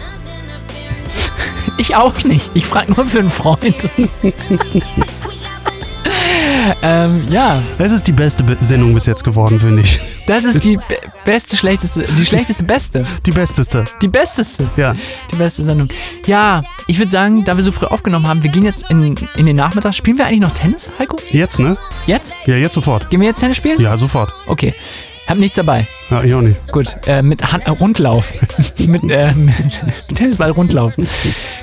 Ich 1.79 1.95
auch 1.95 2.23
nicht. 2.23 2.51
Ich 2.53 2.65
frage 2.67 2.93
nur 2.93 3.05
für 3.05 3.19
einen 3.19 3.29
Freund. 3.31 3.89
ähm, 6.83 7.23
ja, 7.29 7.61
Es 7.79 7.91
ist 7.91 8.05
die 8.05 8.11
beste 8.11 8.43
Be 8.43 8.57
Sendung 8.59 8.93
bis 8.93 9.05
jetzt 9.07 9.23
geworden, 9.23 9.59
finde 9.59 9.81
ich. 9.81 9.99
Das 10.27 10.45
ist 10.45 10.63
die 10.63 10.77
be 10.77 10.97
beste, 11.25 11.55
schlechteste, 11.55 12.03
die 12.03 12.25
schlechteste, 12.25 12.63
beste. 12.63 13.05
Die 13.25 13.31
besteste. 13.31 13.85
Die 14.01 14.07
besteste. 14.07 14.67
Ja. 14.77 14.93
Die 15.31 15.35
beste 15.35 15.63
Sendung. 15.63 15.89
Ja, 16.25 16.61
ich 16.87 16.97
würde 16.99 17.11
sagen, 17.11 17.43
da 17.43 17.55
wir 17.57 17.63
so 17.63 17.71
früh 17.71 17.85
aufgenommen 17.85 18.27
haben, 18.27 18.43
wir 18.43 18.51
gehen 18.51 18.65
jetzt 18.65 18.85
in, 18.89 19.15
in 19.35 19.45
den 19.45 19.55
Nachmittag. 19.55 19.93
Spielen 19.95 20.17
wir 20.17 20.25
eigentlich 20.25 20.41
noch 20.41 20.53
Tennis, 20.53 20.89
Heiko? 20.99 21.17
Jetzt, 21.29 21.59
ne? 21.59 21.77
Jetzt? 22.05 22.35
Ja, 22.45 22.55
jetzt 22.55 22.73
sofort. 22.73 23.09
Gehen 23.09 23.21
wir 23.21 23.27
jetzt 23.27 23.39
Tennis 23.39 23.57
spielen? 23.57 23.79
Ja, 23.79 23.97
sofort. 23.97 24.33
Okay. 24.47 24.73
Hab 25.27 25.37
nichts 25.37 25.55
dabei. 25.55 25.87
Ja, 26.09 26.23
ich 26.23 26.33
auch 26.33 26.41
nicht. 26.41 26.71
Gut, 26.71 26.97
äh, 27.07 27.21
mit 27.21 27.51
Hand, 27.51 27.65
äh, 27.65 27.69
Rundlauf. 27.69 28.33
mit, 28.77 29.03
äh, 29.09 29.33
mit 29.33 29.55
Tennisball 30.13 30.51
Rundlauf. 30.51 30.93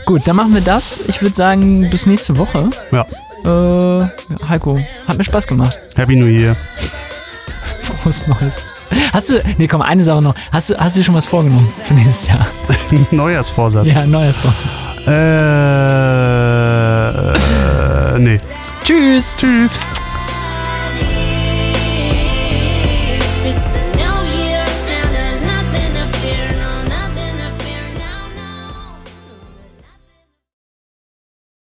Gut, 0.06 0.26
dann 0.26 0.36
machen 0.36 0.54
wir 0.54 0.62
das. 0.62 1.00
Ich 1.08 1.20
würde 1.20 1.34
sagen, 1.34 1.90
bis 1.90 2.06
nächste 2.06 2.38
Woche. 2.38 2.70
Ja. 2.90 3.06
Äh, 3.44 4.08
Heiko, 4.48 4.78
hat 5.06 5.18
mir 5.18 5.24
Spaß 5.24 5.46
gemacht. 5.46 5.78
Happy 5.94 6.16
New 6.16 6.26
Year. 6.26 6.56
Frohes 8.02 8.26
Neues. 8.26 8.64
Hast 9.12 9.30
du, 9.30 9.42
nee, 9.58 9.66
komm, 9.66 9.82
eine 9.82 10.02
Sache 10.02 10.22
noch. 10.22 10.34
Hast 10.52 10.70
du, 10.70 10.76
hast 10.76 10.96
du 10.96 11.00
dir 11.00 11.04
schon 11.04 11.14
was 11.14 11.26
vorgenommen 11.26 11.72
für 11.82 11.94
nächstes 11.94 12.28
Jahr? 12.28 12.46
Neujahrsvorsatz. 13.10 13.86
Ja, 13.86 14.06
neues 14.06 14.36
Vorsatz. 14.36 14.88
Äh, 15.06 15.70
äh, 18.14 18.18
nee. 18.18 18.40
Tschüss. 18.84 19.36
Tschüss. 19.36 19.78